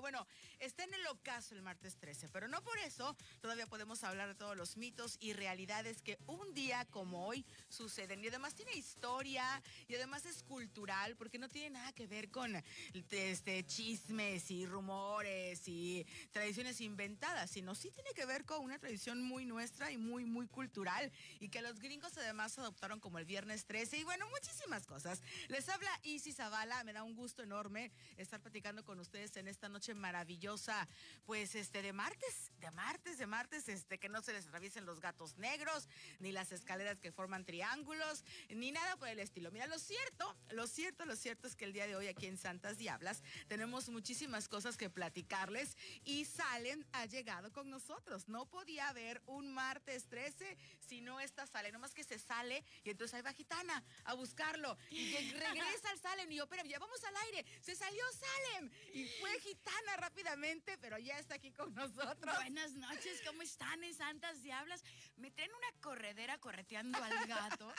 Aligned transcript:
Bueno, 0.00 0.26
está 0.60 0.77
en 0.88 0.94
el 0.94 1.06
ocaso 1.08 1.54
el 1.54 1.62
martes 1.62 1.96
13, 1.96 2.28
pero 2.28 2.48
no 2.48 2.62
por 2.62 2.78
eso 2.78 3.16
todavía 3.40 3.66
podemos 3.66 4.02
hablar 4.04 4.28
de 4.28 4.34
todos 4.34 4.56
los 4.56 4.76
mitos 4.76 5.16
y 5.20 5.34
realidades 5.34 6.02
que 6.02 6.18
un 6.26 6.54
día 6.54 6.86
como 6.86 7.26
hoy 7.26 7.44
suceden. 7.68 8.24
Y 8.24 8.28
además 8.28 8.54
tiene 8.54 8.72
historia 8.74 9.62
y 9.86 9.94
además 9.94 10.24
es 10.24 10.42
cultural 10.42 11.16
porque 11.16 11.38
no 11.38 11.48
tiene 11.48 11.70
nada 11.70 11.92
que 11.92 12.06
ver 12.06 12.30
con 12.30 12.62
este, 13.10 13.64
chismes 13.66 14.50
y 14.50 14.66
rumores 14.66 15.68
y 15.68 16.06
tradiciones 16.32 16.80
inventadas, 16.80 17.50
sino 17.50 17.74
sí 17.74 17.90
tiene 17.90 18.10
que 18.14 18.26
ver 18.26 18.44
con 18.44 18.62
una 18.62 18.78
tradición 18.78 19.22
muy 19.22 19.44
nuestra 19.44 19.90
y 19.90 19.98
muy, 19.98 20.24
muy 20.24 20.46
cultural 20.46 21.12
y 21.40 21.50
que 21.50 21.62
los 21.62 21.78
gringos 21.80 22.16
además 22.16 22.58
adoptaron 22.58 23.00
como 23.00 23.18
el 23.18 23.24
viernes 23.24 23.66
13 23.66 23.98
y 23.98 24.04
bueno, 24.04 24.26
muchísimas 24.30 24.86
cosas. 24.86 25.22
Les 25.48 25.68
habla 25.68 25.90
Isis 26.02 26.36
Zavala, 26.36 26.82
me 26.84 26.92
da 26.92 27.02
un 27.02 27.14
gusto 27.14 27.42
enorme 27.42 27.92
estar 28.16 28.40
platicando 28.40 28.84
con 28.84 28.98
ustedes 29.00 29.36
en 29.36 29.48
esta 29.48 29.68
noche 29.68 29.94
maravillosa, 29.94 30.77
pues 31.24 31.54
este 31.54 31.82
de 31.82 31.92
martes, 31.92 32.52
de 32.58 32.70
martes, 32.70 33.18
de 33.18 33.26
martes, 33.26 33.68
este 33.68 33.98
que 33.98 34.08
no 34.08 34.22
se 34.22 34.32
les 34.32 34.46
atraviesen 34.46 34.86
los 34.86 35.00
gatos 35.00 35.36
negros, 35.36 35.88
ni 36.18 36.32
las 36.32 36.52
escaleras 36.52 36.98
que 37.00 37.12
forman 37.12 37.44
triángulos, 37.44 38.24
ni 38.48 38.72
nada 38.72 38.96
por 38.96 39.08
el 39.08 39.18
estilo. 39.18 39.50
Mira, 39.50 39.66
lo 39.66 39.78
cierto, 39.78 40.36
lo 40.50 40.66
cierto, 40.66 41.04
lo 41.04 41.16
cierto 41.16 41.46
es 41.46 41.56
que 41.56 41.64
el 41.64 41.72
día 41.72 41.86
de 41.86 41.96
hoy 41.96 42.08
aquí 42.08 42.26
en 42.26 42.38
Santas 42.38 42.78
Diablas 42.78 43.22
tenemos 43.46 43.88
muchísimas 43.88 44.48
cosas 44.48 44.76
que 44.76 44.90
platicarles 44.90 45.76
y 46.04 46.24
Salen 46.24 46.86
ha 46.92 47.06
llegado 47.06 47.52
con 47.52 47.70
nosotros. 47.70 48.28
No 48.28 48.46
podía 48.46 48.88
haber 48.88 49.22
un 49.26 49.52
martes 49.52 50.08
13 50.08 50.56
si 50.80 51.00
no 51.00 51.20
está 51.20 51.46
Salen, 51.46 51.72
nomás 51.72 51.94
que 51.94 52.04
se 52.04 52.18
sale 52.18 52.64
y 52.84 52.90
entonces 52.90 53.14
ahí 53.14 53.22
va 53.22 53.32
Gitana 53.32 53.84
a 54.04 54.14
buscarlo 54.14 54.76
y 54.90 55.14
regresa 55.32 55.90
al 55.90 55.98
Salem 55.98 56.30
y 56.32 56.36
yo, 56.36 56.48
pero 56.48 56.64
ya 56.64 56.78
vamos 56.78 57.02
al 57.04 57.16
aire, 57.28 57.44
se 57.60 57.74
salió 57.74 58.02
Salem 58.12 58.70
y 58.94 59.06
fue 59.20 59.38
Gitana 59.40 59.96
rápidamente, 59.96 60.67
pero 60.76 60.98
ya 60.98 61.18
está 61.18 61.36
aquí 61.36 61.50
con 61.52 61.74
nosotros. 61.74 62.34
Buenas 62.36 62.72
noches, 62.74 63.22
¿cómo 63.24 63.42
están 63.42 63.82
en 63.82 63.94
Santas 63.94 64.42
Diablas? 64.42 64.84
Me 65.16 65.30
traen 65.30 65.50
una 65.50 65.80
corredera 65.80 66.38
correteando 66.38 67.02
al 67.02 67.26
gato 67.26 67.72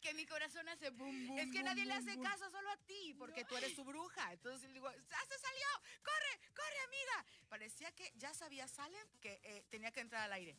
que 0.00 0.12
mi 0.14 0.26
corazón 0.26 0.68
hace 0.68 0.90
bum, 0.90 1.28
bum. 1.28 1.38
Es 1.38 1.50
que 1.52 1.62
nadie 1.62 1.86
le 1.86 1.94
hace 1.94 2.18
caso 2.18 2.50
solo 2.50 2.68
a 2.70 2.76
ti, 2.78 3.14
porque 3.16 3.44
tú 3.44 3.56
eres 3.56 3.74
su 3.74 3.84
bruja. 3.84 4.32
Entonces 4.32 4.68
le 4.68 4.74
digo, 4.74 4.90
¡ya 4.90 5.20
se 5.28 5.38
salió! 5.38 5.66
¡Corre, 6.02 6.50
corre, 6.52 6.78
amiga! 6.86 7.26
Parecía 7.48 7.92
que 7.92 8.12
ya 8.16 8.34
sabía 8.34 8.66
Salem 8.66 9.06
que 9.20 9.40
eh, 9.44 9.64
tenía 9.70 9.92
que 9.92 10.00
entrar 10.00 10.22
al 10.22 10.32
aire. 10.32 10.56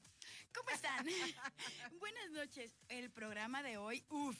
¿Cómo 0.56 0.70
están? 0.70 1.06
Buenas 2.00 2.32
noches. 2.32 2.74
El 2.88 3.12
programa 3.12 3.62
de 3.62 3.78
hoy, 3.78 4.06
uff, 4.10 4.38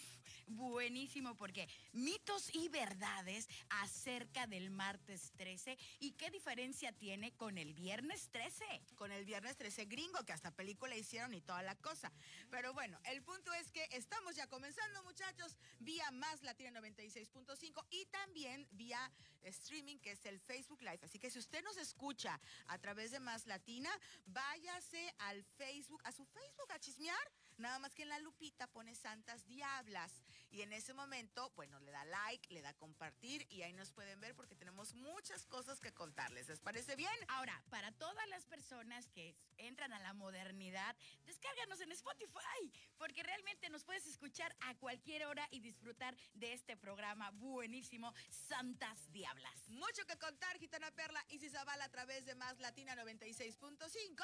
buenísimo, 0.48 1.36
porque 1.36 1.68
mitos 1.92 2.54
y 2.54 2.70
verdades 2.70 3.48
acerca 3.70 4.48
del 4.48 4.70
martes 4.70 5.32
13 5.38 5.78
y 6.00 6.12
qué 6.12 6.30
diferencia 6.32 6.92
tiene 6.92 7.34
con 7.34 7.58
el 7.58 7.74
viernes 7.74 8.30
13. 8.32 8.66
Con 8.96 9.12
el 9.12 9.26
viernes 9.26 9.58
13 9.58 9.86
gringo, 9.86 10.24
que 10.26 10.34
hasta 10.34 10.52
película 10.52 10.96
hicieron 10.96 11.34
y 11.34 11.42
toda 11.42 11.62
la 11.64 11.76
cosa. 11.76 12.12
Pero 12.50 12.74
bueno, 12.74 13.00
el 13.06 13.22
punto 13.24 13.54
es 13.54 13.72
que 13.72 13.88
estamos 13.92 14.36
ya 14.36 14.48
comenzando 14.48 15.04
muchachos, 15.04 15.58
vía 15.80 16.10
Más 16.12 16.42
Latina 16.44 16.80
96.5 16.80 17.86
y 17.90 18.06
también 18.06 18.68
vía 18.72 19.12
streaming, 19.44 19.98
que 19.98 20.12
es 20.12 20.26
el 20.26 20.40
Facebook 20.40 20.82
Live. 20.82 21.00
Así 21.04 21.20
que 21.20 21.30
si 21.30 21.40
usted 21.40 21.64
nos 21.64 21.78
escucha 21.78 22.40
a 22.68 22.78
través 22.78 23.12
de 23.12 23.20
Más 23.20 23.46
Latina, 23.46 23.90
váyase 24.26 25.14
al 25.20 25.44
Facebook, 25.44 26.02
a 26.04 26.12
su 26.12 26.26
Facebook 26.26 26.72
a 26.72 26.80
chismear. 26.80 27.32
Nada 27.58 27.80
más 27.80 27.94
que 27.94 28.04
en 28.04 28.10
la 28.10 28.20
lupita 28.20 28.68
pone 28.68 28.96
Santas 28.96 29.46
Diablas. 29.46 30.24
Y 30.54 30.62
en 30.62 30.72
ese 30.72 30.94
momento, 30.94 31.52
bueno, 31.56 31.80
le 31.80 31.92
da 31.92 32.06
like, 32.06 32.54
le 32.54 32.62
da 32.62 32.76
compartir 32.76 33.44
y 33.50 33.64
ahí 33.64 33.74
nos 33.74 33.92
pueden 33.92 34.22
ver 34.22 34.36
porque 34.36 34.56
tenemos 34.56 34.94
muchas 34.94 35.48
cosas 35.48 35.80
que 35.80 35.92
contarles. 35.92 36.48
¿Les 36.48 36.60
parece 36.60 36.96
bien? 36.96 37.12
Ahora, 37.30 37.60
para 37.72 37.92
todas 37.94 38.28
las 38.30 38.46
personas 38.46 39.10
que 39.10 39.36
entran 39.58 39.92
a 39.94 40.00
la 40.00 40.14
modernidad, 40.14 40.96
descárganos 41.26 41.82
en 41.82 41.92
Spotify, 41.94 42.72
porque 43.00 43.24
realmente 43.24 43.68
nos 43.72 43.84
puedes 43.84 44.06
escuchar 44.06 44.56
a 44.62 44.76
cualquier 44.76 45.26
hora 45.26 45.48
y 45.50 45.60
disfrutar 45.60 46.16
de 46.36 46.54
este 46.54 46.78
programa 46.78 47.32
buenísimo, 47.32 48.14
Santas 48.30 49.12
Diablas. 49.12 49.70
Mucho 49.70 50.06
que 50.06 50.20
contar, 50.20 50.60
Gitana 50.60 50.92
Perla 50.92 51.26
y 51.30 51.40
Zavala 51.50 51.86
a 51.86 51.90
través 51.90 52.26
de 52.26 52.36
Más 52.36 52.60
Latina 52.60 52.96
96.5. 52.96 54.24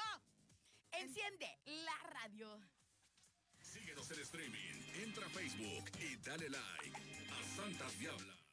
Enciende 0.91 1.59
la 1.65 1.97
radio. 2.03 2.78
Síguenos 3.69 4.09
en 4.09 4.19
streaming, 4.21 4.81
entra 5.03 5.27
a 5.27 5.29
Facebook 5.29 5.91
y 5.99 6.15
dale 6.27 6.49
like 6.49 6.97
a 7.29 7.43
Santas 7.55 7.99
Diablas. 7.99 8.43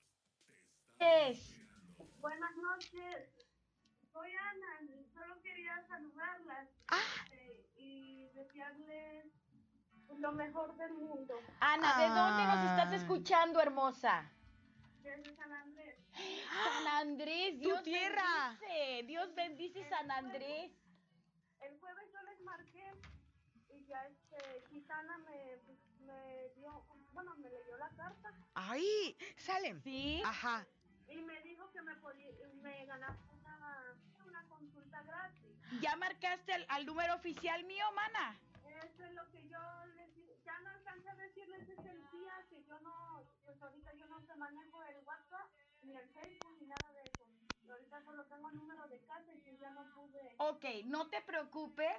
Es. 0.98 1.54
Buenas 2.20 2.54
noches. 2.56 3.30
Soy 4.12 4.30
Ana, 4.30 4.90
solo 5.14 5.40
quería 5.40 5.82
saludarlas 5.88 6.68
ah. 6.88 6.98
eh, 7.32 7.66
y 7.76 8.28
desearles 8.34 9.32
lo 10.18 10.32
mejor 10.32 10.76
del 10.76 10.92
mundo. 10.92 11.40
Ana, 11.60 11.98
¿de 11.98 12.08
dónde 12.08 12.44
nos 12.44 12.70
estás 12.70 12.92
ah. 12.92 12.96
escuchando, 12.96 13.62
hermosa? 13.62 14.30
Desde 15.02 15.34
San 15.34 15.50
Andrés. 15.50 15.96
San 16.74 16.88
Andrés, 16.88 17.58
Dios 17.58 17.78
tu 17.78 17.84
tierra. 17.84 18.58
bendice. 18.60 19.02
Dios 19.06 19.34
bendice 19.34 19.88
San 19.88 20.10
Andrés. 20.10 20.72
el 21.62 21.78
jueves 21.80 22.04
yo 22.12 22.22
les 22.22 22.40
marqué 22.42 22.92
y 23.86 23.88
ya 23.88 24.06
este, 24.06 24.66
Gitana 24.68 25.18
me, 25.18 25.58
me 26.06 26.48
dio, 26.56 26.84
bueno, 27.12 27.36
me 27.36 27.50
leyó 27.50 27.76
la 27.78 27.88
carta. 27.90 28.32
¡Ay! 28.54 29.16
Salen. 29.36 29.80
Sí. 29.82 30.22
Ajá. 30.24 30.66
Y 31.08 31.16
me 31.16 31.40
dijo 31.42 31.70
que 31.70 31.82
me 31.82 31.94
podía, 31.96 32.28
me 32.62 32.84
ganaba 32.86 33.16
una, 33.32 33.96
una 34.26 34.42
consulta 34.48 35.02
gratis. 35.02 35.56
¿Ya 35.80 35.96
marcaste 35.96 36.52
al, 36.52 36.66
al 36.68 36.86
número 36.86 37.14
oficial 37.14 37.64
mío, 37.64 37.84
mana? 37.94 38.38
Eso 38.84 39.04
es 39.04 39.12
lo 39.12 39.30
que 39.30 39.48
yo 39.48 39.58
les 39.94 40.16
ya 40.44 40.58
no 40.60 40.70
alcancé 40.70 41.08
a 41.08 41.14
decirles 41.16 41.68
ese 41.68 41.94
día 42.12 42.46
que 42.48 42.62
yo 42.64 42.78
no, 42.80 43.24
pues 43.44 43.60
ahorita 43.60 43.92
yo 43.94 44.06
no 44.06 44.20
se 44.20 44.34
manejo 44.36 44.82
el 44.84 44.98
WhatsApp 45.04 45.48
ni 45.82 45.96
el 45.96 46.08
Facebook 46.10 46.56
ni 46.60 46.66
nada 46.68 46.92
de 46.92 47.02
eso. 47.02 47.26
Y 47.66 47.70
ahorita 47.70 48.00
solo 48.04 48.24
tengo 48.26 48.48
el 48.50 48.56
número 48.56 48.86
de 48.86 49.00
casa 49.00 49.32
y 49.34 49.58
ya 49.58 49.70
no 49.70 49.92
pude. 49.94 50.34
Ok, 50.38 50.64
no 50.84 51.08
te 51.08 51.20
preocupes, 51.22 51.96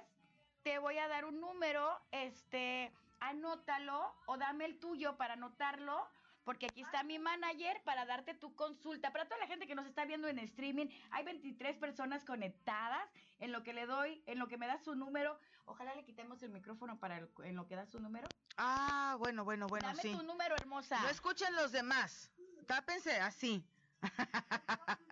te 0.68 0.78
voy 0.78 0.98
a 0.98 1.08
dar 1.08 1.24
un 1.24 1.40
número, 1.40 1.98
este, 2.10 2.92
anótalo 3.20 4.14
o 4.26 4.36
dame 4.36 4.66
el 4.66 4.78
tuyo 4.78 5.16
para 5.16 5.32
anotarlo 5.32 6.06
porque 6.44 6.66
aquí 6.66 6.82
está 6.82 7.02
mi 7.04 7.18
manager 7.18 7.82
para 7.84 8.04
darte 8.04 8.34
tu 8.34 8.54
consulta. 8.54 9.10
Para 9.10 9.24
toda 9.24 9.38
la 9.38 9.46
gente 9.46 9.66
que 9.66 9.74
nos 9.74 9.86
está 9.86 10.04
viendo 10.04 10.28
en 10.28 10.38
streaming, 10.40 10.88
hay 11.10 11.24
23 11.24 11.78
personas 11.78 12.22
conectadas 12.22 13.08
en 13.38 13.50
lo 13.50 13.62
que 13.62 13.72
le 13.72 13.86
doy, 13.86 14.22
en 14.26 14.38
lo 14.38 14.46
que 14.46 14.58
me 14.58 14.66
da 14.66 14.76
su 14.78 14.94
número. 14.94 15.40
Ojalá 15.64 15.94
le 15.94 16.04
quitemos 16.04 16.42
el 16.42 16.50
micrófono 16.50 16.98
para 16.98 17.26
en 17.44 17.56
lo 17.56 17.66
que 17.66 17.74
da 17.74 17.86
su 17.86 17.98
número. 17.98 18.28
Ah, 18.58 19.16
bueno, 19.18 19.44
bueno, 19.44 19.68
bueno, 19.68 19.88
Dame 19.88 20.02
sí. 20.02 20.12
tu 20.12 20.22
número, 20.22 20.54
hermosa. 20.54 21.00
No 21.00 21.08
escuchen 21.08 21.54
los 21.56 21.72
demás. 21.72 22.30
Tápense 22.66 23.18
así. 23.20 23.64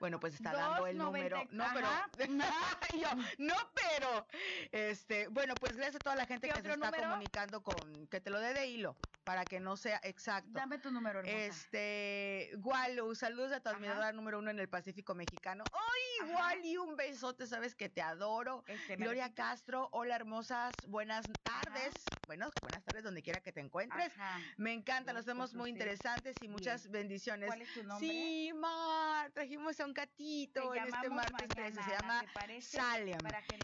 Bueno, 0.00 0.20
pues 0.20 0.34
está 0.34 0.52
dando 0.52 0.86
el 0.86 0.98
número. 0.98 1.42
No, 1.50 1.64
pero. 1.72 1.88
no, 3.38 3.54
pero. 3.74 4.26
Este, 4.72 5.28
bueno, 5.28 5.54
pues 5.54 5.76
gracias 5.76 5.96
a 5.96 5.98
toda 6.00 6.16
la 6.16 6.26
gente 6.26 6.48
que 6.48 6.60
se 6.60 6.72
está 6.72 6.92
comunicando 6.92 7.62
con. 7.62 8.06
Que 8.08 8.20
te 8.20 8.30
lo 8.30 8.40
dé 8.40 8.54
de 8.54 8.66
hilo 8.66 8.96
para 9.24 9.44
que 9.44 9.60
no 9.60 9.76
sea 9.76 10.00
exacto. 10.02 10.50
Dame 10.52 10.78
tu 10.78 10.90
número, 10.90 11.20
hermosa. 11.20 11.36
Este, 11.36 12.50
Walu, 12.58 13.14
saludos 13.14 13.52
a 13.52 13.60
tu 13.60 13.70
admiradora 13.70 14.12
número 14.12 14.38
uno 14.38 14.50
en 14.50 14.58
el 14.58 14.68
Pacífico 14.68 15.14
Mexicano. 15.14 15.64
¡Ay, 15.72 16.32
Wally! 16.32 16.76
Un 16.76 16.96
besote, 16.96 17.46
sabes 17.46 17.74
que 17.74 17.88
te 17.88 18.02
adoro. 18.02 18.64
Este, 18.66 18.96
Gloria 18.96 19.34
Castro, 19.34 19.88
hola 19.92 20.16
hermosas, 20.16 20.74
buenas 20.86 21.26
tardes. 21.42 21.94
Bueno, 22.26 22.50
buenas 22.60 22.84
tardes 22.84 23.04
donde 23.04 23.22
quiera 23.22 23.40
que 23.40 23.52
te 23.52 23.60
encuentres. 23.60 24.12
Me 24.56 24.72
encanta, 24.72 25.12
los 25.12 25.24
vemos 25.24 25.54
muy 25.54 25.70
interesantes 25.70 26.36
y 26.42 26.48
muchas 26.48 26.90
bendiciones. 26.90 27.48
¿Cuál 27.48 27.62
es 27.62 27.72
tu 27.72 27.82
nombre? 27.82 28.08
Sí, 28.08 28.52
Mar, 28.54 29.30
trajimos 29.32 29.78
a 29.80 29.86
un 29.86 29.94
gatito 29.94 30.74
en 30.74 30.84
este 30.84 31.10
martes 31.10 31.48
13, 31.48 31.82
se 31.82 31.90
llama 31.90 32.24
Salem. 32.60 33.18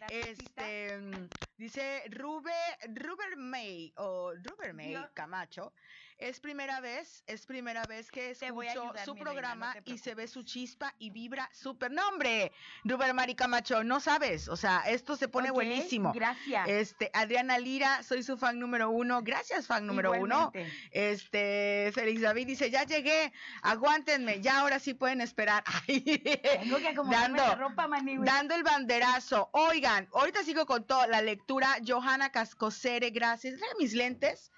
Este, 0.08 0.99
mm, 0.99 1.29
dice 1.61 2.05
Rube, 2.17 2.51
Ruber 2.95 3.37
May 3.37 3.93
o 3.97 4.33
Ruber 4.33 4.73
May 4.73 4.97
Camacho 5.12 5.75
es 6.20 6.40
primera 6.40 6.81
vez, 6.81 7.25
es 7.26 7.46
primera 7.46 7.82
vez 7.84 8.11
que 8.11 8.31
escucho 8.31 8.93
su 9.05 9.17
programa 9.17 9.75
y 9.84 9.99
se 9.99 10.14
ve 10.14 10.28
su 10.28 10.43
chispa 10.43 10.94
y 10.99 11.11
vibra 11.11 11.49
súper. 11.52 11.90
No, 11.90 12.06
hombre, 12.08 12.52
Rubén 12.84 13.17
Marica 13.17 13.49
Macho, 13.49 13.82
no 13.82 14.00
sabes. 14.00 14.49
O 14.49 14.56
sea, 14.56 14.81
esto 14.87 15.17
se 15.17 15.28
pone 15.28 15.50
buenísimo. 15.50 16.12
Gracias. 16.12 16.69
Este, 16.69 17.11
Adriana 17.14 17.58
Lira, 17.58 18.02
soy 18.02 18.22
su 18.22 18.37
fan 18.37 18.58
número 18.58 18.90
uno. 18.90 19.22
Gracias, 19.22 19.67
fan 19.67 19.87
número 19.87 20.12
uno. 20.12 20.52
Este, 20.90 21.90
Félix 21.94 22.20
David 22.20 22.46
dice, 22.46 22.70
ya 22.70 22.84
llegué, 22.84 23.32
aguántenme, 23.62 24.40
ya 24.40 24.61
ahora 24.61 24.78
sí 24.78 24.94
pueden 24.94 25.20
esperar. 25.20 25.64
Tengo 25.87 26.76
que 26.78 26.94
dando, 27.11 27.37
la 27.37 27.55
ropa, 27.55 27.88
dando 28.20 28.55
el 28.55 28.62
banderazo. 28.62 29.49
Oigan, 29.52 30.08
ahorita 30.12 30.43
sigo 30.44 30.66
con 30.66 30.84
toda 30.84 31.06
la 31.06 31.23
lectura. 31.23 31.78
Johanna 31.87 32.31
Cascosere, 32.31 33.11
gracias. 33.11 33.58
mis 33.78 33.94
lentes. 33.94 34.50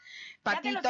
Patito. 0.42 0.80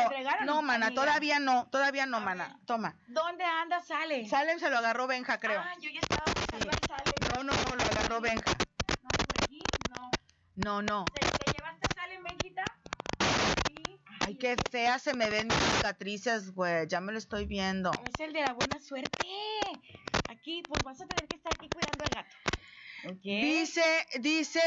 no, 0.44 0.62
mana, 0.62 0.86
amiga. 0.86 1.02
todavía 1.02 1.38
no, 1.38 1.68
todavía 1.70 2.06
no, 2.06 2.20
mana. 2.20 2.58
Toma. 2.66 2.96
¿Dónde 3.08 3.44
anda? 3.44 3.80
Sale. 3.82 4.26
Salem 4.28 4.58
se 4.58 4.70
lo 4.70 4.78
agarró 4.78 5.06
Benja, 5.06 5.38
creo. 5.38 5.60
Ah, 5.60 5.74
yo 5.80 5.90
ya 5.90 6.00
estaba 6.00 6.24
buscando 6.24 6.70
al 6.70 6.78
Sale. 6.88 7.12
No, 7.34 7.44
no, 7.44 7.52
no, 7.52 7.76
lo 7.76 7.82
agarró 7.82 8.20
Benja. 8.20 8.52
No, 8.52 9.08
por 9.08 9.44
aquí, 9.44 9.62
no. 9.90 10.10
No, 10.54 10.82
no. 10.82 11.04
¿Te, 11.06 11.20
te 11.20 11.52
llevaste 11.52 11.86
a 11.90 11.94
Sale, 11.94 12.20
Benjita? 12.22 12.64
Sí. 13.68 14.00
Ay, 14.20 14.36
qué 14.36 14.56
fea 14.70 14.98
se 14.98 15.14
me 15.14 15.28
ven 15.28 15.48
mis 15.48 15.58
cicatrices, 15.58 16.52
güey. 16.54 16.86
Ya 16.88 17.00
me 17.00 17.12
lo 17.12 17.18
estoy 17.18 17.46
viendo. 17.46 17.90
Es 17.92 18.20
el 18.20 18.32
de 18.32 18.40
la 18.40 18.52
buena 18.54 18.78
suerte. 18.80 19.28
Aquí, 20.28 20.62
pues 20.68 20.82
vas 20.84 21.00
a 21.00 21.06
tener 21.06 21.28
que 21.28 21.36
estar 21.36 21.52
aquí 21.54 21.68
cuidando 21.68 22.04
al 22.04 22.10
gato. 22.10 22.36
¿Ok? 23.04 23.22
Dice, 23.22 24.06
dice 24.20 24.60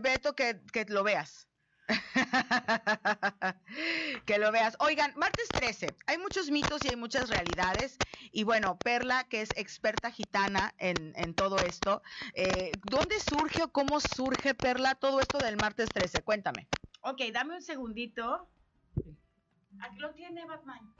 Beto 0.00 0.34
que, 0.34 0.60
que 0.72 0.84
lo 0.86 1.02
veas. 1.02 1.48
que 4.26 4.38
lo 4.38 4.52
veas. 4.52 4.76
Oigan, 4.80 5.12
martes 5.16 5.54
13. 5.54 5.96
Hay 6.06 6.18
muchos 6.18 6.50
mitos 6.50 6.84
y 6.84 6.88
hay 6.88 6.96
muchas 6.96 7.28
realidades. 7.30 8.00
Y 8.30 8.44
bueno, 8.44 8.80
Perla, 8.82 9.24
que 9.28 9.42
es 9.42 9.52
experta 9.56 10.10
gitana 10.10 10.74
en, 10.78 11.12
en 11.16 11.34
todo 11.34 11.62
esto. 11.62 12.02
eh, 12.34 12.80
¿Dónde 12.84 13.20
surge 13.20 13.62
o 13.64 13.72
cómo 13.72 14.00
surge, 14.00 14.54
Perla, 14.54 14.94
todo 14.94 15.20
esto 15.20 15.40
del 15.40 15.56
martes 15.56 15.92
13? 15.92 16.22
Cuéntame. 16.22 16.68
Ok, 17.02 17.20
dame 17.32 17.54
un 17.56 17.62
segundito. 17.62 18.50
Aquí 19.78 19.98
lo 19.98 20.14
tiene 20.14 20.46
Batman. 20.46 20.96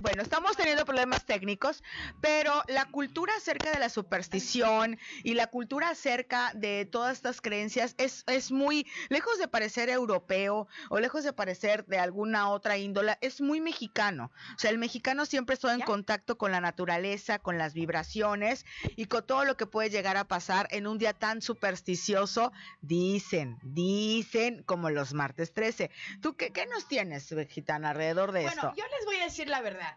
Bueno, 0.00 0.22
estamos 0.22 0.56
teniendo 0.56 0.86
problemas 0.86 1.26
técnicos, 1.26 1.82
pero 2.22 2.62
la 2.68 2.86
cultura 2.86 3.34
acerca 3.36 3.70
de 3.70 3.78
la 3.78 3.90
superstición 3.90 4.98
y 5.24 5.34
la 5.34 5.48
cultura 5.48 5.90
acerca 5.90 6.52
de 6.54 6.86
todas 6.86 7.18
estas 7.18 7.42
creencias 7.42 7.94
es, 7.98 8.24
es 8.26 8.50
muy, 8.50 8.86
lejos 9.10 9.38
de 9.38 9.46
parecer 9.46 9.90
europeo 9.90 10.68
o 10.88 11.00
lejos 11.00 11.22
de 11.22 11.34
parecer 11.34 11.84
de 11.84 11.98
alguna 11.98 12.48
otra 12.48 12.78
índola, 12.78 13.18
es 13.20 13.42
muy 13.42 13.60
mexicano. 13.60 14.32
O 14.56 14.58
sea, 14.58 14.70
el 14.70 14.78
mexicano 14.78 15.26
siempre 15.26 15.52
está 15.52 15.74
en 15.74 15.82
contacto 15.82 16.38
con 16.38 16.50
la 16.50 16.62
naturaleza, 16.62 17.38
con 17.38 17.58
las 17.58 17.74
vibraciones 17.74 18.64
y 18.96 19.04
con 19.04 19.26
todo 19.26 19.44
lo 19.44 19.58
que 19.58 19.66
puede 19.66 19.90
llegar 19.90 20.16
a 20.16 20.24
pasar 20.24 20.66
en 20.70 20.86
un 20.86 20.96
día 20.96 21.12
tan 21.12 21.42
supersticioso, 21.42 22.52
dicen, 22.80 23.58
dicen 23.62 24.62
como 24.62 24.88
los 24.88 25.12
martes 25.12 25.52
13. 25.52 25.90
¿Tú 26.22 26.36
qué, 26.36 26.52
qué 26.54 26.64
nos 26.64 26.88
tienes, 26.88 27.28
gitana, 27.50 27.90
alrededor 27.90 28.32
de 28.32 28.44
Bueno, 28.44 28.62
esto? 28.62 28.74
yo 28.76 28.84
les 28.96 29.04
voy 29.04 29.16
a 29.16 29.24
decir 29.24 29.48
la 29.48 29.60
verdad. 29.60 29.89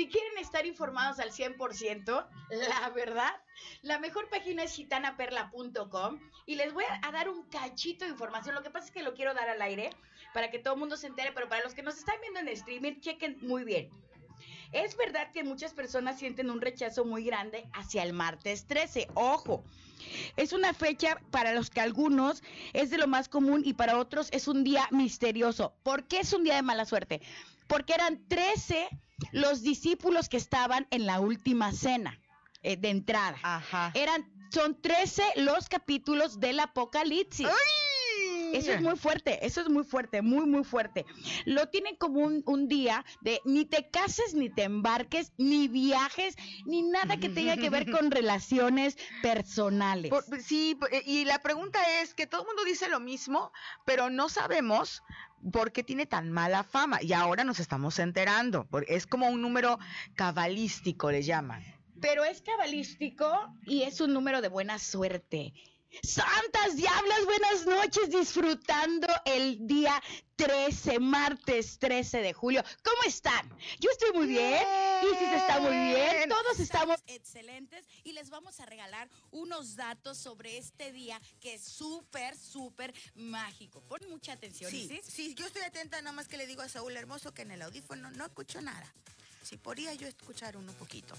Si 0.00 0.08
quieren 0.08 0.38
estar 0.38 0.64
informados 0.64 1.18
al 1.18 1.30
100%, 1.30 2.26
la 2.48 2.88
verdad, 2.88 3.34
la 3.82 3.98
mejor 3.98 4.30
página 4.30 4.62
es 4.62 4.72
gitanaperla.com 4.72 6.18
y 6.46 6.54
les 6.54 6.72
voy 6.72 6.84
a, 7.02 7.12
dar 7.12 7.28
un 7.28 7.42
cachito 7.50 8.06
de 8.06 8.12
información. 8.12 8.54
Lo 8.54 8.62
que 8.62 8.70
pasa 8.70 8.86
es 8.86 8.92
que 8.92 9.02
lo 9.02 9.12
quiero 9.12 9.34
dar 9.34 9.50
al 9.50 9.60
aire 9.60 9.90
para 10.32 10.50
que 10.50 10.58
todo 10.58 10.72
el 10.72 10.80
mundo 10.80 10.96
se 10.96 11.06
entere, 11.06 11.32
pero 11.32 11.50
para 11.50 11.62
los 11.62 11.74
que 11.74 11.82
nos 11.82 11.98
están 11.98 12.18
viendo 12.22 12.40
en 12.40 12.48
streaming, 12.48 13.00
chequen 13.00 13.36
muy 13.42 13.62
bien. 13.62 13.90
Es 14.72 14.96
verdad 14.96 15.32
que 15.32 15.44
muchas 15.44 15.74
personas 15.74 16.18
sienten 16.18 16.48
un 16.48 16.62
rechazo 16.62 17.04
muy 17.04 17.22
grande 17.22 17.68
hacia 17.74 18.02
el 18.02 18.14
martes 18.14 18.66
13. 18.68 19.08
Ojo, 19.12 19.64
es 20.36 20.54
una 20.54 20.72
fecha 20.72 21.20
para 21.30 21.52
los 21.52 21.68
que 21.68 21.82
algunos 21.82 22.42
es 22.72 22.88
de 22.88 22.96
lo 22.96 23.06
más 23.06 23.28
común 23.28 23.60
y 23.66 23.74
para 23.74 23.98
otros 23.98 24.28
es 24.32 24.48
un 24.48 24.64
día 24.64 24.88
misterioso. 24.92 25.74
¿Por 25.82 26.04
qué 26.04 26.20
es 26.20 26.32
un 26.32 26.44
día 26.44 26.54
de 26.54 26.62
mala 26.62 26.86
suerte? 26.86 27.20
Porque 27.70 27.94
eran 27.94 28.26
13 28.28 28.88
los 29.32 29.62
discípulos 29.62 30.28
que 30.28 30.36
estaban 30.36 30.86
en 30.90 31.06
la 31.06 31.20
última 31.20 31.72
cena 31.72 32.20
eh, 32.62 32.76
de 32.76 32.90
entrada. 32.90 33.38
Ajá. 33.42 33.92
Eran, 33.94 34.30
son 34.52 34.78
13 34.80 35.22
los 35.36 35.68
capítulos 35.68 36.38
del 36.40 36.60
Apocalipsis. 36.60 37.46
Eso 38.52 38.72
es 38.72 38.82
muy 38.82 38.96
fuerte, 38.96 39.46
eso 39.46 39.60
es 39.60 39.68
muy 39.68 39.84
fuerte, 39.84 40.22
muy, 40.22 40.44
muy 40.44 40.64
fuerte. 40.64 41.06
Lo 41.44 41.68
tienen 41.68 41.94
como 41.94 42.18
un, 42.18 42.42
un 42.46 42.66
día 42.66 43.04
de 43.20 43.40
ni 43.44 43.64
te 43.64 43.88
cases, 43.90 44.34
ni 44.34 44.50
te 44.50 44.64
embarques, 44.64 45.32
ni 45.38 45.68
viajes, 45.68 46.34
ni 46.66 46.82
nada 46.82 47.18
que 47.18 47.28
tenga 47.28 47.56
que 47.56 47.70
ver 47.70 47.88
con 47.88 48.10
relaciones 48.10 48.96
personales. 49.22 50.10
Por- 50.10 50.24
sí, 50.42 50.74
por- 50.74 50.90
y 51.06 51.24
la 51.26 51.38
pregunta 51.40 51.78
es 52.02 52.12
que 52.14 52.26
todo 52.26 52.40
el 52.40 52.48
mundo 52.48 52.64
dice 52.64 52.88
lo 52.88 52.98
mismo, 52.98 53.52
pero 53.84 54.10
no 54.10 54.28
sabemos 54.28 55.02
por 55.52 55.72
qué 55.72 55.82
tiene 55.82 56.06
tan 56.06 56.30
mala 56.30 56.64
fama. 56.64 57.02
Y 57.02 57.12
ahora 57.12 57.44
nos 57.44 57.60
estamos 57.60 57.98
enterando. 57.98 58.66
porque 58.70 58.94
Es 58.94 59.06
como 59.06 59.28
un 59.28 59.42
número 59.42 59.78
cabalístico, 60.14 61.10
le 61.10 61.22
llaman. 61.22 61.62
Pero 62.00 62.24
es 62.24 62.40
cabalístico 62.42 63.28
y 63.66 63.82
es 63.82 64.00
un 64.00 64.14
número 64.14 64.40
de 64.40 64.48
buena 64.48 64.78
suerte. 64.78 65.52
Santas 66.02 66.76
diablas, 66.76 67.24
buenas 67.24 67.66
noches, 67.66 68.10
disfrutando 68.10 69.08
el 69.24 69.66
día 69.66 70.00
13, 70.36 71.00
martes 71.00 71.78
13 71.78 72.18
de 72.22 72.32
julio. 72.32 72.62
¿Cómo 72.82 73.02
están? 73.06 73.48
Yo 73.80 73.90
estoy 73.90 74.12
muy 74.12 74.28
bien, 74.28 74.62
Isis 75.02 75.32
está 75.32 75.60
muy 75.60 75.72
bien, 75.72 76.28
todos 76.28 76.60
estamos 76.60 77.00
excelentes 77.06 77.84
y 78.04 78.12
les 78.12 78.30
vamos 78.30 78.60
a 78.60 78.66
regalar 78.66 79.08
unos 79.32 79.76
datos 79.76 80.16
sobre 80.16 80.58
este 80.58 80.92
día 80.92 81.20
que 81.40 81.54
es 81.54 81.62
súper, 81.64 82.36
súper 82.38 82.94
mágico. 83.14 83.82
Pon 83.82 84.00
mucha 84.08 84.32
atención, 84.32 84.70
Sí, 84.70 84.84
Isis. 84.84 85.04
sí, 85.06 85.34
yo 85.34 85.44
estoy 85.46 85.62
atenta, 85.62 86.00
nada 86.00 86.12
más 86.12 86.28
que 86.28 86.36
le 86.36 86.46
digo 86.46 86.62
a 86.62 86.68
Saúl 86.68 86.96
Hermoso 86.96 87.34
que 87.34 87.42
en 87.42 87.50
el 87.50 87.62
audífono 87.62 88.10
no 88.12 88.24
escucho 88.26 88.60
nada. 88.60 88.94
Si 89.50 89.56
podría 89.56 89.92
yo 89.94 90.06
escuchar 90.06 90.56
uno 90.56 90.72
poquito. 90.74 91.12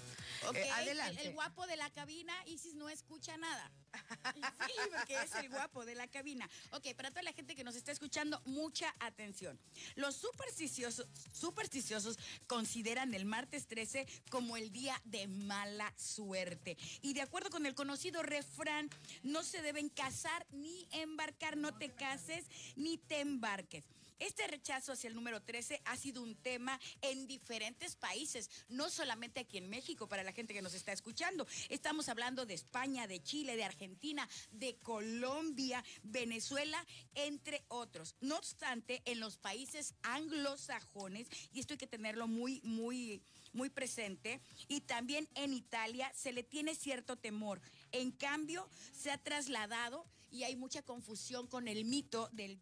Ok, 0.48 0.56
Eh, 0.56 0.64
el- 0.64 0.72
adelante. 0.72 1.22
El, 1.28 1.34
guapo 1.34 1.68
de 1.68 1.76
la 1.76 1.90
cabina, 1.90 2.34
Isis 2.46 2.76
no 2.76 2.88
escucha 2.88 3.36
nada. 3.36 3.70
Sí, 4.72 4.74
porque 4.96 5.22
es 5.22 5.36
el 5.36 5.50
guapo 5.50 5.84
de 5.86 5.96
la 5.96 6.08
cabina. 6.08 6.50
Ok, 6.72 6.94
para 6.96 7.10
toda 7.10 7.24
la 7.24 7.34
gente 7.34 7.56
que 7.56 7.66
nos 7.66 7.76
está 7.76 7.92
escuchando, 7.92 8.42
mucha 8.46 8.96
atención. 9.00 9.60
Los 9.96 10.16
supersticiosos, 10.16 11.08
supersticiosos 11.34 12.18
consideran 12.48 13.14
el 13.14 13.26
martes 13.26 13.68
13 13.68 14.08
como 14.30 14.56
el 14.56 14.72
día 14.72 15.02
de 15.04 15.28
mala 15.28 15.94
suerte. 15.98 16.78
Y 17.02 17.12
de 17.14 17.22
acuerdo 17.24 17.50
con 17.50 17.66
el 17.66 17.76
conocido 17.76 18.24
refrán, 18.24 18.90
no 19.24 19.44
se 19.44 19.62
deben 19.62 19.90
casar 19.90 20.48
ni 20.52 20.88
embarcar, 20.92 21.58
no 21.58 21.78
te 21.78 21.90
cases 21.94 22.46
ni 22.78 22.98
te 22.98 23.20
embarques. 23.20 23.84
Este 24.22 24.46
rechazo 24.46 24.92
hacia 24.92 25.08
el 25.08 25.16
número 25.16 25.42
13 25.42 25.82
ha 25.84 25.98
sido 25.98 26.22
un 26.22 26.36
tema 26.36 26.80
en 27.02 27.26
diferentes 27.26 27.96
países, 27.96 28.52
no 28.70 28.92
solamente 28.92 29.40
aquí 29.40 29.58
en 29.58 29.68
México, 29.68 30.08
para 30.08 30.22
la 30.22 30.32
gente 30.32 30.54
que 30.54 30.62
nos 30.62 30.76
está 30.76 30.92
escuchando. 30.92 31.48
Estamos 31.70 32.08
hablando 32.08 32.46
de 32.46 32.54
España, 32.54 33.08
de 33.08 33.24
Chile, 33.24 33.56
de 33.56 33.64
Argentina, 33.64 34.30
de 34.52 34.78
Colombia, 34.78 35.84
Venezuela, 36.04 36.86
entre 37.16 37.66
otros. 37.68 38.16
No 38.22 38.38
obstante, 38.38 39.02
en 39.06 39.20
los 39.20 39.38
países 39.38 39.96
anglosajones, 40.04 41.28
y 41.52 41.60
esto 41.60 41.74
hay 41.74 41.80
que 41.80 41.88
tenerlo 41.88 42.28
muy, 42.28 42.62
muy, 42.64 43.24
muy 43.54 43.72
presente, 43.72 44.40
y 44.68 44.82
también 44.82 45.28
en 45.34 45.52
Italia 45.52 46.12
se 46.16 46.32
le 46.32 46.44
tiene 46.44 46.76
cierto 46.76 47.18
temor. 47.18 47.60
En 47.92 48.12
cambio, 48.12 48.70
se 48.94 49.10
ha 49.10 49.18
trasladado 49.18 50.06
y 50.30 50.44
hay 50.44 50.56
mucha 50.56 50.84
confusión 50.84 51.48
con 51.48 51.68
el 51.68 51.86
mito 51.86 52.30
del 52.34 52.60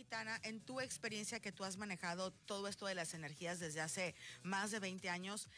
gitana, 0.00 0.38
en 0.44 0.60
tu 0.60 0.80
experiencia 0.80 1.40
que 1.40 1.52
tú 1.52 1.64
has 1.64 1.76
manejado 1.78 2.30
todo 2.30 2.68
esto 2.68 2.86
de 2.86 2.94
las 2.94 3.14
energías 3.14 3.58
desde 3.58 3.80
hace 3.80 4.14
más 4.42 4.70
de 4.70 4.78
20 4.78 5.08
años, 5.08 5.48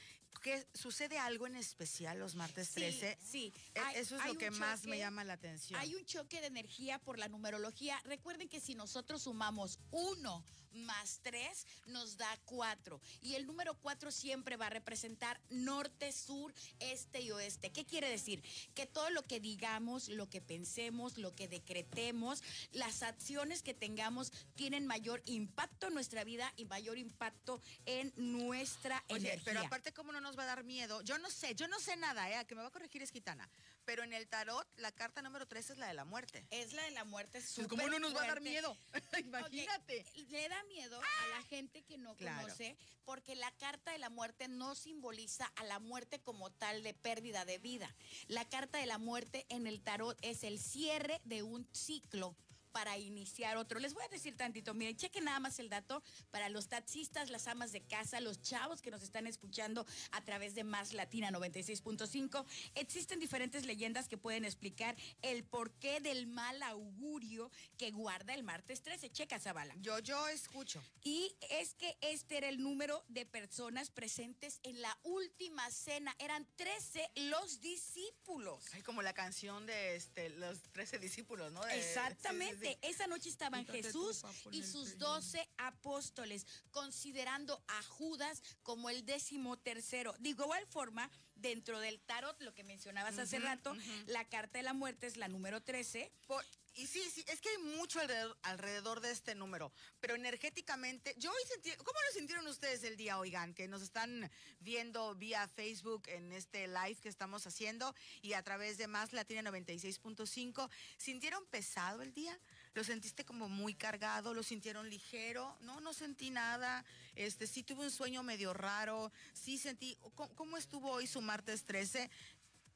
¿qué, 0.43 0.67
¿sucede 0.75 1.19
algo 1.19 1.47
en 1.47 1.57
especial 1.57 2.19
los 2.21 2.37
martes 2.37 2.71
13? 2.73 3.19
Sí, 3.21 3.53
E- 3.75 3.81
hay- 3.81 3.97
Eso 3.97 4.17
es 4.17 4.25
lo 4.25 4.39
que 4.39 4.51
más 4.53 4.85
me 4.85 4.99
llama 4.99 5.25
la 5.25 5.33
atención. 5.35 5.79
Hay 5.81 5.95
un 5.95 6.05
choque 6.07 6.41
de 6.41 6.47
energía 6.47 6.99
por 7.01 7.19
la 7.19 7.29
numerología. 7.29 8.01
Recuerden 8.05 8.49
que 8.49 8.61
si 8.61 8.75
nosotros 8.75 9.23
sumamos 9.23 9.81
uno 9.91 10.45
más 10.85 11.21
tres, 11.23 11.67
nos 11.87 12.17
da 12.17 12.39
cuatro. 12.45 13.01
Y 13.21 13.35
el 13.35 13.47
número 13.47 13.75
cuatro 13.75 14.11
siempre 14.11 14.57
va 14.57 14.67
a 14.67 14.71
representar 14.71 15.41
norte, 15.51 16.13
sur, 16.13 16.53
este 16.81 17.21
y 17.21 17.31
oeste. 17.31 17.71
¿Qué 17.71 17.85
quiere 17.85 18.09
decir? 18.09 18.43
Que 18.75 18.87
todo 18.87 19.11
lo 19.11 19.23
que 19.25 19.41
digamos, 19.41 20.09
lo 20.09 20.29
que 20.29 20.41
pensemos, 20.41 21.19
lo 21.19 21.35
que 21.35 21.49
decretemos, 21.49 22.43
las 22.73 23.03
acciones 23.03 23.63
que 23.63 23.75
tengamos 23.75 24.33
tienen 24.55 24.87
mayor 24.87 25.23
impacto 25.27 25.89
en 25.89 25.95
nuestra 25.95 26.25
vida 26.25 26.53
y 26.57 26.65
mayor 26.65 26.99
impacto 26.99 27.61
en 27.87 28.13
nuestra 28.17 29.05
Oye, 29.09 29.29
energía. 29.29 29.43
pero 29.45 29.61
aparte, 29.61 29.93
¿cómo 29.93 30.13
no 30.13 30.21
nos 30.21 30.39
va 30.39 30.45
a 30.45 30.47
dar 30.47 30.65
miedo? 30.65 31.03
Yo 31.03 31.19
no 31.19 31.31
sé, 31.31 31.55
yo 31.55 31.69
no 31.69 31.79
sé 31.81 31.97
nada, 31.97 32.31
¿eh? 32.31 32.37
A 32.37 32.45
que 32.45 32.55
me 32.55 32.63
va 32.63 32.69
a 32.69 32.73
corregir 32.73 33.03
es 33.03 33.11
gitana. 33.11 33.49
Pero 33.85 34.03
en 34.03 34.13
el 34.13 34.29
tarot, 34.29 34.67
la 34.77 34.93
carta 34.93 35.23
número 35.23 35.47
13 35.47 35.73
es 35.73 35.79
la 35.79 35.87
de 35.87 35.95
la 35.95 36.05
muerte. 36.05 36.47
es 36.51 36.73
la 36.73 36.83
de 36.83 36.91
la 36.91 37.05
muerte. 37.05 37.41
Pues, 37.55 37.69
¿Cómo 37.69 37.89
no 37.89 37.99
nos 37.99 38.15
va 38.15 38.23
a 38.23 38.27
dar 38.27 38.41
miedo? 38.41 38.77
Imagínate. 39.19 40.01
Ok, 40.01 40.31
Le 40.31 40.49
da 40.49 40.63
miedo 40.69 41.01
a 41.01 41.27
la 41.29 41.43
gente 41.45 41.83
que 41.83 41.99
no 41.99 42.15
Claro. 42.17 42.43
conoce 42.43 42.77
porque 43.05 43.35
la 43.35 43.51
carta 43.53 43.93
de 43.93 43.99
la 43.99 44.11
muerte 44.11 44.49
no 44.49 44.75
simboliza 44.75 45.47
a 45.57 45.65
la 45.65 45.79
muerte 45.79 46.21
como 46.21 46.51
tal 46.51 46.83
de 46.83 46.95
pérdida 46.95 47.45
de 47.45 47.59
vida. 47.59 47.95
La 48.27 48.45
carta 48.49 48.79
de 48.79 48.87
la 48.87 48.99
muerte 48.99 49.47
en 49.49 49.67
el 49.67 49.81
tarot 49.83 50.17
es 50.23 50.45
el 50.45 50.59
cierre 50.59 51.21
de 51.25 51.43
un 51.43 51.67
ciclo 51.73 52.37
para 52.69 52.97
iniciar 52.99 53.57
otro. 53.57 53.79
Les 53.81 53.95
voy 53.95 54.05
a 54.05 54.09
decir 54.09 54.37
tantito, 54.37 54.75
miren, 54.75 54.97
chequen 54.97 55.25
nada 55.25 55.41
más 55.41 55.59
el 55.59 55.69
dato 55.69 56.03
para 56.31 56.49
los 56.49 56.69
taxistas, 56.69 57.31
las 57.31 57.47
amas 57.49 57.73
de 57.73 57.83
casa, 57.83 58.21
los 58.21 58.41
chavos 58.41 58.83
que 58.83 58.91
nos 58.91 59.03
están 59.03 59.27
escuchando 59.27 59.87
a 60.13 60.25
través 60.25 60.55
de 60.55 60.65
Más 60.65 60.93
Latina 60.93 61.31
96.5. 61.31 62.45
Existen 62.75 63.19
diferentes 63.21 63.65
leyendas 63.67 64.09
que 64.09 64.19
pueden 64.19 64.45
explicar 64.45 64.97
el 65.23 65.45
porqué 65.45 66.01
del 66.01 66.27
mal 66.27 66.63
augurio 66.63 67.51
que 67.77 67.91
guarda 67.91 68.35
el 68.35 68.43
martes 68.43 68.83
13. 68.83 69.11
Checa, 69.11 69.39
Zavala. 69.39 69.75
Yo, 69.81 69.99
yo 70.01 70.29
escucho. 70.29 70.83
Y 71.03 71.35
es 71.51 71.75
que 71.75 71.97
este 72.01 72.37
era 72.39 72.49
el 72.49 72.63
número 72.63 73.05
de 73.09 73.27
personas 73.27 73.91
presentes 73.91 74.61
en 74.63 74.81
la 74.83 74.97
última 75.03 75.71
cena. 75.71 76.15
Eran 76.19 76.47
13 76.57 77.11
los 77.17 77.61
discípulos. 77.61 78.65
Ay, 78.73 78.83
como 78.83 79.03
la 79.03 79.13
canción 79.13 79.67
de 79.67 79.97
este, 79.97 80.29
los 80.31 80.63
13 80.73 80.99
discípulos, 80.99 81.53
¿no? 81.53 81.61
De- 81.65 81.79
Exactamente. 81.79 82.55
sí, 82.55 82.58
sí, 82.58 82.58
Esa 82.83 83.07
noche 83.07 83.29
estaban 83.29 83.65
Jesús 83.83 84.23
y 84.53 84.63
sus 84.63 84.99
doce 84.99 85.49
apóstoles, 85.59 86.47
considerando 86.71 87.63
a 87.69 87.83
Judas 87.85 88.43
como 88.63 88.91
el 88.91 89.05
décimo 89.05 89.57
tercero. 89.59 90.15
De 90.19 90.31
igual 90.31 90.65
forma, 90.67 91.11
dentro 91.35 91.81
del 91.81 92.01
tarot, 92.01 92.41
lo 92.43 92.55
que 92.55 92.65
mencionabas 92.65 93.19
hace 93.19 93.39
rato, 93.39 93.75
la 94.07 94.25
carta 94.29 94.59
de 94.59 94.63
la 94.65 94.73
muerte 94.73 95.07
es 95.07 95.17
la 95.17 95.29
número 95.29 95.63
13. 95.63 96.13
Por- 96.27 96.45
y 96.79 96.87
sí, 96.87 97.03
sí, 97.13 97.25
es 97.27 97.41
que 97.41 97.49
hay 97.49 97.59
mucho 97.59 97.99
alrededor, 98.43 99.01
de 99.01 99.11
este 99.11 99.35
número, 99.35 99.73
pero 100.01 100.15
energéticamente, 100.15 101.13
yo 101.19 101.31
hoy 101.31 101.43
sentí, 101.49 101.73
¿cómo 101.79 101.99
lo 102.07 102.13
sintieron 102.13 102.47
ustedes 102.47 102.85
el 102.85 102.97
día, 102.97 103.19
oigan, 103.19 103.53
que 103.53 103.67
nos 103.67 103.83
están 103.83 104.31
viendo 104.61 105.15
vía 105.17 105.49
Facebook 105.49 106.05
en 106.07 106.33
este 106.33 106.69
live 106.69 106.97
que 107.03 107.09
estamos 107.09 107.47
haciendo 107.49 107.95
y 108.23 108.35
a 108.35 108.43
través 108.45 108.79
de 108.79 108.87
Más 108.87 109.13
Latina 109.13 109.43
96.5? 109.43 110.71
¿Sintieron 110.97 111.45
pesado 111.47 112.01
el 112.01 112.15
día? 112.15 112.39
¿Lo 112.75 112.85
sentiste 112.85 113.25
como 113.25 113.49
muy 113.49 113.75
cargado? 113.75 114.33
¿Lo 114.33 114.45
sintieron 114.45 114.89
ligero? 114.89 115.57
No, 115.61 115.81
no 115.81 115.93
sentí 115.93 116.31
nada. 116.31 116.85
Este, 117.17 117.49
sí 117.49 117.65
tuve 117.65 117.87
un 117.87 117.91
sueño 117.91 118.23
medio 118.23 118.55
raro. 118.55 119.11
Sí 119.33 119.59
sentí, 119.59 119.99
¿cómo, 120.15 120.33
cómo 120.37 120.57
estuvo 120.57 120.93
hoy 120.93 121.09
su 121.09 121.21
martes 121.21 121.65
13? 121.65 122.09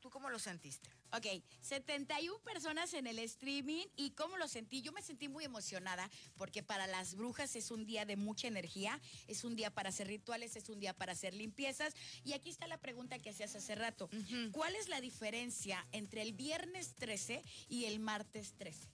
¿Tú 0.03 0.11
cómo 0.11 0.29
lo 0.31 0.41
sentiste? 0.41 0.91
Ok, 1.13 1.27
71 1.61 2.37
personas 2.41 2.93
en 2.93 3.07
el 3.07 3.21
streaming 3.21 3.87
y 3.95 4.11
cómo 4.11 4.37
lo 4.37 4.49
sentí. 4.49 4.83
Yo 4.83 4.91
me 4.91 5.01
sentí 5.01 5.29
muy 5.29 5.45
emocionada 5.45 6.11
porque 6.37 6.65
para 6.65 6.89
las 6.89 7.15
brujas 7.15 7.55
es 7.55 7.71
un 7.71 7.87
día 7.87 8.05
de 8.05 8.17
mucha 8.17 8.49
energía, 8.49 9.01
es 9.29 9.45
un 9.45 9.55
día 9.55 9.71
para 9.71 9.91
hacer 9.91 10.09
rituales, 10.09 10.57
es 10.57 10.69
un 10.69 10.81
día 10.81 10.93
para 10.93 11.13
hacer 11.13 11.35
limpiezas. 11.35 11.95
Y 12.25 12.33
aquí 12.33 12.51
está 12.51 12.67
la 12.67 12.79
pregunta 12.79 13.21
que 13.21 13.31
hacías 13.31 13.55
hace 13.55 13.77
rato. 13.77 14.11
¿Cuál 14.51 14.75
es 14.75 14.89
la 14.89 15.01
diferencia 15.01 15.87
entre 15.93 16.23
el 16.23 16.33
viernes 16.33 16.97
13 16.97 17.41
y 17.69 17.85
el 17.85 18.01
martes 18.01 18.55
13? 18.55 18.89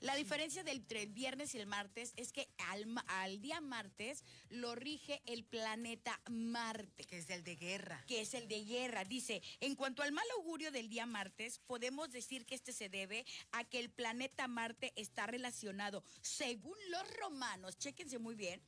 La 0.00 0.14
diferencia 0.14 0.62
del, 0.62 0.78
entre 0.86 1.02
el 1.02 1.08
viernes 1.08 1.54
y 1.54 1.58
el 1.58 1.66
martes 1.66 2.12
es 2.16 2.32
que 2.32 2.48
al, 2.58 2.86
al 3.08 3.40
día 3.40 3.60
martes 3.60 4.22
lo 4.50 4.74
rige 4.74 5.20
el 5.26 5.44
planeta 5.44 6.20
Marte 6.30 7.04
Que 7.06 7.18
es 7.18 7.30
el 7.30 7.42
de 7.42 7.56
guerra. 7.56 8.04
que 8.06 8.20
es 8.20 8.34
el 8.34 8.46
de 8.46 8.64
guerra. 8.64 9.04
Dice, 9.04 9.42
en 9.60 9.74
cuanto 9.74 10.02
al 10.02 10.12
mal 10.12 10.26
augurio 10.36 10.70
del 10.70 10.88
día 10.88 11.06
martes, 11.06 11.58
podemos 11.66 12.10
decir 12.12 12.46
que 12.46 12.54
este 12.54 12.72
se 12.72 12.88
debe 12.88 13.24
a 13.50 13.64
que 13.64 13.80
el 13.80 13.90
planeta 13.90 14.46
Marte 14.46 14.92
está 14.96 15.26
relacionado, 15.26 16.04
según 16.20 16.76
los 16.90 17.10
romanos, 17.16 17.78
chéquense 17.78 18.18
muy 18.18 18.34
bien, 18.34 18.62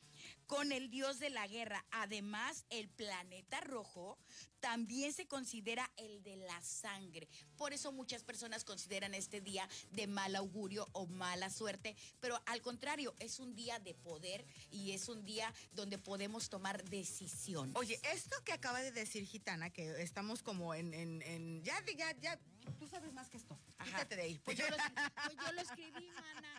con 0.48 0.72
el 0.72 0.90
dios 0.90 1.20
de 1.20 1.30
la 1.30 1.46
guerra. 1.46 1.84
Además, 1.92 2.64
el 2.70 2.88
planeta 2.88 3.60
rojo 3.60 4.18
también 4.60 5.12
se 5.12 5.28
considera 5.28 5.88
el 5.98 6.22
de 6.24 6.36
la 6.36 6.60
sangre. 6.62 7.28
Por 7.56 7.72
eso 7.72 7.92
muchas 7.92 8.24
personas 8.24 8.64
consideran 8.64 9.14
este 9.14 9.40
día 9.40 9.68
de 9.92 10.06
mal 10.08 10.34
augurio 10.34 10.88
o 10.92 11.06
mala 11.06 11.50
suerte, 11.50 11.94
pero 12.18 12.42
al 12.46 12.60
contrario, 12.62 13.14
es 13.20 13.38
un 13.38 13.54
día 13.54 13.78
de 13.78 13.94
poder 13.94 14.44
y 14.70 14.92
es 14.92 15.08
un 15.08 15.24
día 15.24 15.52
donde 15.72 15.98
podemos 15.98 16.48
tomar 16.48 16.82
decisiones. 16.88 17.76
Oye, 17.76 18.00
esto 18.12 18.34
que 18.44 18.52
acaba 18.52 18.80
de 18.80 18.90
decir 18.90 19.24
Gitana, 19.26 19.70
que 19.70 20.02
estamos 20.02 20.42
como 20.42 20.74
en, 20.74 20.92
en, 20.94 21.22
en- 21.22 21.62
ya, 21.62 21.78
ya, 21.96 22.16
ya, 22.20 22.40
tú 22.78 22.88
sabes 22.88 23.12
más 23.12 23.28
que 23.28 23.36
esto. 23.36 23.56
Ajá. 23.76 23.90
Quítate 23.90 24.16
de 24.16 24.22
ahí. 24.22 24.38
Pues 24.44 24.56
yo, 24.56 24.68
lo, 24.68 24.76
pues 25.24 25.36
yo 25.46 25.52
lo 25.52 25.60
escribí, 25.60 26.10
mana. 26.10 26.57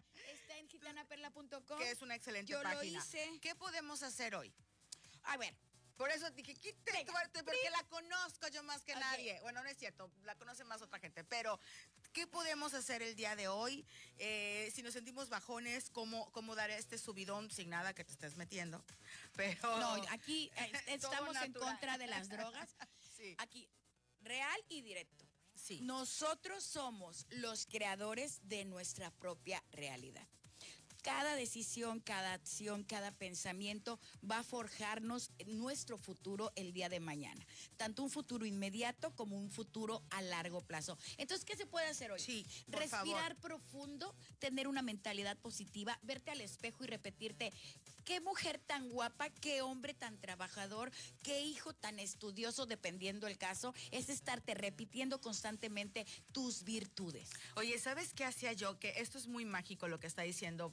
Gitanaperla.com. 0.80 1.78
que 1.80 1.92
es 1.92 2.02
una 2.02 2.16
excelente 2.16 2.52
Yo 2.52 2.58
lo 2.64 2.64
página. 2.70 3.00
hice. 3.00 3.40
¿Qué 3.42 3.56
podemos 3.56 4.02
hacer 4.04 4.36
hoy? 4.36 4.54
A 5.24 5.38
ver, 5.38 5.54
Por 5.98 6.10
eso 6.12 6.30
dije, 6.32 6.54
quítate 6.56 6.94
Venga, 6.94 7.12
fuerte, 7.12 7.44
porque 7.44 7.70
la 7.72 7.84
conozco 7.90 8.48
yo 8.48 8.64
más 8.64 8.82
que 8.84 8.94
Ok. 8.94 9.00
nadie. 9.02 9.38
Bueno, 9.42 9.62
no 9.62 9.68
es 9.68 9.78
cierto, 9.78 10.10
la 10.24 10.34
conoce 10.36 10.64
más 10.64 10.82
otra 10.82 10.98
gente, 10.98 11.26
pero 11.26 11.60
¿qué 12.14 12.26
podemos 12.26 12.74
hacer 12.74 13.02
el 13.02 13.18
día 13.18 13.36
de 13.36 13.50
hoy? 13.50 13.86
Eh, 14.18 14.72
si 14.74 14.82
nos 14.82 14.94
sentimos 14.94 15.28
bajones, 15.28 15.90
¿cómo, 15.90 16.32
¿cómo 16.32 16.56
dar 16.56 16.70
este 16.70 16.98
subidón 16.98 17.52
sin 17.52 17.70
nada 17.70 17.94
que 17.94 18.06
te 18.06 18.14
estés 18.14 18.38
metiendo? 18.38 18.82
Pero... 19.36 19.78
no, 19.78 19.96
aquí 20.12 20.50
eh, 20.56 20.72
estamos 20.88 21.36
en 21.36 21.52
contra 21.52 21.98
de 21.98 22.08
las 22.08 22.30
drogas. 22.30 22.70
Sí, 23.18 23.36
Aquí, 23.40 23.68
real 24.22 24.64
y 24.70 24.80
directo. 24.82 25.26
sí. 25.54 25.82
Nosotros 25.82 26.64
somos 26.64 27.26
los 27.32 27.66
creadores 27.66 28.40
de 28.48 28.64
nuestra 28.64 29.12
propia 29.12 29.62
realidad. 29.74 30.26
Cada 31.02 31.36
decisión, 31.36 32.00
cada 32.02 32.34
acción, 32.34 32.84
cada 32.84 33.12
pensamiento 33.12 34.00
va 34.30 34.40
a 34.40 34.44
forjarnos 34.44 35.32
nuestro 35.48 35.98
futuro 35.98 36.52
el 36.56 36.74
día 36.74 36.90
de 36.90 37.00
mañana. 37.00 37.46
Tanto 37.78 38.04
un 38.04 38.10
futuro 38.10 38.46
inmediato 38.46 39.16
como 39.16 39.38
un 39.38 39.50
futuro 39.50 40.04
a 40.10 40.22
largo 40.22 40.62
plazo. 40.62 40.98
Entonces, 41.18 41.46
¿qué 41.46 41.56
se 41.56 41.66
puede 41.66 41.88
hacer 41.88 42.12
hoy? 42.12 42.20
Sí, 42.20 42.46
por 42.70 42.82
Respirar 42.82 43.36
profundo, 43.38 44.14
tener 44.40 44.68
una 44.68 44.82
mentalidad 44.82 45.38
positiva, 45.38 45.98
verte 46.04 46.32
al 46.32 46.42
espejo 46.42 46.84
y 46.84 46.88
repetirte, 46.88 47.54
qué 48.04 48.20
mujer 48.22 48.60
tan 48.60 48.90
guapa, 48.90 49.30
qué 49.30 49.62
hombre 49.62 49.94
tan 49.94 50.18
trabajador, 50.18 50.92
qué 51.24 51.42
hijo 51.42 51.74
tan 51.74 52.00
estudioso, 52.00 52.66
dependiendo 52.66 53.28
el 53.28 53.38
caso, 53.38 53.74
es 53.92 54.10
estarte 54.10 54.54
repitiendo 54.54 55.22
constantemente 55.22 56.06
tus 56.32 56.64
virtudes. 56.64 57.30
Oye, 57.56 57.78
¿sabes 57.80 58.14
qué 58.14 58.26
hacía 58.26 58.54
yo? 58.54 58.80
Que 58.80 59.00
esto 59.00 59.18
es 59.18 59.28
muy 59.28 59.46
mágico 59.46 59.88
lo 59.88 60.00
que 60.00 60.08
está 60.08 60.24
diciendo 60.24 60.72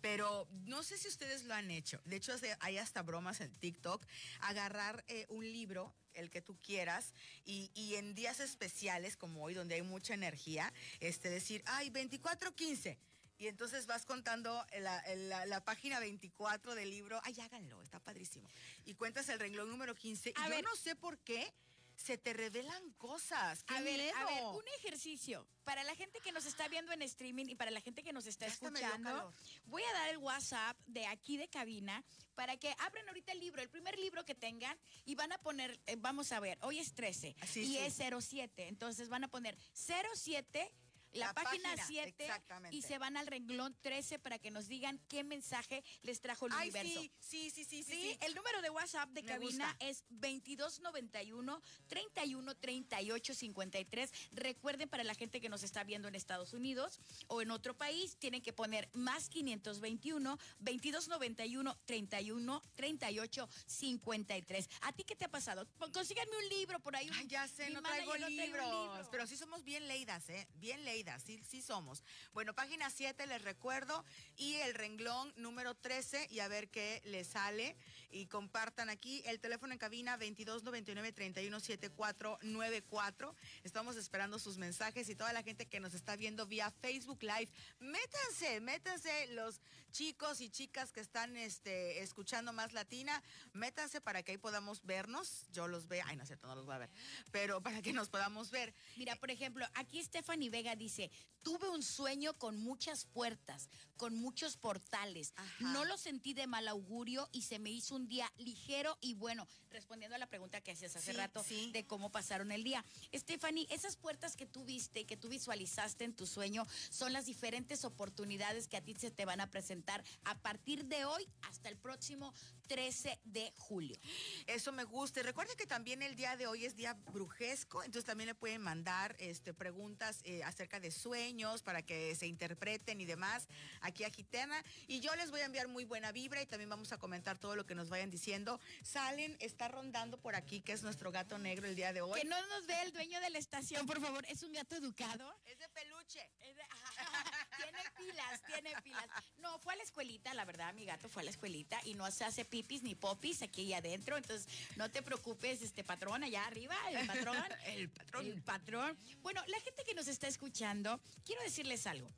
Pero 0.00 0.48
no 0.64 0.82
sé 0.82 0.98
si 0.98 1.08
ustedes 1.08 1.44
lo 1.44 1.54
han 1.54 1.70
hecho. 1.70 2.00
De 2.04 2.16
hecho, 2.16 2.32
hay 2.60 2.78
hasta 2.78 3.02
bromas 3.02 3.40
en 3.40 3.54
TikTok. 3.58 4.04
Agarrar 4.40 5.04
eh, 5.08 5.26
un 5.28 5.44
libro, 5.44 5.94
el 6.14 6.30
que 6.30 6.42
tú 6.42 6.56
quieras, 6.62 7.14
y, 7.44 7.70
y 7.74 7.94
en 7.94 8.14
días 8.14 8.40
especiales 8.40 9.16
como 9.16 9.44
hoy, 9.44 9.54
donde 9.54 9.76
hay 9.76 9.82
mucha 9.82 10.14
energía, 10.14 10.72
este, 11.00 11.30
decir, 11.30 11.62
ay, 11.66 11.90
24-15. 11.90 12.96
Y 13.40 13.46
entonces 13.46 13.86
vas 13.86 14.04
contando 14.04 14.66
la, 14.80 15.00
la- 15.14 15.46
la 15.46 15.64
página 15.64 16.00
24 16.00 16.74
del 16.74 16.90
libro. 16.90 17.20
Ay, 17.22 17.36
háganlo, 17.40 17.80
está 17.82 18.00
padrísimo. 18.00 18.48
Y 18.84 18.94
cuentas 18.94 19.28
el 19.28 19.38
renglón 19.38 19.68
número 19.68 19.94
15. 19.94 20.32
A 20.34 20.46
y 20.46 20.50
ver. 20.50 20.62
yo 20.64 20.68
no 20.68 20.74
sé 20.74 20.96
por 20.96 21.18
qué 21.18 21.52
se 21.98 22.16
te 22.16 22.32
revelan 22.32 22.92
cosas. 22.92 23.64
¡Qué 23.64 23.74
A 23.74 23.80
ver, 23.80 24.00
a 24.14 24.24
ver, 24.24 24.44
un 24.44 24.64
ejercicio 24.78 25.46
para 25.64 25.82
la 25.82 25.94
gente 25.96 26.20
que 26.20 26.30
nos 26.30 26.46
está 26.46 26.68
viendo 26.68 26.92
en 26.92 27.02
streaming 27.02 27.46
y 27.48 27.56
para 27.56 27.72
la 27.72 27.80
gente 27.80 28.04
que 28.04 28.12
nos 28.12 28.26
está 28.26 28.46
Ya 28.46 28.52
escuchando. 28.52 29.34
Voy 29.64 29.82
a 29.82 29.92
dar 29.92 30.08
el 30.10 30.18
WhatsApp 30.18 30.78
de 30.86 31.06
aquí 31.06 31.36
de 31.36 31.48
cabina 31.48 32.04
para 32.36 32.56
que 32.56 32.72
abran 32.78 33.06
ahorita 33.08 33.32
el 33.32 33.40
libro, 33.40 33.60
el 33.60 33.68
primer 33.68 33.98
libro 33.98 34.24
que 34.24 34.36
tengan 34.36 34.78
y 35.04 35.16
van 35.16 35.32
a 35.32 35.38
poner, 35.38 35.80
eh, 35.86 35.96
vamos 35.98 36.30
a 36.30 36.38
ver, 36.38 36.56
hoy 36.62 36.78
es 36.78 36.94
13 36.94 37.34
Así, 37.40 37.62
y 37.62 37.66
sí. 37.66 37.78
es 37.78 37.96
07, 37.96 38.68
entonces 38.68 39.08
van 39.08 39.24
a 39.24 39.28
poner 39.28 39.58
07 39.74 40.72
la, 41.12 41.26
La 41.28 41.34
página 41.34 41.70
página, 41.70 41.86
7 41.86 42.14
exactamente. 42.24 42.76
y 42.76 42.82
se 42.82 42.98
van 42.98 43.16
al 43.16 43.26
renglón 43.26 43.76
13 43.80 44.18
para 44.18 44.38
que 44.38 44.50
nos 44.50 44.68
digan 44.68 44.98
qué 45.08 45.24
mensaje 45.24 45.82
les 46.02 46.20
trajo 46.20 46.46
el 46.46 46.52
Ay, 46.54 46.68
universo. 46.70 47.00
sí, 47.00 47.10
sí, 47.20 47.50
sí, 47.50 47.64
sí, 47.64 47.82
sí, 47.82 47.84
Sí, 47.84 48.10
sí. 48.12 48.18
el 48.22 48.34
número 48.34 48.60
de 48.62 48.70
WhatsApp 48.70 49.08
de 49.10 49.22
Me 49.22 49.28
cabina 49.28 49.68
gusta. 49.72 49.86
es 49.86 50.04
2291 50.10 51.62
31 51.88 52.54
38 52.56 53.34
53. 53.34 54.10
Recuerden 54.32 54.88
para 54.88 55.04
la 55.04 55.14
gente 55.14 55.40
que 55.40 55.48
nos 55.48 55.62
está 55.62 55.84
viendo 55.84 56.08
en 56.08 56.14
Estados 56.14 56.52
Unidos 56.52 57.00
o 57.28 57.42
en 57.42 57.50
otro 57.50 57.74
país, 57.76 58.16
tienen 58.18 58.42
que 58.42 58.52
poner 58.52 58.88
más 58.92 59.28
521 59.28 60.38
2291 60.58 61.78
31 61.86 62.62
38 62.74 63.48
53. 63.66 64.68
¿A 64.82 64.92
ti 64.92 65.04
qué 65.04 65.16
te 65.16 65.24
ha 65.24 65.30
pasado? 65.30 65.66
Consíganme 65.92 66.36
un 66.36 66.48
libro 66.48 66.80
por 66.80 66.96
ahí. 66.96 67.08
Ay, 67.14 67.26
ya 67.28 67.46
sé, 67.48 67.70
no 67.70 67.82
traigo 67.82 68.12
manager 68.12 68.20
no 68.20 68.26
trae 68.26 68.30
un 68.30 68.36
libros. 68.36 68.66
libro. 68.94 69.08
Pero 69.10 69.26
sí 69.26 69.36
somos 69.36 69.64
bien 69.64 69.86
leídas, 69.88 70.28
¿eh? 70.28 70.46
Bien 70.54 70.84
leídas, 70.84 70.97
sí, 71.24 71.40
sí 71.48 71.62
somos. 71.62 72.02
Bueno, 72.32 72.54
página 72.54 72.90
7 72.90 73.24
les 73.26 73.42
recuerdo 73.42 74.04
y 74.36 74.54
el 74.54 74.74
renglón 74.74 75.32
número 75.36 75.76
13 75.76 76.26
y 76.30 76.40
a 76.40 76.48
ver 76.48 76.68
qué 76.70 77.00
les 77.04 77.28
sale. 77.28 77.76
Y 78.10 78.26
compartan 78.26 78.90
aquí 78.90 79.22
el 79.26 79.38
teléfono 79.38 79.72
en 79.72 79.78
cabina 79.78 80.16
2299 80.16 81.12
317494. 81.12 83.36
Estamos 83.64 83.96
esperando 83.96 84.38
sus 84.38 84.56
mensajes 84.58 85.08
y 85.08 85.14
toda 85.14 85.32
la 85.32 85.42
gente 85.42 85.66
que 85.66 85.78
nos 85.78 85.94
está 85.94 86.16
viendo 86.16 86.46
vía 86.46 86.72
Facebook 86.82 87.22
Live. 87.22 87.50
Métanse, 87.78 88.60
métanse 88.60 89.28
los 89.28 89.60
chicos 89.92 90.40
y 90.40 90.50
chicas 90.50 90.92
que 90.92 91.00
están 91.00 91.36
este, 91.36 92.02
escuchando 92.02 92.52
más 92.52 92.72
latina, 92.72 93.22
métanse 93.52 94.00
para 94.00 94.22
que 94.22 94.32
ahí 94.32 94.38
podamos 94.38 94.84
vernos. 94.84 95.46
Yo 95.52 95.68
los 95.68 95.88
veo, 95.88 96.04
ay, 96.06 96.16
no 96.16 96.22
es 96.22 96.28
cierto, 96.28 96.46
no 96.46 96.54
los 96.54 96.64
voy 96.66 96.74
a 96.74 96.78
ver, 96.78 96.90
pero 97.30 97.60
para 97.62 97.82
que 97.82 97.92
nos 97.92 98.08
podamos 98.08 98.50
ver. 98.50 98.74
Mira, 98.96 99.16
por 99.16 99.30
ejemplo, 99.30 99.66
aquí 99.74 100.02
Stephanie 100.02 100.50
Vega 100.50 100.76
dice. 100.76 101.10
tuve 101.42 101.68
un 101.70 101.82
sueño 101.82 102.34
con 102.36 102.56
muchas 102.58 103.06
puertas, 103.06 103.68
con 103.96 104.14
muchos 104.14 104.56
portales. 104.56 105.32
Ajá. 105.36 105.72
No 105.72 105.84
lo 105.84 105.96
sentí 105.96 106.34
de 106.34 106.46
mal 106.46 106.68
augurio 106.68 107.28
y 107.32 107.42
se 107.42 107.58
me 107.58 107.70
hizo 107.70 107.94
un 107.96 108.06
día 108.08 108.30
ligero 108.36 108.98
y 109.00 109.14
bueno, 109.14 109.46
respondiendo 109.70 110.16
a 110.16 110.18
la 110.18 110.26
pregunta 110.26 110.60
que 110.60 110.72
hacías 110.72 110.94
hace 110.96 111.12
Sí, 111.12 111.16
rato 111.16 111.42
sí. 111.42 111.70
de 111.72 111.86
cómo 111.86 112.10
pasaron 112.10 112.52
el 112.52 112.64
día. 112.64 112.84
Stephanie, 113.14 113.66
esas 113.70 113.96
puertas 113.96 114.36
que 114.36 114.46
tú 114.46 114.64
viste, 114.64 115.06
que 115.06 115.16
tú 115.16 115.28
visualizaste 115.28 116.04
en 116.04 116.12
tu 116.14 116.26
sueño, 116.26 116.66
son 116.90 117.12
las 117.12 117.24
diferentes 117.26 117.84
oportunidades 117.84 118.68
que 118.68 118.76
a 118.76 118.82
ti 118.82 118.94
se 118.96 119.10
te 119.10 119.24
van 119.24 119.40
a 119.40 119.50
presentar 119.50 119.77
a 120.24 120.34
partir 120.36 120.84
de 120.86 121.04
hoy 121.04 121.28
hasta 121.42 121.68
el 121.68 121.76
próximo 121.76 122.32
13 122.68 123.18
de 123.24 123.52
julio. 123.56 123.98
Eso 124.46 124.70
me 124.72 124.84
gusta. 124.84 125.20
Y 125.20 125.22
recuerden 125.22 125.56
que 125.56 125.66
también 125.66 126.02
el 126.02 126.14
día 126.14 126.36
de 126.36 126.46
hoy 126.46 126.64
es 126.64 126.76
día 126.76 126.92
brujesco, 127.12 127.82
entonces 127.82 128.04
también 128.04 128.28
le 128.28 128.34
pueden 128.34 128.60
mandar 128.62 129.16
este, 129.18 129.54
preguntas 129.54 130.20
eh, 130.24 130.44
acerca 130.44 130.78
de 130.78 130.90
sueños 130.90 131.62
para 131.62 131.82
que 131.82 132.14
se 132.14 132.26
interpreten 132.26 133.00
y 133.00 133.06
demás 133.06 133.48
aquí 133.80 134.04
a 134.04 134.10
Gitana. 134.10 134.62
Y 134.86 135.00
yo 135.00 135.14
les 135.16 135.30
voy 135.30 135.40
a 135.40 135.46
enviar 135.46 135.68
muy 135.68 135.84
buena 135.84 136.12
vibra 136.12 136.42
y 136.42 136.46
también 136.46 136.68
vamos 136.70 136.92
a 136.92 136.98
comentar 136.98 137.38
todo 137.38 137.56
lo 137.56 137.66
que 137.66 137.74
nos 137.74 137.88
vayan 137.88 138.10
diciendo. 138.10 138.60
Salen, 138.82 139.36
está 139.40 139.68
rondando 139.68 140.18
por 140.20 140.34
aquí, 140.36 140.60
que 140.60 140.72
es 140.72 140.82
nuestro 140.82 141.10
gato 141.10 141.38
negro 141.38 141.66
el 141.66 141.74
día 141.74 141.92
de 141.92 142.02
hoy. 142.02 142.20
Que 142.20 142.28
no 142.28 142.40
nos 142.48 142.66
ve 142.66 142.80
el 142.82 142.92
dueño 142.92 143.20
de 143.20 143.30
la 143.30 143.38
estación, 143.38 143.86
por 143.86 144.00
favor. 144.00 144.24
Es 144.28 144.42
un 144.42 144.52
gato 144.52 144.76
educado. 144.76 145.34
Es 145.46 145.58
de 145.58 145.68
peluche. 145.70 146.20
Es 146.40 146.54
de- 146.56 146.62
tiene 147.56 147.78
pilas, 147.96 148.42
tiene 148.46 148.82
pilas. 148.82 149.06
No, 149.38 149.58
fue 149.58 149.72
a 149.72 149.76
la 149.76 149.82
escuelita, 149.82 150.34
la 150.34 150.44
verdad, 150.44 150.74
mi 150.74 150.84
gato 150.84 151.08
fue 151.08 151.22
a 151.22 151.24
la 151.24 151.30
escuelita 151.30 151.80
y 151.84 151.94
no 151.94 152.10
se 152.10 152.24
hace 152.24 152.44
ni 152.82 152.94
popis 152.94 153.42
aquí 153.42 153.72
adentro. 153.72 154.16
Entonces, 154.16 154.48
no 154.76 154.90
te 154.90 155.02
preocupes, 155.02 155.62
este 155.62 155.84
patrón 155.84 156.24
allá 156.24 156.46
arriba, 156.46 156.76
el 156.90 157.06
patrón. 157.06 157.36
El 157.66 157.88
patrón. 157.88 158.26
El 158.26 158.42
patrón. 158.42 158.96
Bueno, 159.22 159.42
la 159.46 159.60
gente 159.60 159.84
que 159.84 159.94
nos 159.94 160.08
está 160.08 160.26
escuchando, 160.28 161.00
quiero 161.24 161.42
decirles 161.42 161.86
algo. 161.86 162.10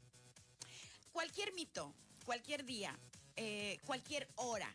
Cualquier 1.12 1.52
mito, 1.54 1.94
cualquier 2.24 2.64
día, 2.64 2.96
eh, 3.36 3.78
cualquier 3.84 4.28
hora 4.36 4.72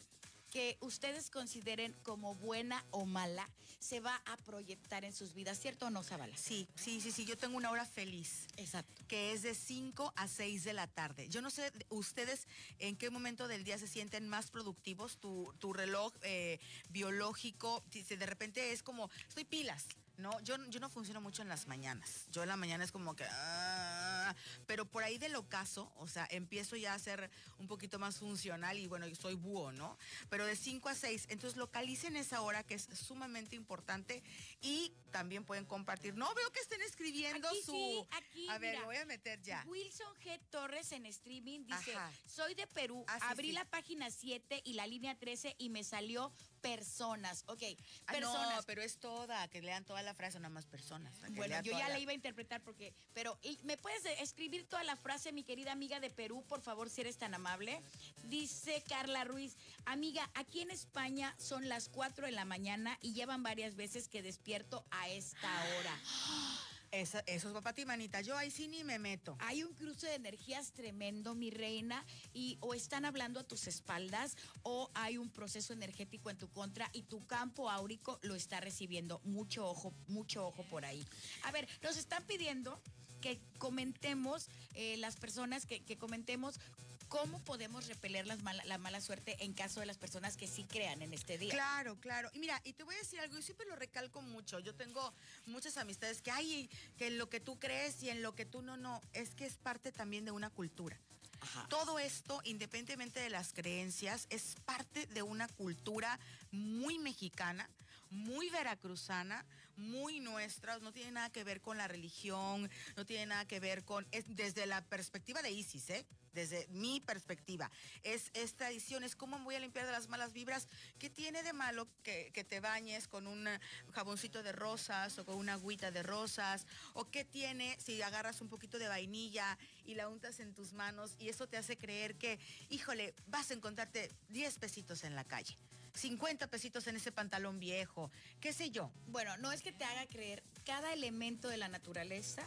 que 0.55 0.77
ustedes 0.79 1.29
consideren 1.29 1.91
como 2.01 2.33
buena 2.33 2.85
o 2.91 3.05
mala, 3.05 3.45
se 3.77 3.99
va 3.99 4.15
a 4.25 4.37
proyectar 4.37 5.03
en 5.03 5.11
sus 5.11 5.33
vidas, 5.33 5.59
¿cierto 5.59 5.87
o 5.87 5.89
no, 5.89 6.01
Zabala? 6.01 6.37
Sí, 6.37 6.65
sí, 6.75 7.01
sí, 7.01 7.11
sí. 7.11 7.25
Yo 7.25 7.37
tengo 7.37 7.57
una 7.57 7.71
hora 7.71 7.85
feliz. 7.85 8.47
Exacto. 8.55 9.03
que 9.09 9.33
es 9.33 9.41
de 9.41 9.53
5 9.53 10.13
a 10.15 10.29
6 10.29 10.63
de 10.63 10.71
la 10.71 10.87
tarde. 10.87 11.27
Yo 11.27 11.41
no 11.41 11.49
sé 11.49 11.73
ustedes 11.89 12.47
en 12.79 12.95
qué 12.95 13.09
momento 13.09 13.49
del 13.49 13.65
día 13.65 13.77
se 13.77 13.89
sienten 13.89 14.29
más 14.29 14.49
productivos, 14.49 15.17
tu, 15.17 15.53
tu 15.59 15.73
reloj 15.73 16.13
eh, 16.21 16.61
biológico, 16.89 17.83
de 17.91 18.25
repente 18.25 18.71
es 18.71 18.81
como, 18.81 19.09
estoy 19.27 19.43
pilas. 19.43 19.85
No, 20.17 20.39
yo, 20.41 20.55
yo 20.69 20.79
no 20.79 20.89
funciono 20.89 21.21
mucho 21.21 21.41
en 21.41 21.49
las 21.49 21.67
mañanas. 21.67 22.25
Yo 22.31 22.43
en 22.43 22.49
la 22.49 22.55
mañana 22.55 22.83
es 22.83 22.91
como 22.91 23.15
que... 23.15 23.25
ah, 23.29 24.33
pero 24.65 24.85
por 24.85 25.03
ahí 25.03 25.17
del 25.17 25.35
ocaso, 25.35 25.91
o 25.97 26.07
sea, 26.07 26.27
empiezo 26.31 26.75
ya 26.75 26.93
a 26.93 26.99
ser 26.99 27.29
un 27.59 27.67
poquito 27.67 27.99
más 27.99 28.17
funcional 28.17 28.77
y 28.79 28.87
bueno, 28.87 29.07
yo 29.07 29.15
soy 29.15 29.35
búho, 29.35 29.71
¿no? 29.71 29.97
Pero 30.29 30.45
de 30.45 30.55
5 30.55 30.89
a 30.89 30.95
6, 30.95 31.25
entonces 31.29 31.57
localicen 31.57 32.15
esa 32.15 32.41
hora 32.41 32.63
que 32.63 32.75
es 32.75 32.87
sumamente 32.93 33.55
importante 33.55 34.23
y 34.61 34.93
también 35.11 35.43
pueden 35.45 35.65
compartir. 35.65 36.15
No 36.15 36.33
veo 36.33 36.51
que 36.51 36.59
estén 36.59 36.81
escribiendo 36.81 37.47
Aquí 37.47 37.61
su... 37.63 37.71
sí, 37.71 38.07
aquí, 38.11 38.47
a 38.49 38.57
ver, 38.57 38.71
mira. 38.71 38.79
lo 38.81 38.85
voy 38.87 38.97
a 38.97 39.05
meter 39.05 39.41
ya. 39.41 39.63
Wilson 39.67 40.13
G. 40.23 40.39
Torres 40.49 40.91
en 40.91 41.05
streaming 41.05 41.65
dice, 41.65 41.95
Ajá. 41.95 42.11
soy 42.25 42.53
de 42.55 42.67
Perú, 42.67 43.03
Ah, 43.07 43.19
abrí 43.29 43.49
sí. 43.49 43.53
la 43.53 43.65
página 43.65 44.09
7 44.09 44.61
y 44.65 44.73
la 44.73 44.87
línea 44.87 45.15
13 45.17 45.55
y 45.57 45.69
me 45.69 45.83
salió 45.83 46.31
personas. 46.69 47.43
Ok, 47.47 47.61
Ah, 48.07 48.11
personas. 48.13 48.55
no, 48.57 48.63
pero 48.63 48.81
es 48.81 48.97
toda, 48.99 49.47
que 49.49 49.61
lean 49.61 49.85
toda 49.85 50.01
la 50.01 50.13
frase, 50.13 50.39
nada 50.39 50.49
más 50.49 50.65
personas. 50.65 51.13
Bueno, 51.31 51.61
yo 51.61 51.71
ya 51.73 51.87
la- 51.87 51.89
la 51.89 51.99
iba 51.99 52.11
a 52.11 52.15
interpretar 52.15 52.61
porque, 52.61 52.93
pero 53.13 53.37
¿y 53.41 53.59
¿me 53.63 53.77
puedes 53.77 54.03
escribir 54.19 54.67
toda 54.67 54.83
la 54.83 54.95
frase, 54.95 55.31
mi 55.31 55.43
querida 55.43 55.71
amiga 55.71 55.99
de 55.99 56.09
Perú, 56.09 56.43
por 56.47 56.61
favor, 56.61 56.89
si 56.89 57.01
eres 57.01 57.17
tan 57.17 57.33
amable? 57.33 57.81
Dice 58.23 58.83
Carla 58.87 59.23
Ruiz, 59.23 59.55
amiga, 59.85 60.29
aquí 60.33 60.61
en 60.61 60.71
España 60.71 61.35
son 61.37 61.69
las 61.69 61.89
4 61.89 62.25
de 62.25 62.31
la 62.31 62.45
mañana 62.45 62.97
y 63.01 63.13
llevan 63.13 63.43
varias 63.43 63.75
veces 63.75 64.07
que 64.07 64.21
despierto 64.21 64.85
a 64.91 65.09
esta 65.09 65.49
hora. 65.77 65.99
Esa- 66.91 67.23
eso 67.27 67.49
es 67.49 67.53
para 67.61 67.73
ti, 67.73 67.85
manita. 67.85 68.21
Yo 68.21 68.37
ahí 68.37 68.49
sí 68.51 68.67
ni 68.67 68.83
me 68.83 68.99
meto. 68.99 69.35
Hay 69.39 69.63
un 69.63 69.73
cruce 69.73 70.07
de 70.07 70.15
energías 70.15 70.71
tremendo, 70.71 71.35
mi 71.35 71.49
reina, 71.49 72.05
y 72.33 72.57
o 72.61 72.73
están 72.73 73.03
hablando 73.05 73.39
a 73.39 73.43
tus 73.43 73.67
espaldas 73.67 74.37
o 74.63 74.89
hay 74.93 75.17
un 75.17 75.29
proceso 75.29 75.73
energético 75.73 76.29
en 76.29 76.37
tu 76.37 76.49
contra 76.49 76.89
y 76.93 77.01
tu 77.03 77.25
campo 77.27 77.69
áurico 77.69 78.19
lo 78.21 78.35
está 78.35 78.61
recibiendo. 78.61 79.19
Mucho 79.25 79.65
ojo, 79.67 79.93
mucho 80.07 80.47
ojo 80.47 80.63
por 80.69 80.85
ahí. 80.85 81.05
A 81.43 81.51
ver, 81.51 81.67
nos 81.83 81.97
están 81.97 82.23
pidiendo 82.25 82.81
que 83.21 83.41
comentemos, 83.57 84.47
eh, 84.75 84.97
las 84.97 85.15
personas 85.17 85.65
que 85.65 85.97
comentemos 85.97 86.59
cómo 87.07 87.39
podemos 87.43 87.87
repeler 87.87 88.27
las 88.27 88.41
mala- 88.43 88.63
la 88.65 88.77
mala 88.77 89.01
suerte 89.01 89.35
en 89.43 89.53
caso 89.53 89.79
de 89.79 89.85
las 89.85 89.97
personas 89.97 90.37
que 90.37 90.47
sí 90.47 90.63
crean 90.63 91.01
en 91.01 91.13
este 91.13 91.37
día. 91.37 91.51
Claro, 91.53 91.99
claro. 91.99 92.29
Y 92.33 92.39
mira, 92.39 92.59
y 92.63 92.73
te 92.73 92.83
voy 92.83 92.95
a 92.95 92.99
decir 92.99 93.19
algo, 93.19 93.35
yo 93.35 93.41
siempre 93.41 93.65
lo 93.67 93.75
recalco 93.75 94.21
mucho. 94.21 94.59
Yo 94.59 94.73
tengo 94.75 95.13
muchas 95.45 95.77
amistades 95.77 96.21
que 96.21 96.31
hay 96.31 96.69
que 96.97 97.07
en 97.07 97.17
lo 97.17 97.29
que 97.29 97.39
tú 97.39 97.59
crees 97.59 98.01
y 98.03 98.09
en 98.09 98.21
lo 98.21 98.35
que 98.35 98.45
tú 98.45 98.61
no, 98.61 98.77
no, 98.77 99.01
es 99.13 99.35
que 99.35 99.45
es 99.45 99.55
parte 99.57 99.91
también 99.91 100.25
de 100.25 100.31
una 100.31 100.49
cultura. 100.49 100.99
Ajá. 101.41 101.67
Todo 101.69 101.99
esto, 101.99 102.41
independientemente 102.45 103.19
de 103.19 103.29
las 103.29 103.53
creencias, 103.53 104.25
es 104.29 104.55
parte 104.65 105.05
de 105.07 105.21
una 105.21 105.47
cultura 105.49 106.19
muy 106.51 106.97
mexicana, 106.97 107.69
muy 108.09 108.49
veracruzana, 108.49 109.45
muy 109.77 110.19
nuestra. 110.19 110.79
No 110.79 110.91
tiene 110.91 111.11
nada 111.11 111.29
que 111.29 111.43
ver 111.43 111.61
con 111.61 111.77
la 111.77 111.87
religión, 111.87 112.69
no 112.95 113.05
tiene 113.05 113.25
nada 113.27 113.45
que 113.45 113.59
ver 113.59 113.83
con, 113.83 114.07
es 114.11 114.25
desde 114.27 114.65
la 114.65 114.83
perspectiva 114.85 115.41
de 115.41 115.51
Isis, 115.51 115.89
¿eh? 115.89 116.05
Desde 116.33 116.67
mi 116.69 116.99
perspectiva. 116.99 117.71
Es, 118.03 118.29
es 118.33 118.55
tradición, 118.55 119.03
es 119.03 119.15
cómo 119.15 119.39
voy 119.39 119.55
a 119.55 119.59
limpiar 119.59 119.85
de 119.85 119.93
las 119.93 120.09
malas 120.09 120.33
vibras. 120.33 120.67
¿Qué 120.99 121.09
tiene 121.09 121.43
de 121.43 121.53
malo 121.53 121.87
que, 122.03 122.31
que 122.33 122.43
te 122.43 122.59
bañes 122.59 123.07
con 123.07 123.25
un 123.25 123.47
jaboncito 123.93 124.43
de 124.43 124.51
rosas 124.51 125.17
o 125.17 125.25
con 125.25 125.37
una 125.37 125.53
agüita 125.53 125.91
de 125.91 126.03
rosas? 126.03 126.67
¿O 126.93 127.09
qué 127.09 127.23
tiene 127.23 127.77
si 127.79 128.01
agarras 128.01 128.41
un 128.41 128.49
poquito 128.49 128.79
de 128.79 128.89
vainilla 128.89 129.57
y 129.85 129.95
la 129.95 130.09
untas 130.09 130.39
en 130.39 130.53
tus 130.53 130.73
manos 130.73 131.15
y 131.19 131.29
eso 131.29 131.47
te 131.47 131.57
hace 131.57 131.77
creer 131.77 132.15
que, 132.15 132.39
híjole, 132.69 133.13
vas 133.27 133.51
a 133.51 133.53
encontrarte 133.53 134.11
10 134.29 134.57
pesitos 134.57 135.03
en 135.03 135.15
la 135.15 135.23
calle, 135.23 135.55
50 135.95 136.47
pesitos 136.47 136.87
en 136.87 136.97
ese 136.97 137.11
pantalón 137.11 137.59
viejo, 137.59 138.11
qué 138.41 138.53
sé 138.53 138.69
yo. 138.69 138.91
Bueno, 139.07 139.35
no 139.37 139.51
es 139.51 139.61
que 139.61 139.71
te 139.71 139.83
haga 139.83 140.05
creer 140.07 140.43
cada 140.65 140.93
elemento 140.93 141.47
de 141.47 141.57
la 141.57 141.69
naturaleza, 141.69 142.43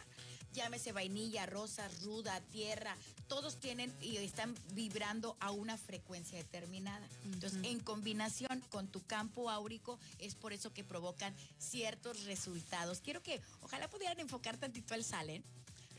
llámese 0.53 0.91
vainilla, 0.91 1.45
rosa, 1.45 1.87
ruda, 2.03 2.39
tierra, 2.51 2.95
todos 3.27 3.59
tienen 3.59 3.93
y 4.01 4.17
están 4.17 4.55
vibrando 4.73 5.37
a 5.39 5.51
una 5.51 5.77
frecuencia 5.77 6.37
determinada. 6.37 7.07
Entonces, 7.25 7.59
en 7.63 7.79
combinación 7.79 8.61
con 8.69 8.87
tu 8.87 9.05
campo 9.05 9.49
áurico, 9.49 9.99
es 10.17 10.35
por 10.35 10.53
eso 10.53 10.73
que 10.73 10.83
provocan 10.83 11.35
ciertos 11.57 12.23
resultados. 12.25 13.01
Quiero 13.01 13.21
que 13.21 13.41
ojalá 13.61 13.87
pudieran 13.89 14.19
enfocar 14.19 14.57
tantito 14.57 14.93
al 14.93 15.03
salen. 15.03 15.43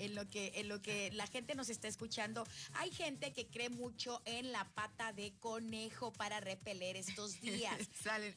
En 0.01 0.15
lo, 0.15 0.31
que, 0.31 0.53
en 0.55 0.69
lo 0.69 0.81
que 0.81 1.11
la 1.13 1.27
gente 1.27 1.55
nos 1.55 1.69
está 1.69 1.87
escuchando, 1.87 2.47
hay 2.73 2.91
gente 2.91 3.35
que 3.35 3.47
cree 3.49 3.69
mucho 3.69 4.23
en 4.25 4.51
la 4.51 4.65
pata 4.73 5.13
de 5.13 5.35
conejo 5.41 6.11
para 6.15 6.41
repeler 6.41 6.97
estos 6.97 7.39
días 7.43 7.77
Salen. 8.03 8.35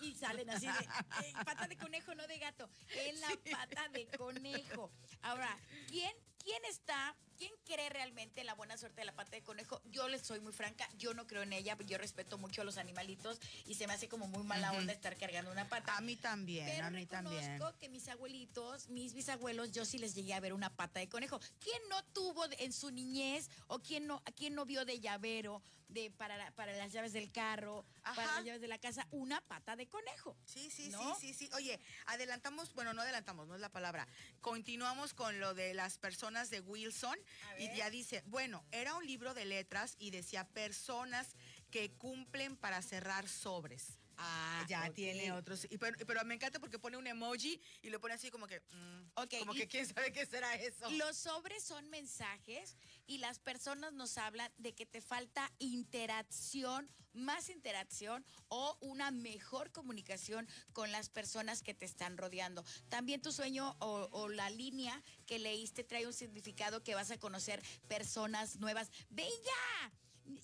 y 0.00 0.14
salen 0.14 0.48
así 0.48 0.66
de 0.66 0.72
eh, 0.72 1.32
pata 1.44 1.68
de 1.68 1.76
conejo, 1.76 2.14
no 2.14 2.26
de 2.26 2.38
gato, 2.38 2.66
en 2.94 3.20
la 3.20 3.28
pata 3.50 3.88
de 3.90 4.06
conejo. 4.16 4.90
Ahora, 5.20 5.54
¿quién, 5.86 6.12
quién 6.42 6.64
está, 6.64 7.14
quién 7.42 7.52
cree 7.64 7.88
realmente 7.88 8.40
en 8.40 8.46
la 8.46 8.54
buena 8.54 8.76
suerte 8.78 9.00
de 9.00 9.04
la 9.04 9.16
pata 9.16 9.32
de 9.32 9.42
conejo? 9.42 9.82
Yo 9.86 10.06
les 10.08 10.22
soy 10.22 10.38
muy 10.38 10.52
franca, 10.52 10.88
yo 10.96 11.12
no 11.12 11.26
creo 11.26 11.42
en 11.42 11.52
ella, 11.52 11.76
yo 11.86 11.98
respeto 11.98 12.38
mucho 12.38 12.62
a 12.62 12.64
los 12.64 12.76
animalitos 12.78 13.40
y 13.66 13.74
se 13.74 13.88
me 13.88 13.94
hace 13.94 14.08
como 14.08 14.28
muy 14.28 14.44
mala 14.44 14.70
onda 14.72 14.92
estar 14.92 15.16
cargando 15.16 15.50
una 15.50 15.68
pata. 15.68 15.96
A 15.96 16.00
mí 16.00 16.14
también, 16.14 16.66
Pero 16.66 16.86
a 16.86 16.90
mí 16.90 16.98
reconozco 16.98 17.40
también. 17.40 17.78
que 17.80 17.88
mis 17.88 18.06
abuelitos, 18.06 18.88
mis 18.90 19.12
bisabuelos, 19.12 19.72
yo 19.72 19.84
sí 19.84 19.98
les 19.98 20.14
llegué 20.14 20.34
a 20.34 20.40
ver 20.40 20.52
una 20.52 20.70
pata 20.76 21.00
de 21.00 21.08
conejo. 21.08 21.40
¿Quién 21.58 21.82
no 21.90 22.04
tuvo 22.12 22.44
en 22.58 22.72
su 22.72 22.92
niñez 22.92 23.50
o 23.66 23.80
quién 23.80 24.06
no, 24.06 24.22
quién 24.36 24.54
no 24.54 24.64
vio 24.64 24.84
de 24.84 25.00
llavero 25.00 25.62
de 25.88 26.10
para, 26.12 26.36
la- 26.38 26.52
para 26.52 26.72
las 26.74 26.92
llaves 26.92 27.12
del 27.12 27.30
carro, 27.32 27.84
para 28.02 28.36
las 28.36 28.44
llaves 28.44 28.60
de 28.62 28.68
la 28.68 28.78
casa, 28.78 29.06
una 29.10 29.40
pata 29.42 29.74
de 29.76 29.88
conejo? 29.88 30.36
Sí, 30.46 30.70
sí, 30.70 30.88
¿No? 30.90 31.16
sí, 31.16 31.32
sí, 31.32 31.34
sí. 31.34 31.50
Oye, 31.54 31.80
adelantamos, 32.06 32.72
bueno, 32.72 32.94
no 32.94 33.02
adelantamos, 33.02 33.46
no 33.48 33.56
es 33.56 33.60
la 33.60 33.68
palabra. 33.68 34.06
Continuamos 34.40 35.12
con 35.12 35.38
lo 35.40 35.54
de 35.54 35.74
las 35.74 35.98
personas 35.98 36.48
de 36.50 36.60
Wilson 36.60 37.18
y 37.58 37.74
ya 37.76 37.90
dice, 37.90 38.22
bueno, 38.26 38.64
era 38.72 38.94
un 38.94 39.06
libro 39.06 39.34
de 39.34 39.44
letras 39.44 39.96
y 39.98 40.10
decía 40.10 40.48
personas 40.48 41.28
que 41.70 41.90
cumplen 41.92 42.56
para 42.56 42.82
cerrar 42.82 43.28
sobres. 43.28 43.98
Ah, 44.24 44.64
ya 44.68 44.90
tiene 44.92 45.32
otros. 45.32 45.66
Y 45.70 45.78
pero, 45.78 45.96
pero 46.06 46.24
me 46.24 46.34
encanta 46.34 46.60
porque 46.60 46.78
pone 46.78 46.96
un 46.96 47.06
emoji 47.06 47.60
y 47.82 47.90
lo 47.90 48.00
pone 48.00 48.14
así 48.14 48.30
como 48.30 48.46
que. 48.46 48.60
mm, 48.60 49.02
Como 49.40 49.54
y- 49.54 49.58
que 49.58 49.68
quién 49.68 49.86
sabe 49.86 50.12
qué 50.12 50.24
será 50.26 50.54
eso. 50.54 50.90
Los 50.92 51.16
sobres 51.16 51.64
son 51.64 51.88
mensajes 51.90 52.76
y 53.06 53.18
las 53.18 53.38
personas 53.38 53.92
nos 53.92 54.16
hablan 54.18 54.52
de 54.58 54.74
que 54.74 54.86
te 54.86 55.00
falta 55.00 55.50
interacción, 55.58 56.88
más 57.12 57.48
interacción 57.50 58.24
o 58.48 58.76
una 58.80 59.10
mejor 59.10 59.70
comunicación 59.72 60.48
con 60.72 60.92
las 60.92 61.08
personas 61.08 61.62
que 61.62 61.74
te 61.74 61.84
están 61.84 62.16
rodeando. 62.16 62.64
También 62.88 63.20
tu 63.20 63.32
sueño 63.32 63.76
o, 63.80 64.08
o 64.12 64.28
la 64.28 64.48
línea 64.50 65.02
que 65.26 65.38
leíste 65.38 65.84
trae 65.84 66.06
un 66.06 66.12
significado 66.12 66.82
que 66.82 66.94
vas 66.94 67.10
a 67.10 67.18
conocer 67.18 67.62
personas 67.88 68.56
nuevas. 68.56 68.90
¡Venga! 69.10 69.92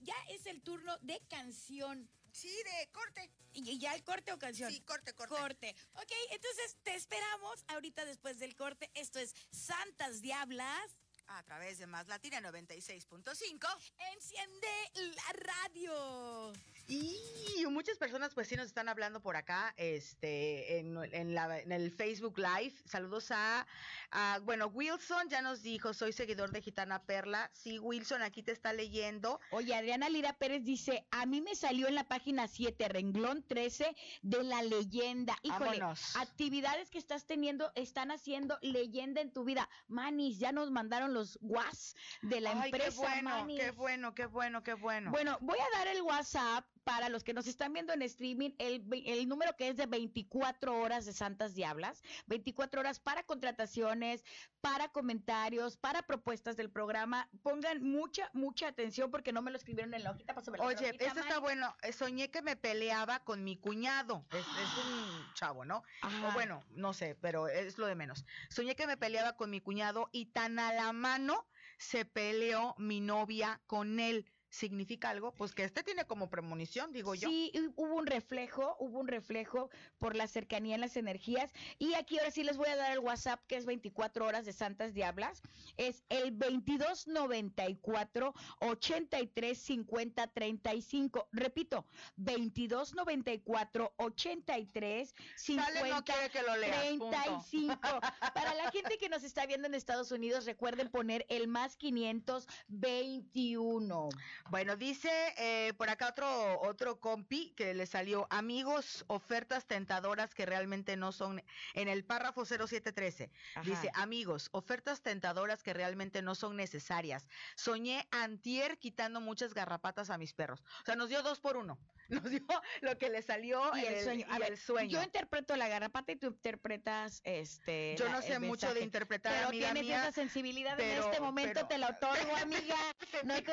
Ya 0.02 0.14
es 0.30 0.46
el 0.46 0.60
turno 0.60 0.98
de 1.02 1.20
canción. 1.30 2.08
Sí, 2.38 2.56
de 2.62 2.88
corte. 2.92 3.32
¿Y 3.52 3.80
ya 3.80 3.96
el 3.96 4.04
corte 4.04 4.32
o 4.32 4.38
canción? 4.38 4.70
Sí, 4.70 4.80
corte, 4.82 5.12
corte. 5.12 5.34
Corte. 5.34 5.76
Ok, 5.94 6.12
entonces 6.30 6.76
te 6.84 6.94
esperamos 6.94 7.64
ahorita 7.66 8.04
después 8.04 8.38
del 8.38 8.54
corte. 8.54 8.88
Esto 8.94 9.18
es 9.18 9.34
Santas 9.50 10.20
Diablas. 10.20 10.96
A 11.26 11.42
través 11.42 11.78
de 11.78 11.88
Más 11.88 12.06
Latina 12.06 12.40
96.5. 12.40 13.66
Enciende 14.14 14.68
la 14.94 15.32
radio. 15.32 16.52
Y 16.88 17.66
muchas 17.70 17.98
personas 17.98 18.32
pues 18.34 18.48
sí 18.48 18.56
nos 18.56 18.66
están 18.66 18.88
hablando 18.88 19.20
por 19.20 19.36
acá, 19.36 19.74
este, 19.76 20.78
en, 20.78 20.96
en 21.12 21.34
la- 21.34 21.58
en 21.60 21.70
el 21.70 21.90
Facebook 21.92 22.38
Live. 22.38 22.74
Saludos 22.86 23.30
a, 23.30 23.66
a, 24.10 24.38
bueno, 24.42 24.68
Wilson 24.68 25.28
ya 25.28 25.42
nos 25.42 25.62
dijo, 25.62 25.92
soy 25.92 26.12
seguidor 26.12 26.50
de 26.50 26.62
Gitana 26.62 27.02
Perla. 27.04 27.50
Sí, 27.52 27.78
Wilson, 27.78 28.22
aquí 28.22 28.42
te 28.42 28.52
está 28.52 28.72
leyendo. 28.72 29.38
Oye, 29.50 29.74
Adriana 29.74 30.08
Lira 30.08 30.32
Pérez 30.32 30.64
dice, 30.64 31.06
a 31.10 31.26
mí 31.26 31.42
me 31.42 31.54
salió 31.54 31.88
en 31.88 31.94
la 31.94 32.04
página 32.04 32.48
7, 32.48 32.88
renglón 32.88 33.42
13 33.46 33.94
de 34.22 34.42
la 34.44 34.62
leyenda. 34.62 35.36
Híjole, 35.42 35.78
Vámonos. 35.78 36.16
actividades 36.16 36.90
que 36.90 36.98
estás 36.98 37.26
teniendo, 37.26 37.70
están 37.74 38.10
haciendo 38.10 38.58
leyenda 38.62 39.20
en 39.20 39.30
tu 39.32 39.44
vida. 39.44 39.68
Manis, 39.88 40.38
ya 40.38 40.52
nos 40.52 40.70
mandaron 40.70 41.12
los 41.12 41.38
guas 41.42 41.94
de 42.22 42.40
la 42.40 42.52
Ay, 42.52 42.70
empresa 42.70 42.90
qué 42.90 42.96
bueno, 42.96 43.30
Manis. 43.30 43.60
qué 43.60 43.70
bueno, 43.72 44.14
qué 44.14 44.26
bueno, 44.26 44.62
qué 44.62 44.72
bueno. 44.74 45.10
Bueno, 45.10 45.36
voy 45.42 45.58
a 45.58 45.78
dar 45.78 45.86
el 45.88 46.00
WhatsApp 46.02 46.64
para 46.88 47.10
los 47.10 47.22
que 47.22 47.34
nos 47.34 47.46
están 47.46 47.74
viendo 47.74 47.92
en 47.92 48.00
streaming, 48.00 48.52
el, 48.56 49.28
número 49.28 49.54
que 49.56 49.68
es 49.68 49.76
de 49.76 49.84
24 49.84 50.74
horas 50.74 51.04
de 51.04 51.12
Santas 51.12 51.54
Diablas, 51.54 52.02
24 52.28 52.80
horas 52.80 52.98
para 52.98 53.24
contrataciones, 53.24 54.24
para 54.62 54.88
comentarios, 54.88 55.76
para 55.76 56.00
propuestas 56.00 56.56
del 56.56 56.70
programa. 56.70 57.28
Pongan 57.42 57.82
mucha, 57.82 58.30
mucha 58.32 58.68
atención 58.68 59.10
porque 59.10 59.34
no 59.34 59.42
me 59.42 59.50
lo 59.50 59.58
escribieron 59.58 59.92
en 59.92 60.02
la 60.02 60.12
hojita. 60.12 60.34
pásamela 60.34 60.64
en 60.64 60.70
la 60.70 60.76
Oye, 60.78 60.88
hojita, 60.88 61.04
esto 61.04 61.20
está 61.20 61.40
bueno. 61.40 61.76
Eh, 61.82 61.92
Soñé 61.92 62.30
que 62.30 62.40
me 62.40 62.56
peleaba 62.56 63.22
con 63.22 63.44
mi 63.44 63.58
cuñado. 63.58 64.24
Es, 64.30 64.38
es 64.38 64.84
un 64.86 65.34
chavo, 65.34 65.66
¿no? 65.66 65.82
Ajá. 66.00 66.28
O 66.28 66.32
bueno, 66.32 66.64
no 66.70 66.94
sé, 66.94 67.18
pero 67.20 67.48
es 67.48 67.76
lo 67.76 67.86
de 67.86 67.96
menos. 67.96 68.24
Soñé 68.48 68.76
que 68.76 68.86
me 68.86 68.96
peleaba 68.96 69.36
con 69.36 69.50
mi 69.50 69.60
cuñado 69.60 70.08
y 70.10 70.24
tan 70.32 70.58
a 70.58 70.72
la 70.72 70.94
mano 70.94 71.46
se 71.76 72.06
peleó 72.06 72.74
mi 72.78 73.02
novia 73.02 73.60
con 73.66 74.00
él. 74.00 74.26
¿Significa 74.50 75.10
algo? 75.10 75.32
Pues 75.32 75.52
que 75.52 75.64
este 75.64 75.82
tiene 75.82 76.06
como 76.06 76.30
premonición, 76.30 76.92
digo 76.92 77.14
yo. 77.14 77.28
Sí, 77.28 77.50
y 77.52 77.66
hubo 77.76 77.96
un 77.96 78.06
reflejo, 78.06 78.76
hubo 78.78 78.98
un 78.98 79.08
reflejo 79.08 79.68
por 79.98 80.16
la 80.16 80.26
cercanía 80.26 80.74
en 80.74 80.80
las 80.80 80.96
energías. 80.96 81.52
Y 81.78 81.94
aquí 81.94 82.18
ahora 82.18 82.30
sí 82.30 82.44
les 82.44 82.56
voy 82.56 82.68
a 82.68 82.76
dar 82.76 82.92
el 82.92 83.00
WhatsApp, 83.00 83.40
que 83.46 83.56
es 83.56 83.66
24 83.66 84.24
horas 84.24 84.46
de 84.46 84.52
Santas 84.52 84.94
Diablas. 84.94 85.42
Es 85.76 86.02
el 86.08 86.38
2294 86.38 88.34
83 88.60 89.58
50 89.58 90.26
35. 90.28 91.28
Repito, 91.32 91.84
2294 92.16 93.92
83 93.96 95.14
50 95.36 95.72
Sale, 95.72 95.90
no 95.90 96.04
quiere 96.04 96.30
que 96.30 96.42
lo 96.42 96.56
leas, 96.56 96.86
punto. 96.90 97.10
35. 97.10 97.80
Para 98.34 98.54
la 98.54 98.70
gente 98.70 98.98
que 98.98 99.08
nos 99.08 99.24
está 99.24 99.46
viendo 99.46 99.66
en 99.66 99.74
Estados 99.74 100.10
Unidos, 100.10 100.46
recuerden 100.46 100.90
poner 100.90 101.26
el 101.28 101.48
más 101.48 101.76
521. 101.76 104.08
Bueno, 104.50 104.76
dice 104.76 105.10
eh, 105.36 105.74
por 105.74 105.90
acá 105.90 106.08
otro, 106.08 106.60
otro 106.62 107.00
compi 107.00 107.52
que 107.54 107.74
le 107.74 107.86
salió 107.86 108.26
amigos, 108.30 109.04
ofertas 109.06 109.66
tentadoras 109.66 110.34
que 110.34 110.46
realmente 110.46 110.96
no 110.96 111.12
son 111.12 111.42
en 111.74 111.88
el 111.88 112.04
párrafo 112.04 112.46
0713. 112.46 113.30
Dice, 113.64 113.90
amigos, 113.94 114.48
ofertas 114.52 115.02
tentadoras 115.02 115.62
que 115.62 115.74
realmente 115.74 116.22
no 116.22 116.34
son 116.34 116.56
necesarias. 116.56 117.28
Soñé 117.56 118.06
antier 118.10 118.78
quitando 118.78 119.20
muchas 119.20 119.52
garrapatas 119.52 120.08
a 120.08 120.16
mis 120.16 120.32
perros. 120.32 120.64
O 120.82 120.84
sea, 120.86 120.96
nos 120.96 121.10
dio 121.10 121.22
dos 121.22 121.40
por 121.40 121.56
uno. 121.56 121.78
Nos 122.22 122.24
dio 122.30 122.40
lo 122.80 122.96
que 122.96 123.10
le 123.10 123.20
salió 123.20 123.76
y 123.76 123.84
el 123.84 124.02
sueño. 124.02 124.26
A 124.30 124.36
y 124.36 124.40
ver, 124.40 124.52
el 124.52 124.58
sueño. 124.58 124.88
Yo 124.90 125.02
interpreto 125.02 125.56
la 125.56 125.68
garrapata 125.68 126.12
y 126.12 126.16
tú 126.16 126.28
interpretas 126.28 127.20
este. 127.24 127.96
Yo 127.98 128.06
la- 128.06 128.12
no 128.12 128.22
sé 128.22 128.38
mucho 128.38 128.72
de 128.72 128.80
interpretar, 128.80 129.34
Pero 129.34 129.48
amiga 129.48 129.66
tienes 129.72 129.82
mía, 129.84 130.02
esa 130.02 130.12
sensibilidad 130.12 130.74
pero- 130.78 131.02
en 131.04 131.10
este 131.10 131.20
momento, 131.20 131.52
pero- 131.54 131.68
te 131.68 131.78
la 131.78 131.88
otorgo, 131.90 132.36
amiga. 132.36 132.76
No 133.24 133.34
te. 133.42 133.52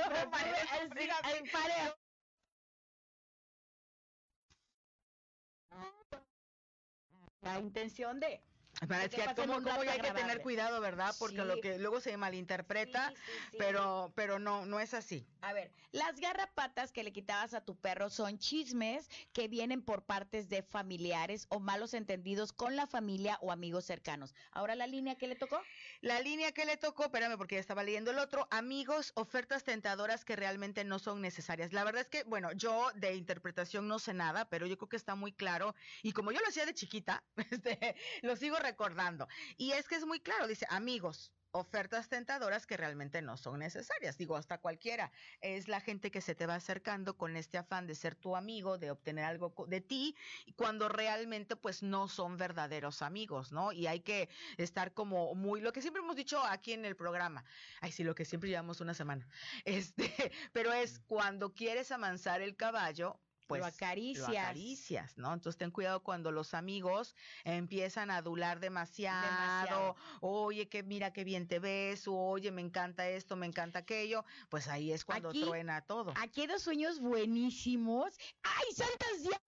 La 7.41 7.60
intención 7.60 8.20
de. 8.20 8.41
Es 8.82 9.10
que 9.10 9.26
como, 9.36 9.56
hay 9.90 10.02
que 10.02 10.12
tener 10.12 10.42
cuidado, 10.42 10.82
¿verdad? 10.82 11.16
Porque 11.18 11.38
Sí. 11.38 11.44
lo 11.46 11.62
que 11.62 11.78
luego 11.80 12.02
se 12.02 12.18
malinterpreta, 12.18 13.10
Sí, 13.10 13.16
sí, 13.16 13.32
sí. 13.52 13.58
pero 13.58 14.12
pero 14.16 14.40
no 14.40 14.66
no 14.66 14.80
es 14.80 14.94
así. 14.94 15.26
A 15.42 15.54
ver, 15.54 15.72
las 15.92 16.20
garrapatas 16.20 16.92
que 16.92 17.04
le 17.04 17.14
quitabas 17.14 17.54
a 17.54 17.64
tu 17.64 17.80
perro 17.80 18.10
son 18.10 18.38
chismes 18.38 19.10
que 19.32 19.48
vienen 19.48 19.82
por 19.82 20.04
partes 20.06 20.50
de 20.50 20.62
familiares 20.64 21.48
o 21.50 21.60
malos 21.60 21.94
entendidos 21.94 22.52
con 22.52 22.76
la 22.76 22.88
familia 22.88 23.38
o 23.42 23.52
amigos 23.52 23.86
cercanos. 23.86 24.34
Ahora 24.52 24.76
la 24.76 24.88
línea 24.88 25.16
que 25.16 25.28
le 25.28 25.36
tocó. 25.36 25.62
La 26.02 26.20
línea 26.20 26.52
que 26.52 26.66
le 26.66 26.78
tocó, 26.78 27.06
espérame 27.06 27.38
porque 27.38 27.56
ya 27.56 27.62
estaba 27.62 27.84
leyendo 27.84 28.12
el 28.12 28.20
otro, 28.20 28.48
amigos, 28.52 29.14
ofertas 29.16 29.64
tentadoras 29.64 30.26
que 30.26 30.36
realmente 30.36 30.84
no 30.84 31.00
son 31.00 31.22
necesarias. 31.22 31.72
La 31.74 31.84
verdad 31.84 32.02
es 32.02 32.10
que, 32.10 32.24
bueno, 32.24 32.52
yo 32.54 32.92
de 32.96 33.16
interpretación 33.16 33.88
no 33.88 34.00
sé 34.00 34.14
nada, 34.14 34.50
pero 34.50 34.66
yo 34.68 34.78
creo 34.78 34.90
que 34.90 34.98
está 34.98 35.16
muy 35.16 35.32
claro. 35.32 35.76
Y 36.04 36.12
como 36.12 36.32
yo 36.32 36.40
lo 36.42 36.48
hacía 36.48 36.66
de 36.66 36.74
chiquita, 36.74 37.24
este, 37.52 37.96
lo 38.22 38.36
sigo 38.36 38.58
recordando. 38.65 39.28
Y 39.58 39.71
es 39.71 39.88
que 39.88 39.95
es 39.95 40.06
muy 40.06 40.19
claro, 40.19 40.47
dice, 40.47 40.65
amigos. 40.69 41.32
Ofertas 41.58 42.10
tentadoras 42.10 42.65
que 42.65 42.75
realmente 42.75 43.21
no 43.21 43.38
son 43.38 43.60
necesarias. 43.60 44.17
Digo, 44.17 44.36
hasta 44.36 44.58
cualquiera. 44.58 45.13
Es 45.39 45.69
la 45.69 45.80
gente 45.80 46.12
que 46.12 46.19
se 46.19 46.36
te 46.36 46.45
va 46.45 46.56
acercando 46.56 47.15
con 47.15 47.38
este 47.38 47.58
afán 47.58 47.88
de 47.88 47.95
ser 47.95 48.15
tu 48.15 48.36
amigo, 48.36 48.78
de 48.78 48.91
obtener 48.91 49.23
algo 49.23 49.54
de 49.69 49.80
ti, 49.80 50.17
y 50.45 50.51
cuando 50.51 50.89
realmente 50.89 51.56
pues 51.56 51.82
no 51.82 52.10
son 52.10 52.36
verdaderos 52.36 53.01
amigos, 53.01 53.54
¿no? 53.54 53.71
Y 53.71 53.88
hay 53.88 54.01
que 54.01 54.28
estar 54.58 54.93
como 54.93 55.34
muy, 55.34 55.62
lo 55.62 55.71
que 55.71 55.82
siempre 55.82 56.01
hemos 56.01 56.17
dicho 56.17 56.43
aquí 56.43 56.73
en 56.73 56.84
el 56.84 56.97
programa, 56.97 57.45
ay 57.80 57.93
sí, 57.93 58.04
lo 58.04 58.15
que 58.15 58.25
siempre 58.25 58.49
llevamos 58.49 58.82
una 58.82 58.93
semana, 58.93 59.25
este, 59.65 60.34
pero 60.51 60.73
es 60.73 60.99
cuando 61.08 61.54
quieres 61.54 61.89
amansar 61.91 62.41
el 62.41 62.58
caballo, 62.58 63.21
pues 63.47 63.62
Lo 63.62 63.67
acaricias. 63.67 64.27
lo 64.29 64.38
acaricias, 64.39 65.17
¿no? 65.17 65.34
Entonces 65.34 65.58
ten 65.58 65.71
cuidado 65.71 66.01
cuando 66.01 66.31
los 66.31 66.53
amigos 66.53 67.15
empiezan 67.43 68.10
a 68.12 68.17
adular 68.17 68.60
demasiado, 68.60 69.21
Demasiado. 69.25 69.95
oye, 70.21 70.67
que 70.67 70.84
mira 70.84 71.13
qué 71.13 71.23
bien 71.23 71.47
te 71.47 71.60
ves, 71.60 72.08
oye, 72.08 72.51
me 72.51 72.62
encanta 72.62 73.08
esto, 73.10 73.36
me 73.36 73.45
encanta 73.45 73.79
aquello, 73.79 74.25
pues 74.49 74.67
ahí 74.67 74.91
es 74.91 75.05
cuando 75.05 75.29
Aquí- 75.29 75.41
truena 75.41 75.81
todo. 75.81 76.13
Aquí 76.17 76.41
hay 76.41 76.47
dos 76.47 76.62
sueños 76.63 76.99
buenísimos. 76.99 78.13
¡Ay, 78.43 78.73
santas 78.73 79.21
diablas! 79.21 79.41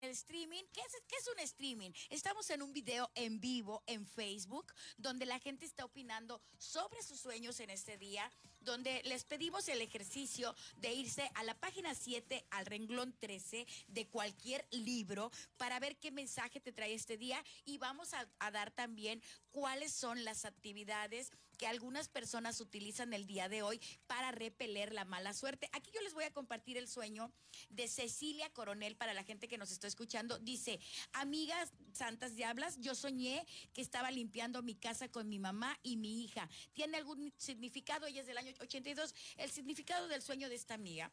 El 0.00 0.10
streaming, 0.10 0.62
¿qué 0.72 0.80
es, 0.80 1.02
qué 1.08 1.16
es 1.16 1.26
un 1.26 1.40
streaming? 1.40 1.90
Estamos 2.08 2.48
en 2.50 2.62
un 2.62 2.72
video 2.72 3.10
en 3.16 3.40
vivo 3.40 3.82
en 3.86 4.06
Facebook 4.06 4.72
donde 4.96 5.26
la 5.26 5.40
gente 5.40 5.66
está 5.66 5.84
opinando 5.84 6.40
sobre 6.56 7.02
sus 7.02 7.18
sueños 7.18 7.58
en 7.58 7.70
este 7.70 7.98
día, 7.98 8.30
donde 8.60 9.02
les 9.02 9.24
pedimos 9.24 9.66
el 9.68 9.80
ejercicio 9.80 10.54
de 10.76 10.94
irse 10.94 11.28
a 11.34 11.42
la 11.42 11.54
página 11.54 11.96
7, 11.96 12.46
al 12.50 12.66
renglón 12.66 13.12
13 13.18 13.66
de 13.88 14.06
cualquier 14.06 14.68
libro 14.70 15.32
para 15.56 15.80
ver 15.80 15.96
qué 15.96 16.12
mensaje 16.12 16.60
te 16.60 16.72
trae 16.72 16.94
este 16.94 17.16
día 17.16 17.42
y 17.64 17.78
vamos 17.78 18.14
a, 18.14 18.28
a 18.38 18.52
dar 18.52 18.70
también 18.70 19.20
cuáles 19.50 19.92
son 19.92 20.22
las 20.22 20.44
actividades 20.44 21.32
que 21.58 21.66
algunas 21.66 22.08
personas 22.08 22.60
utilizan 22.60 23.12
el 23.12 23.26
día 23.26 23.48
de 23.48 23.62
hoy 23.62 23.80
para 24.06 24.32
repeler 24.32 24.94
la 24.94 25.04
mala 25.04 25.34
suerte. 25.34 25.68
Aquí 25.72 25.90
yo 25.92 26.00
les 26.00 26.14
voy 26.14 26.24
a 26.24 26.32
compartir 26.32 26.78
el 26.78 26.88
sueño 26.88 27.30
de 27.68 27.88
Cecilia 27.88 28.48
Coronel 28.50 28.96
para 28.96 29.12
la 29.12 29.24
gente 29.24 29.48
que 29.48 29.58
nos 29.58 29.72
está 29.72 29.86
escuchando. 29.86 30.38
Dice, 30.38 30.80
amigas 31.12 31.72
santas 31.92 32.36
diablas, 32.36 32.78
yo 32.80 32.94
soñé 32.94 33.44
que 33.74 33.82
estaba 33.82 34.10
limpiando 34.10 34.62
mi 34.62 34.76
casa 34.76 35.08
con 35.08 35.28
mi 35.28 35.38
mamá 35.38 35.78
y 35.82 35.96
mi 35.96 36.22
hija. 36.24 36.48
¿Tiene 36.72 36.96
algún 36.96 37.34
significado? 37.36 38.06
Ella 38.06 38.20
es 38.20 38.26
del 38.26 38.38
año 38.38 38.54
82. 38.60 39.14
El 39.36 39.50
significado 39.50 40.08
del 40.08 40.22
sueño 40.22 40.48
de 40.48 40.54
esta 40.54 40.74
amiga 40.74 41.12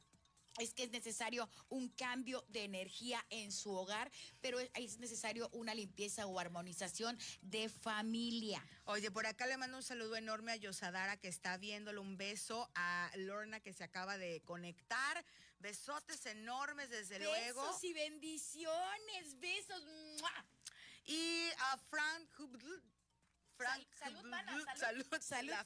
es 0.60 0.74
que 0.74 0.84
es 0.84 0.92
necesario 0.92 1.50
un 1.70 1.90
cambio 1.90 2.44
de 2.50 2.64
energía 2.64 3.24
en 3.30 3.52
su 3.52 3.72
hogar, 3.72 4.12
pero 4.42 4.60
es- 4.60 4.70
es 4.76 4.98
necesario 5.00 5.50
una 5.54 5.74
limpieza 5.76 6.26
o 6.26 6.40
armonización 6.40 7.18
de 7.42 7.70
familia. 7.70 8.66
Oye, 8.86 9.12
por 9.12 9.26
acá 9.26 9.48
le 9.48 9.58
mando 9.58 9.78
un 9.78 9.84
saludo 9.84 10.16
enorme 10.16 10.52
a 10.54 10.56
Yosadara 10.56 11.18
que 11.18 11.28
está 11.28 11.58
viéndolo. 11.58 12.02
Un 12.02 12.18
beso 12.18 12.70
a 12.76 13.12
Lorna 13.16 13.60
que 13.60 13.74
se 13.74 13.84
acaba 13.84 14.18
de 14.18 14.42
conectar. 14.46 15.26
Besotes 15.60 16.26
enormes, 16.26 16.90
desde 16.90 17.18
luego. 17.20 17.62
Besos 17.64 17.84
y 17.84 17.94
bendiciones, 17.94 19.40
besos. 19.40 19.84
¡mua! 20.20 20.46
Y 21.06 21.48
a 21.60 21.78
Frank 21.90 22.30
Hubl- 22.40 22.82
Frank 23.58 23.86
Sal- 23.98 24.14
salud, 24.14 24.24
mana, 24.30 24.52
salud, 24.76 25.06
salud. 25.06 25.22
Salud. 25.22 25.50
la 25.52 25.66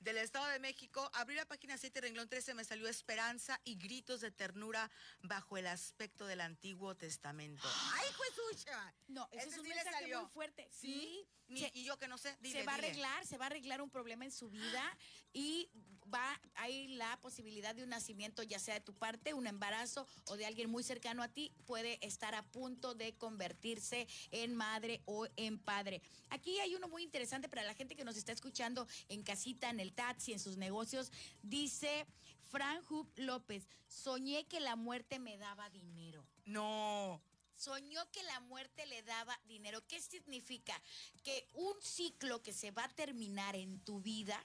del 0.00 0.16
Estado 0.18 0.46
de 0.46 0.58
México. 0.60 1.08
Abrí 1.14 1.34
la 1.34 1.46
página 1.46 1.76
7, 1.76 2.00
renglón 2.00 2.28
13, 2.28 2.54
me 2.54 2.64
salió 2.64 2.88
esperanza 2.88 3.60
y 3.64 3.76
gritos 3.76 4.20
de 4.20 4.30
ternura 4.30 4.90
bajo 5.22 5.56
el 5.56 5.66
aspecto 5.66 6.26
del 6.26 6.40
Antiguo 6.40 6.94
Testamento. 6.96 7.62
¡Ay, 7.94 8.06
Jesucha! 8.12 8.94
No, 9.08 9.28
ese, 9.32 9.40
Ese 9.40 9.48
es 9.50 9.58
un 9.58 9.64
sí 9.66 9.74
mensaje 9.74 10.16
muy 10.16 10.26
fuerte. 10.30 10.68
¿Sí? 10.70 11.26
Se- 11.48 11.70
y 11.74 11.84
yo 11.84 11.96
que 11.96 12.08
no 12.08 12.18
sé, 12.18 12.36
dile, 12.40 12.60
se 12.60 12.66
va 12.66 12.72
a 12.72 12.74
arreglar, 12.76 13.24
se 13.24 13.38
va 13.38 13.44
a 13.44 13.46
arreglar 13.46 13.80
un 13.80 13.88
problema 13.90 14.24
en 14.24 14.32
su 14.32 14.50
vida 14.50 14.98
y 15.32 15.70
va 16.12 16.40
hay 16.54 16.88
la 16.88 17.20
posibilidad 17.20 17.72
de 17.74 17.84
un 17.84 17.90
nacimiento 17.90 18.42
ya 18.42 18.58
sea 18.58 18.74
de 18.74 18.80
tu 18.80 18.94
parte, 18.94 19.32
un 19.32 19.46
embarazo 19.46 20.08
o 20.24 20.36
de 20.36 20.44
alguien 20.46 20.68
muy 20.68 20.82
cercano 20.82 21.22
a 21.22 21.28
ti 21.28 21.52
puede 21.64 22.04
estar 22.04 22.34
a 22.34 22.42
punto 22.42 22.94
de 22.94 23.16
convertirse 23.16 24.08
en 24.32 24.56
madre 24.56 25.02
o 25.04 25.28
en 25.36 25.58
padre. 25.60 26.02
Aquí 26.36 26.60
hay 26.60 26.74
uno 26.74 26.86
muy 26.86 27.02
interesante 27.02 27.48
para 27.48 27.62
la 27.62 27.72
gente 27.72 27.96
que 27.96 28.04
nos 28.04 28.18
está 28.18 28.30
escuchando 28.30 28.86
en 29.08 29.22
casita, 29.22 29.70
en 29.70 29.80
el 29.80 29.94
taxi, 29.94 30.34
en 30.34 30.38
sus 30.38 30.58
negocios. 30.58 31.10
Dice 31.42 32.06
Fran 32.50 32.82
Hub 32.90 33.10
López, 33.16 33.66
soñé 33.88 34.46
que 34.46 34.60
la 34.60 34.76
muerte 34.76 35.18
me 35.18 35.38
daba 35.38 35.70
dinero. 35.70 36.26
No. 36.44 37.22
Soñó 37.56 38.10
que 38.12 38.22
la 38.24 38.40
muerte 38.40 38.84
le 38.84 39.02
daba 39.02 39.40
dinero. 39.48 39.82
¿Qué 39.88 39.98
significa? 39.98 40.78
Que 41.24 41.48
un 41.54 41.72
ciclo 41.80 42.42
que 42.42 42.52
se 42.52 42.70
va 42.70 42.84
a 42.84 42.94
terminar 42.94 43.56
en 43.56 43.80
tu 43.80 44.02
vida, 44.02 44.38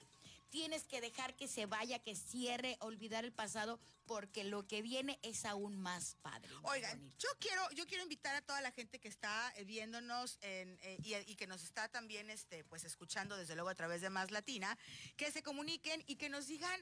tienes 0.52 0.84
que 0.84 1.00
dejar 1.00 1.34
que 1.34 1.48
se 1.48 1.64
vaya, 1.64 1.98
que 1.98 2.14
cierre, 2.14 2.76
olvidar 2.80 3.24
el 3.24 3.32
pasado, 3.32 3.80
porque 4.04 4.44
lo 4.44 4.68
que 4.68 4.82
viene 4.82 5.18
es 5.22 5.46
aún 5.46 5.78
más 5.78 6.16
padre. 6.20 6.52
más 6.56 6.72
Oigan, 6.72 6.98
bonito. 6.98 7.16
yo 7.18 7.30
quiero, 7.40 7.70
yo 7.70 7.86
quiero 7.86 8.02
invitar 8.02 8.36
a 8.36 8.42
toda 8.42 8.60
la 8.60 8.70
gente 8.70 9.00
que 9.00 9.08
está 9.08 9.50
eh, 9.56 9.64
viéndonos 9.64 10.38
en, 10.42 10.78
eh, 10.82 10.98
y, 11.02 11.14
y 11.14 11.36
que 11.36 11.46
nos 11.46 11.64
está 11.64 11.88
también 11.88 12.28
este, 12.28 12.64
pues 12.64 12.84
escuchando 12.84 13.36
desde 13.38 13.54
luego 13.54 13.70
a 13.70 13.74
través 13.74 14.02
de 14.02 14.10
Más 14.10 14.30
Latina, 14.30 14.78
que 15.16 15.32
se 15.32 15.42
comuniquen 15.42 16.04
y 16.06 16.16
que 16.16 16.28
nos 16.28 16.46
digan 16.46 16.80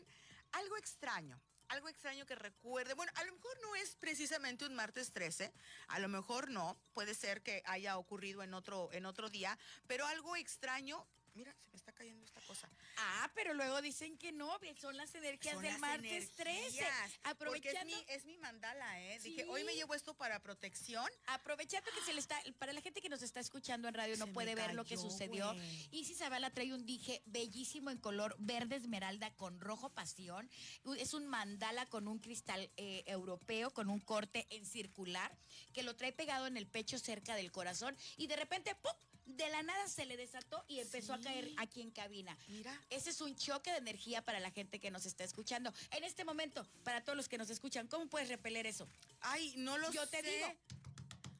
algo 0.50 0.76
extraño. 0.76 1.40
Algo 1.68 1.88
extraño 1.88 2.26
que 2.26 2.34
recuerde. 2.34 2.94
Bueno, 2.94 3.12
a 3.14 3.22
lo 3.22 3.32
mejor 3.32 3.56
no 3.62 3.76
es 3.76 3.94
precisamente 3.94 4.66
un 4.66 4.74
martes 4.74 5.12
13, 5.12 5.52
a 5.86 6.00
lo 6.00 6.08
mejor 6.08 6.50
no, 6.50 6.76
puede 6.92 7.14
ser 7.14 7.42
que 7.42 7.62
haya 7.64 7.96
ocurrido 7.96 8.42
en 8.42 8.54
otro, 8.54 8.88
en 8.92 9.06
otro 9.06 9.30
día, 9.30 9.56
pero 9.86 10.04
algo 10.06 10.34
extraño. 10.34 11.06
Mira, 11.34 11.54
se 11.62 11.70
me 11.70 11.76
está 11.76 11.92
cayendo 11.92 12.24
esta 12.24 12.40
cosa. 12.42 12.68
Ah, 12.96 13.30
pero 13.34 13.54
luego 13.54 13.80
dicen 13.80 14.18
que 14.18 14.32
no, 14.32 14.58
bien, 14.58 14.76
son 14.76 14.96
las 14.96 15.14
energías 15.14 15.54
Son 15.54 15.62
del 15.62 15.72
las 15.72 15.80
martes 15.80 16.32
13. 16.36 16.58
energías, 16.58 16.90
Porque 16.90 17.10
es 17.14 17.20
Aprovechando, 17.24 17.96
mi, 17.96 18.04
es 18.08 18.24
mi 18.26 18.36
mandala, 18.38 19.00
¿eh? 19.02 19.18
Dije, 19.20 19.44
hoy 19.48 19.64
me 19.64 19.74
llevo 19.74 19.94
esto 19.94 20.14
para 20.14 20.40
protección. 20.42 21.08
aprovechando 21.26 21.88
que 21.94 22.04
se 22.04 22.12
le 22.12 22.20
está, 22.20 22.40
para 22.58 22.72
la 22.72 22.80
gente 22.80 23.00
que 23.00 23.08
nos 23.08 23.22
está 23.22 23.40
escuchando 23.40 23.88
en 23.88 23.94
radio 23.94 24.14
Se 24.14 24.20
no 24.20 24.26
puede 24.32 24.54
ver 24.54 24.74
lo 24.74 24.84
que 24.84 24.96
sucedió. 24.96 25.52
güey. 25.54 25.88
Isis 25.92 26.18
Zavala 26.18 26.50
trae 26.50 26.72
un 26.74 26.84
dije 26.84 27.22
bellísimo 27.26 27.90
en 27.90 27.98
color 27.98 28.36
verde 28.38 28.76
esmeralda 28.76 29.30
con 29.36 29.60
rojo 29.60 29.88
pasión. 29.90 30.50
Es 30.98 31.14
un 31.14 31.26
mandala 31.28 31.86
con 31.86 32.08
un 32.08 32.18
cristal 32.18 32.70
eh, 32.76 33.04
europeo, 33.06 33.70
con 33.72 33.88
un 33.88 34.00
corte 34.00 34.46
en 34.50 34.66
circular, 34.66 35.36
que 35.72 35.82
lo 35.82 35.94
trae 35.96 36.12
pegado 36.12 36.46
en 36.46 36.56
el 36.56 36.66
pecho 36.66 36.98
cerca 36.98 37.34
del 37.34 37.52
corazón 37.52 37.96
y 38.16 38.26
de 38.26 38.36
repente, 38.36 38.74
¡pum! 38.74 38.92
De 39.26 39.48
la 39.48 39.62
nada 39.62 39.86
se 39.86 40.06
le 40.06 40.16
desató 40.16 40.64
y 40.66 40.80
empezó 40.80 41.12
a 41.14 41.19
Caer 41.20 41.50
aquí 41.56 41.80
en 41.82 41.90
cabina. 41.90 42.36
Mira. 42.48 42.78
Ese 42.90 43.10
es 43.10 43.20
un 43.20 43.34
choque 43.36 43.70
de 43.72 43.78
energía 43.78 44.22
para 44.22 44.40
la 44.40 44.50
gente 44.50 44.78
que 44.80 44.90
nos 44.90 45.06
está 45.06 45.24
escuchando. 45.24 45.72
En 45.92 46.04
este 46.04 46.24
momento, 46.24 46.66
para 46.84 47.02
todos 47.02 47.16
los 47.16 47.28
que 47.28 47.38
nos 47.38 47.50
escuchan, 47.50 47.86
¿cómo 47.88 48.06
puedes 48.08 48.28
repeler 48.28 48.66
eso? 48.66 48.88
Ay, 49.20 49.54
no 49.56 49.78
lo 49.78 49.90
Yo 49.92 50.04
sé. 50.06 50.22
te 50.22 50.22
digo, 50.22 50.46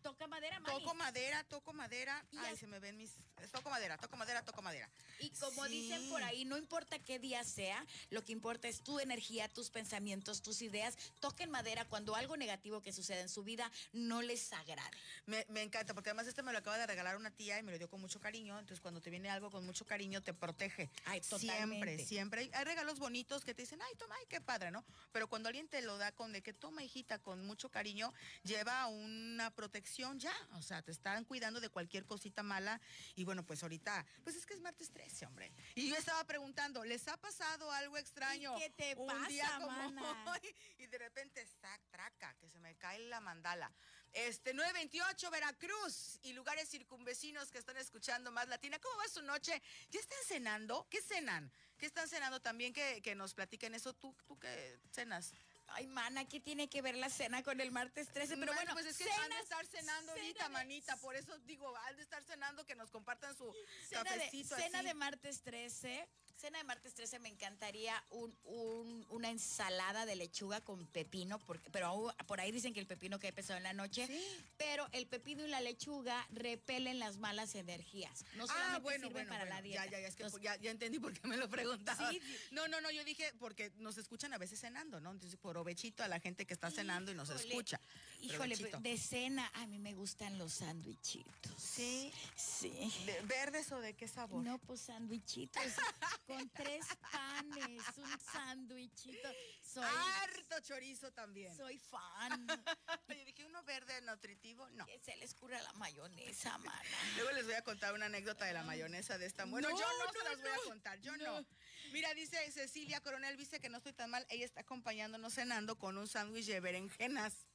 toca 0.03 0.27
madera, 0.27 0.59
Mani. 0.61 0.79
Toco 0.79 0.95
madera, 0.95 1.45
toco 1.45 1.73
madera. 1.73 2.25
Y 2.31 2.39
Ay, 2.39 2.57
se 2.57 2.67
me 2.67 2.79
ven 2.79 2.97
mis. 2.97 3.11
Toco 3.53 3.71
madera, 3.71 3.97
toco 3.99 4.17
madera, 4.17 4.43
toco 4.45 4.63
madera. 4.63 4.89
Y 5.21 5.31
como 5.31 5.65
Sí. 5.67 5.71
dicen 5.73 6.09
por 6.09 6.23
ahí, 6.23 6.45
no 6.45 6.57
importa 6.59 6.99
qué 6.99 7.19
día 7.19 7.43
sea, 7.45 7.85
lo 8.11 8.25
que 8.25 8.33
importa 8.33 8.69
es 8.69 8.83
tu 8.83 9.01
energía, 9.01 9.49
tus 9.49 9.71
pensamientos, 9.71 10.43
tus 10.43 10.63
ideas. 10.63 10.97
Toquen 11.21 11.51
madera 11.51 11.85
cuando 11.87 12.15
algo 12.17 12.37
negativo 12.37 12.81
que 12.83 12.93
suceda 12.93 13.21
en 13.21 13.29
su 13.29 13.43
vida 13.45 13.71
no 13.93 14.23
les 14.23 14.53
agrade. 14.53 14.97
Me, 15.27 15.45
me 15.49 15.63
encanta, 15.63 15.95
porque 15.95 16.11
además 16.11 16.27
este 16.27 16.43
me 16.43 16.53
lo 16.53 16.59
acaba 16.59 16.79
de 16.79 16.87
regalar 16.87 17.17
una 17.17 17.31
tía 17.31 17.59
y 17.59 17.63
me 17.63 17.73
lo 17.73 17.79
dio 17.79 17.89
con 17.89 18.01
mucho 18.01 18.21
cariño. 18.21 18.59
Entonces, 18.59 18.81
cuando 18.81 19.01
te 19.01 19.11
viene 19.11 19.29
algo 19.31 19.51
con 19.51 19.65
mucho 19.67 19.85
cariño, 19.85 20.23
te 20.23 20.33
protege. 20.35 20.91
Ay, 21.05 21.21
Siempre, 21.23 21.49
totalmente. 21.49 22.07
siempre. 22.07 22.41
Hay, 22.43 22.51
hay 22.55 22.65
regalos 22.65 22.99
bonitos 22.99 23.45
que 23.45 23.55
te 23.55 23.63
dicen, 23.63 23.81
ay, 23.83 23.95
toma, 23.97 24.15
ay, 24.19 24.27
qué 24.29 24.41
padre, 24.41 24.71
¿no? 24.71 24.85
Pero 25.13 25.29
cuando 25.29 25.49
alguien 25.49 25.69
te 25.69 25.83
lo 25.83 25.99
da 25.99 26.13
con 26.13 26.33
de 26.33 26.43
que 26.43 26.53
toma, 26.53 26.83
hijita, 26.83 27.19
con 27.19 27.45
mucho 27.47 27.69
cariño, 27.71 28.13
lleva 28.45 28.87
una 28.87 29.51
protección 29.51 29.90
ya. 29.97 30.33
O 30.53 30.63
sea, 30.63 30.83
te 30.83 30.93
están 30.93 31.25
cuidando 31.25 31.61
de 31.61 31.69
cualquier 31.69 32.07
cosita 32.07 32.43
mala. 32.43 32.81
Y 33.15 33.25
bueno, 33.25 33.45
pues 33.45 33.63
ahorita, 33.63 34.07
pues 34.23 34.37
es 34.37 34.47
que 34.47 34.55
es 34.55 34.61
martes 34.61 34.91
13, 34.93 35.27
hombre. 35.27 35.53
Y 35.75 35.89
yo 35.89 35.97
estaba 35.97 36.23
preguntando, 36.25 36.85
¿les 36.85 37.07
ha 37.09 37.17
pasado 37.17 37.71
algo 37.73 37.99
extraño? 37.99 38.55
qué 38.57 38.71
te 38.71 38.95
un 38.97 39.07
pasa, 39.07 39.29
día 39.29 39.51
como 39.59 39.71
mana? 39.71 40.33
hoy? 40.33 40.57
Y 40.79 40.87
de 40.87 40.99
repente 40.99 41.41
está 41.41 41.79
traca, 41.91 42.35
que 42.39 42.49
se 42.49 42.59
me 42.59 42.77
cae 42.77 42.99
la 43.09 43.21
mandala. 43.21 43.73
Este, 44.13 44.53
928 44.55 45.31
Veracruz 45.31 46.19
y 46.23 46.33
lugares 46.33 46.69
circunvecinos 46.69 47.51
que 47.51 47.59
están 47.59 47.77
escuchando 47.77 48.33
más 48.33 48.49
latina. 48.49 48.79
¿Cómo 48.81 48.97
va 48.99 49.09
su 49.09 49.23
noche? 49.23 49.63
¿Ya 49.91 50.01
están 50.01 50.19
cenando? 50.27 50.87
¿Qué 50.91 51.01
cenan? 51.01 51.53
¿Qué 51.79 51.87
están 51.87 52.09
cenando? 52.09 52.41
También 52.41 52.73
que, 52.73 53.01
que 53.03 53.15
nos 53.15 53.35
platiquen 53.35 53.75
eso. 53.75 53.95
¿Tú, 53.95 54.15
¿Tú 54.27 54.39
qué 54.39 54.81
cenas? 54.91 55.33
Ay, 55.73 55.87
mana, 55.87 56.25
¿qué 56.29 56.41
tiene 56.41 56.69
que 56.69 56.83
ver 56.83 56.97
la 56.97 57.09
cena 57.09 57.43
con 57.43 57.61
el 57.61 57.71
martes 57.71 58.09
13? 58.13 58.37
Pero 58.37 58.53
Mana, 58.53 58.57
bueno, 58.57 58.73
pues 58.75 58.87
es 58.87 58.99
que 58.99 59.05
cenas- 59.05 59.21
han 59.23 59.31
de 59.31 59.39
estar 59.39 59.67
cenando 59.67 60.13
cena 60.13 60.23
ahorita, 60.25 60.45
de- 60.45 60.51
manita. 60.51 60.97
Por 60.97 61.17
eso 61.17 61.39
digo, 61.41 61.75
han 61.77 61.97
de 61.97 62.03
estar 62.03 62.23
cenando 62.25 62.65
que 62.67 62.75
nos 62.75 62.91
compartan 62.91 63.37
su 63.37 63.53
Cena, 63.89 64.03
de, 64.03 64.09
cafecito 64.11 64.57
cena 64.57 64.79
así. 64.79 64.87
de 64.89 64.95
martes 64.95 65.43
13. 65.43 66.09
Cena 66.41 66.57
de 66.59 66.65
martes 66.65 66.95
13 66.95 67.19
me 67.19 67.29
encantaría 67.29 68.03
un, 68.11 68.35
un- 68.45 69.07
una 69.11 69.29
ensalada 69.31 70.07
de 70.07 70.17
lechuga 70.17 70.63
con 70.63 70.87
pepino, 70.87 71.39
porque, 71.41 71.69
pero 71.71 72.15
por 72.27 72.41
ahí 72.41 72.51
dicen 72.51 72.73
que 72.73 72.81
el 72.81 72.87
pepino 72.87 73.19
cae 73.19 73.31
pesado 73.33 73.59
en 73.59 73.65
la 73.65 73.75
noche. 73.75 74.07
Sí. 74.07 74.25
Pero 74.57 74.89
el 74.93 75.07
pepino 75.07 75.45
y 75.45 75.49
la 75.49 75.61
lechuga 75.61 76.27
repelen 76.31 76.99
las 76.99 77.19
malas 77.19 77.55
energías. 77.55 78.25
No 78.37 78.47
Ah, 78.49 78.79
bueno, 78.83 79.09
sirven 79.09 79.13
bueno, 79.13 79.29
para 79.29 79.45
bueno. 79.45 79.55
la 79.57 79.63
dieta. 79.63 79.85
Ya, 79.85 79.91
ya, 79.93 80.01
ya, 80.01 80.07
es 80.09 80.17
que 80.17 80.41
ya, 80.43 80.57
ya 80.57 80.71
entendí 80.71 80.99
por 80.99 81.13
qué 81.13 81.29
me 81.29 81.37
lo. 81.37 81.47
Sí, 81.51 82.21
sí. 82.23 82.37
No, 82.53 82.69
no, 82.69 82.81
no, 82.81 82.91
yo 82.91 83.05
dije 83.05 83.33
porque 83.39 83.71
nos 83.77 83.99
escuchan 83.99 84.33
a 84.33 84.39
veces 84.39 84.61
cenando, 84.61 84.99
¿no? 85.01 85.11
Entonces, 85.11 85.39
provechito 85.39 86.03
a 86.03 86.09
la 86.09 86.21
gente 86.21 86.47
que 86.47 86.55
está 86.55 86.71
cenando 86.71 87.13
y 87.13 87.15
nos 87.15 87.29
Híjole, 87.29 87.49
escucha. 87.49 87.81
Híjole, 88.23 88.57
Provechito. 88.57 88.81
de 88.81 88.97
cena 88.99 89.51
a 89.55 89.67
mí 89.67 89.79
me 89.79 89.93
gustan 89.95 90.39
los 90.39 90.55
sándwichitos. 90.55 91.53
Sí. 91.63 92.13
Sí. 92.35 92.71
¿De- 93.05 93.21
¿Verdes 93.23 93.71
o 93.73 93.81
de 93.81 93.95
qué 93.95 94.09
sabor? 94.09 94.43
No, 94.43 94.59
pues 94.59 94.81
sándwichitos 94.83 95.63
con 96.31 96.49
tres 96.51 96.87
panes, 97.11 97.83
un 97.97 98.21
sándwichito. 98.21 99.29
Soy, 99.63 99.85
Harto 99.85 100.61
chorizo 100.61 101.13
también. 101.13 101.57
soy 101.57 101.79
fan. 101.79 102.47
Yo 103.09 103.25
dije, 103.25 103.45
uno 103.45 103.63
verde 103.65 104.01
nutritivo, 104.03 104.69
no. 104.71 104.87
Que 104.87 104.99
se 105.01 105.17
les 105.17 105.35
cura 105.35 105.61
la 105.61 105.73
mayonesa, 105.75 106.57
mana. 106.59 106.83
Luego 107.17 107.33
les 107.33 107.45
voy 107.45 107.55
a 107.55 107.63
contar 107.63 107.95
una 107.95 108.07
anécdota 108.07 108.45
de 108.45 108.53
la 108.53 108.63
mayonesa 108.63 109.19
de 109.19 109.27
esta. 109.27 109.45
Bueno, 109.45 109.69
No, 109.71 109.79
yo 109.79 109.85
no, 109.87 110.05
no, 110.07 110.13
se 110.13 110.25
las 110.25 110.41
voy 110.41 110.51
a 110.51 110.69
contar, 110.69 111.01
yo 111.01 111.17
no. 111.17 111.45
Mira, 111.93 112.15
dice 112.15 112.51
Cecilia 112.53 113.01
Coronel, 113.01 113.37
dice 113.37 113.61
que 113.61 113.69
no 113.69 113.79
estoy 113.79 113.93
tan 113.93 114.11
mal. 114.11 114.25
Ella 114.29 114.45
está 114.45 114.61
acompañándonos 114.61 115.35
cenando 115.35 115.77
con 115.79 115.99
un 115.99 116.07
sándwich 116.07 116.47
de 116.47 116.61
berenjenas. 116.61 117.47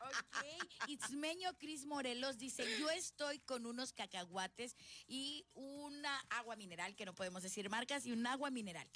Ok. 0.00 0.88
Itzmeño 0.88 1.56
Cris 1.58 1.84
Morelos 1.84 2.38
dice, 2.38 2.64
yo 2.78 2.90
estoy 2.90 3.38
con 3.40 3.66
unos 3.66 3.92
cacahuates 3.92 4.76
y 5.06 5.46
una 5.54 6.18
agua 6.30 6.56
mineral, 6.56 6.94
que 6.94 7.04
no 7.04 7.14
podemos 7.14 7.42
decir 7.42 7.68
marcas, 7.70 8.06
y 8.06 8.12
un 8.12 8.26
agua 8.26 8.50
mineral. 8.50 8.88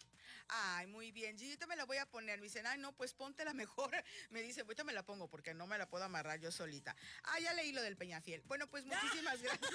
Ay, 0.49 0.87
muy 0.87 1.13
bien. 1.13 1.39
Gillita 1.39 1.67
me 1.67 1.77
la 1.77 1.85
voy 1.85 1.99
a 1.99 2.07
poner. 2.07 2.39
Me 2.41 2.45
dicen, 2.45 2.67
ay, 2.67 2.79
no, 2.79 2.93
pues 2.93 3.15
ponte 3.15 3.45
la 3.45 3.55
mejor. 3.55 3.91
Me 4.31 4.43
dice, 4.43 4.63
ahorita 4.63 4.85
me 4.85 4.93
la 4.93 5.05
pongo 5.05 5.29
porque 5.29 5.55
no 5.55 5.67
me 5.67 5.79
la 5.79 5.89
puedo 5.89 6.05
amarrar 6.05 6.41
yo 6.41 6.51
solita. 6.53 6.95
Ah, 7.25 7.41
ya 7.41 7.53
leí 7.55 7.73
lo 7.73 7.83
del 7.83 7.97
Peñafiel. 7.97 8.43
Bueno, 8.47 8.69
pues 8.69 8.85
muchísimas 8.85 9.41
gracias. 9.43 9.71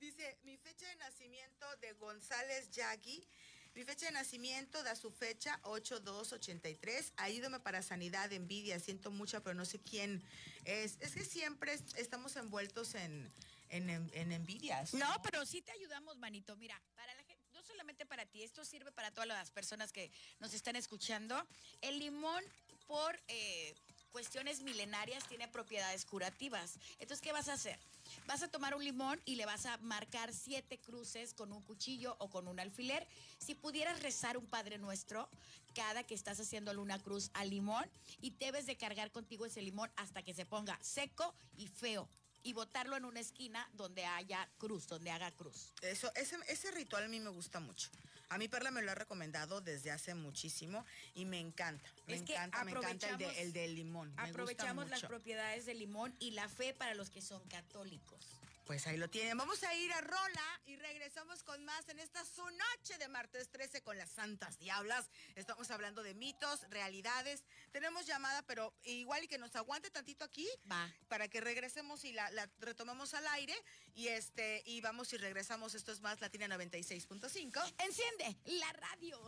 Dice, 0.00 0.38
mi 0.42 0.56
fecha 0.56 0.86
de 0.88 0.96
nacimiento 0.96 1.66
de 1.76 1.92
González 1.92 2.70
Yagui. 2.70 3.28
Mi 3.74 3.84
fecha 3.84 4.06
de 4.06 4.12
nacimiento 4.12 4.82
da 4.82 4.96
su 4.96 5.10
fecha 5.10 5.60
8283. 5.62 7.12
Ayúdame 7.16 7.60
para 7.60 7.80
sanidad, 7.82 8.32
envidia. 8.32 8.80
Siento 8.80 9.10
mucha, 9.12 9.40
pero 9.40 9.54
no 9.54 9.64
sé 9.64 9.78
quién 9.80 10.22
es. 10.64 10.96
Es 11.00 11.12
que 11.14 11.24
siempre 11.24 11.74
es- 11.74 11.94
estamos 11.96 12.34
envueltos 12.36 12.94
en, 12.96 13.32
en, 13.68 13.88
en- 13.88 14.10
en 14.14 14.32
envidias. 14.32 14.94
No, 14.94 15.22
pero 15.22 15.46
sí 15.46 15.62
te 15.62 15.70
ayudamos, 15.70 16.18
manito. 16.18 16.56
Mira, 16.56 16.80
para 16.96 17.14
la 17.14 17.22
gente, 17.22 17.44
no 17.52 17.62
solamente 17.62 18.04
para 18.04 18.26
ti, 18.26 18.42
esto 18.42 18.64
sirve 18.64 18.90
para 18.90 19.12
todas 19.12 19.28
las 19.28 19.50
personas 19.52 19.92
que 19.92 20.10
nos 20.40 20.54
están 20.54 20.74
escuchando. 20.74 21.46
El 21.80 22.00
limón 22.00 22.42
por 22.88 23.20
eh, 23.28 23.76
cuestiones 24.10 24.60
milenarias 24.62 25.28
tiene 25.28 25.46
propiedades 25.46 26.04
curativas. 26.04 26.78
Entonces, 26.98 27.20
¿qué 27.20 27.30
vas 27.32 27.48
a 27.48 27.52
hacer? 27.52 27.78
Vas 28.26 28.42
a 28.42 28.48
tomar 28.48 28.74
un 28.74 28.84
limón 28.84 29.20
y 29.24 29.36
le 29.36 29.46
vas 29.46 29.66
a 29.66 29.76
marcar 29.78 30.32
siete 30.32 30.78
cruces 30.78 31.34
con 31.34 31.52
un 31.52 31.62
cuchillo 31.62 32.16
o 32.18 32.30
con 32.30 32.48
un 32.48 32.60
alfiler. 32.60 33.06
Si 33.38 33.54
pudieras 33.54 34.02
rezar 34.02 34.36
un 34.36 34.46
Padre 34.46 34.78
Nuestro 34.78 35.28
cada 35.74 36.02
que 36.04 36.14
estás 36.14 36.40
haciéndole 36.40 36.80
una 36.80 36.98
cruz 36.98 37.30
al 37.34 37.50
limón 37.50 37.84
y 38.20 38.30
debes 38.30 38.66
de 38.66 38.76
cargar 38.76 39.10
contigo 39.12 39.46
ese 39.46 39.62
limón 39.62 39.90
hasta 39.96 40.22
que 40.22 40.34
se 40.34 40.44
ponga 40.44 40.78
seco 40.82 41.34
y 41.56 41.68
feo 41.68 42.08
y 42.42 42.52
botarlo 42.52 42.96
en 42.96 43.04
una 43.04 43.20
esquina 43.20 43.68
donde 43.74 44.04
haya 44.04 44.48
cruz, 44.58 44.86
donde 44.86 45.10
haga 45.10 45.30
cruz. 45.32 45.72
Eso, 45.82 46.10
ese, 46.14 46.36
ese 46.48 46.70
ritual 46.70 47.04
a 47.04 47.08
mí 47.08 47.20
me 47.20 47.30
gusta 47.30 47.60
mucho. 47.60 47.90
A 48.30 48.36
mi 48.38 48.48
perla 48.48 48.70
me 48.70 48.82
lo 48.82 48.90
ha 48.90 48.94
recomendado 48.94 49.60
desde 49.60 49.90
hace 49.90 50.14
muchísimo 50.14 50.84
y 51.14 51.24
me 51.24 51.40
encanta. 51.40 51.90
Me 52.06 52.16
Es 52.16 52.22
que 52.22 52.34
encanta, 52.34 52.64
me 52.64 52.72
encanta 52.72 53.08
el, 53.08 53.18
de, 53.18 53.42
el 53.42 53.52
del 53.52 53.74
limón. 53.74 54.12
Aprovechamos 54.18 54.88
las 54.90 55.02
propiedades 55.02 55.64
del 55.64 55.78
limón 55.78 56.14
y 56.18 56.32
la 56.32 56.48
fe 56.48 56.74
para 56.74 56.94
los 56.94 57.10
que 57.10 57.22
son 57.22 57.42
católicos. 57.48 58.38
Pues 58.68 58.86
ahí 58.86 58.98
lo 58.98 59.08
tienen. 59.08 59.38
Vamos 59.38 59.62
a 59.64 59.74
ir 59.74 59.90
a 59.94 60.02
Rola 60.02 60.60
y 60.66 60.76
regresamos 60.76 61.42
con 61.42 61.64
más 61.64 61.88
en 61.88 61.98
esta 62.00 62.22
su 62.26 62.44
noche 62.44 62.98
de 62.98 63.08
martes 63.08 63.48
13 63.48 63.82
con 63.82 63.96
las 63.96 64.10
Santas 64.10 64.58
Diablas. 64.58 65.08
Estamos 65.36 65.70
hablando 65.70 66.02
de 66.02 66.12
mitos, 66.12 66.68
realidades. 66.68 67.46
Tenemos 67.72 68.04
llamada, 68.04 68.42
pero 68.42 68.74
igual 68.82 69.24
y 69.24 69.28
que 69.28 69.38
nos 69.38 69.56
aguante 69.56 69.90
tantito 69.90 70.22
aquí 70.22 70.46
Va. 70.70 70.92
para 71.08 71.28
que 71.28 71.40
regresemos 71.40 72.04
y 72.04 72.12
la, 72.12 72.30
la 72.32 72.46
retomemos 72.58 73.14
al 73.14 73.26
aire. 73.28 73.56
Y 73.94 74.08
este, 74.08 74.62
y 74.66 74.82
vamos 74.82 75.14
y 75.14 75.16
regresamos. 75.16 75.74
Esto 75.74 75.90
es 75.90 76.02
más 76.02 76.20
Latina 76.20 76.46
96.5. 76.46 77.74
Enciende 77.78 78.36
la 78.44 78.70
radio. 78.74 79.18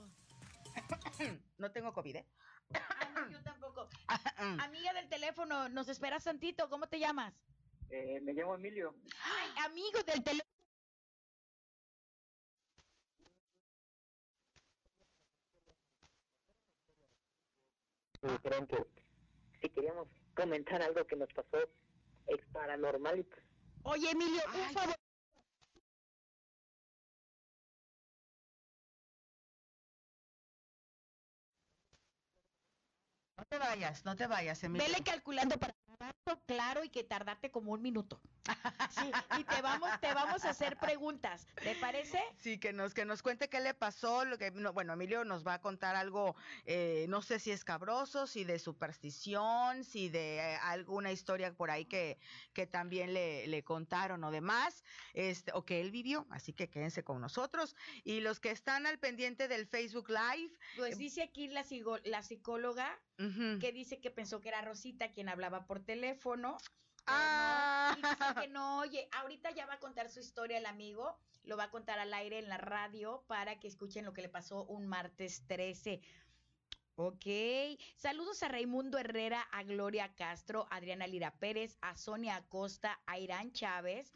No 1.57 1.73
tengo 1.73 1.95
COVID, 1.95 2.17
¿eh? 2.17 2.27
Ah, 2.75 3.27
yo 3.31 3.43
tampoco. 3.43 3.89
Amiga 4.37 4.93
del 4.93 5.09
teléfono, 5.09 5.71
nos 5.71 5.89
esperas 5.89 6.25
tantito. 6.25 6.69
¿Cómo 6.69 6.89
te 6.89 6.99
llamas? 6.99 7.33
Eh, 7.91 8.21
me 8.23 8.33
llamo 8.33 8.55
Emilio. 8.55 8.95
Ay, 9.25 9.51
amigo 9.67 10.03
del 10.05 10.23
teléfono. 10.23 10.51
Que 18.69 18.87
si 19.63 19.69
queríamos 19.71 20.09
comentar 20.35 20.83
algo 20.83 21.07
que 21.07 21.17
nos 21.17 21.29
pasó 21.33 21.59
ex 22.27 22.47
paranormal 22.53 23.19
y 23.21 23.23
pues 23.25 23.43
Oye, 23.83 24.11
Emilio, 24.11 24.43
un 24.55 24.61
Ay. 24.61 24.75
favor. 24.75 25.00
Te 33.51 33.59
vayas, 33.59 34.05
no 34.05 34.15
te 34.15 34.29
vayas, 34.29 34.63
Emilio. 34.63 34.87
Vele 34.87 35.03
calculando 35.03 35.59
para 35.59 35.75
esto 36.09 36.41
claro 36.47 36.85
y 36.85 36.89
que 36.89 37.03
tardarte 37.03 37.51
como 37.51 37.73
un 37.73 37.83
minuto. 37.83 38.21
Sí, 38.91 39.13
y 39.39 39.45
te 39.45 39.63
vamos, 39.63 39.89
te 40.01 40.13
vamos 40.13 40.45
a 40.45 40.51
hacer 40.51 40.77
preguntas. 40.77 41.47
¿Te 41.63 41.77
parece? 41.77 42.21
Sí, 42.39 42.59
que 42.59 42.73
nos, 42.73 42.93
que 42.93 43.05
nos 43.05 43.23
cuente 43.23 43.49
qué 43.49 43.61
le 43.61 43.73
pasó, 43.73 44.25
lo 44.25 44.37
que, 44.37 44.51
no, 44.51 44.73
bueno, 44.73 44.95
Emilio 44.95 45.25
nos 45.25 45.47
va 45.47 45.55
a 45.55 45.61
contar 45.61 45.95
algo, 45.95 46.35
eh, 46.67 47.07
no 47.09 47.23
sé 47.23 47.39
si 47.39 47.53
escabroso, 47.53 48.27
si 48.27 48.43
de 48.43 48.59
superstición, 48.59 49.85
si 49.85 50.09
de 50.09 50.39
eh, 50.39 50.57
alguna 50.63 51.13
historia 51.13 51.55
por 51.55 51.71
ahí 51.71 51.85
que, 51.85 52.19
que 52.53 52.67
también 52.67 53.15
le, 53.15 53.47
le 53.47 53.63
contaron 53.63 54.25
o 54.25 54.33
demás, 54.33 54.83
este, 55.15 55.53
o 55.55 55.65
que 55.65 55.81
él 55.81 55.93
vivió, 55.93 56.27
así 56.31 56.53
que 56.53 56.69
quédense 56.69 57.05
con 57.05 57.21
nosotros. 57.21 57.77
Y 58.03 58.21
los 58.21 58.41
que 58.41 58.51
están 58.51 58.87
al 58.87 58.99
pendiente 58.99 59.47
del 59.47 59.67
Facebook 59.67 60.09
Live, 60.09 60.53
Pues 60.77 60.99
dice 60.99 61.23
aquí 61.23 61.47
la, 61.47 61.65
la 62.05 62.23
psicóloga 62.25 63.01
que 63.61 63.73
dice 63.73 64.01
que 64.01 64.11
pensó 64.11 64.41
que 64.41 64.49
era 64.49 64.63
Rosita 64.63 65.13
quien 65.13 65.29
hablaba 65.29 65.67
por 65.67 65.81
teléfono. 65.81 66.57
Ah. 67.07 67.97
no, 68.01 68.09
y 68.09 68.13
dice 68.13 68.41
que 68.41 68.49
no, 68.53 68.79
oye, 68.79 69.09
ahorita 69.13 69.51
ya 69.51 69.67
va 69.67 69.75
a 69.75 69.79
contar 69.79 70.09
su 70.11 70.21
historia 70.21 70.59
el 70.59 70.67
amigo, 70.67 71.19
lo 71.45 71.57
va 71.57 71.65
a 71.65 71.71
contar 71.71 71.99
al 71.99 72.15
aire 72.15 72.39
en 72.39 72.49
la 72.49 72.59
radio 72.59 73.25
para 73.27 73.59
que 73.59 73.69
escuchen 73.69 74.05
lo 74.05 74.13
que 74.13 74.23
le 74.23 74.29
pasó 74.29 74.65
un 74.65 74.87
martes 74.87 75.43
13. 75.47 76.01
Ok, 76.97 77.27
saludos 77.97 78.43
a 78.43 78.49
Raimundo 78.49 78.99
Herrera, 78.99 79.41
a 79.53 79.63
Gloria 79.63 80.15
Castro, 80.15 80.67
a 80.71 80.77
Adriana 80.77 81.07
Lira 81.07 81.35
Pérez, 81.39 81.79
a 81.81 81.97
Sonia 81.97 82.37
Acosta, 82.37 83.01
a 83.07 83.19
Irán 83.19 83.53
Chávez, 83.53 84.13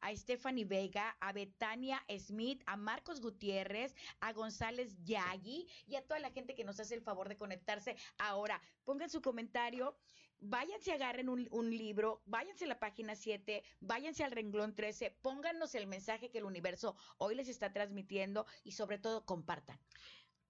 a 0.00 0.14
Stephanie 0.14 0.64
Vega, 0.64 1.16
a 1.20 1.32
Betania 1.32 2.04
Smith, 2.18 2.62
a 2.66 2.76
Marcos 2.76 3.20
Gutiérrez, 3.20 3.94
a 4.20 4.32
González 4.32 4.96
Yagi 5.04 5.68
y 5.86 5.96
a 5.96 6.02
toda 6.02 6.20
la 6.20 6.30
gente 6.30 6.54
que 6.54 6.64
nos 6.64 6.80
hace 6.80 6.94
el 6.94 7.02
favor 7.02 7.28
de 7.28 7.36
conectarse 7.36 7.96
ahora. 8.18 8.60
Pongan 8.84 9.10
su 9.10 9.20
comentario, 9.22 9.96
váyanse, 10.40 10.92
agarren 10.92 11.28
un, 11.28 11.48
un 11.50 11.70
libro, 11.70 12.22
váyanse 12.26 12.64
a 12.64 12.68
la 12.68 12.78
página 12.78 13.14
7, 13.14 13.62
váyanse 13.80 14.24
al 14.24 14.32
renglón 14.32 14.74
13, 14.74 15.10
pónganos 15.22 15.74
el 15.74 15.86
mensaje 15.86 16.30
que 16.30 16.38
el 16.38 16.44
universo 16.44 16.96
hoy 17.18 17.34
les 17.34 17.48
está 17.48 17.72
transmitiendo 17.72 18.46
y 18.64 18.72
sobre 18.72 18.98
todo 18.98 19.24
compartan. 19.24 19.78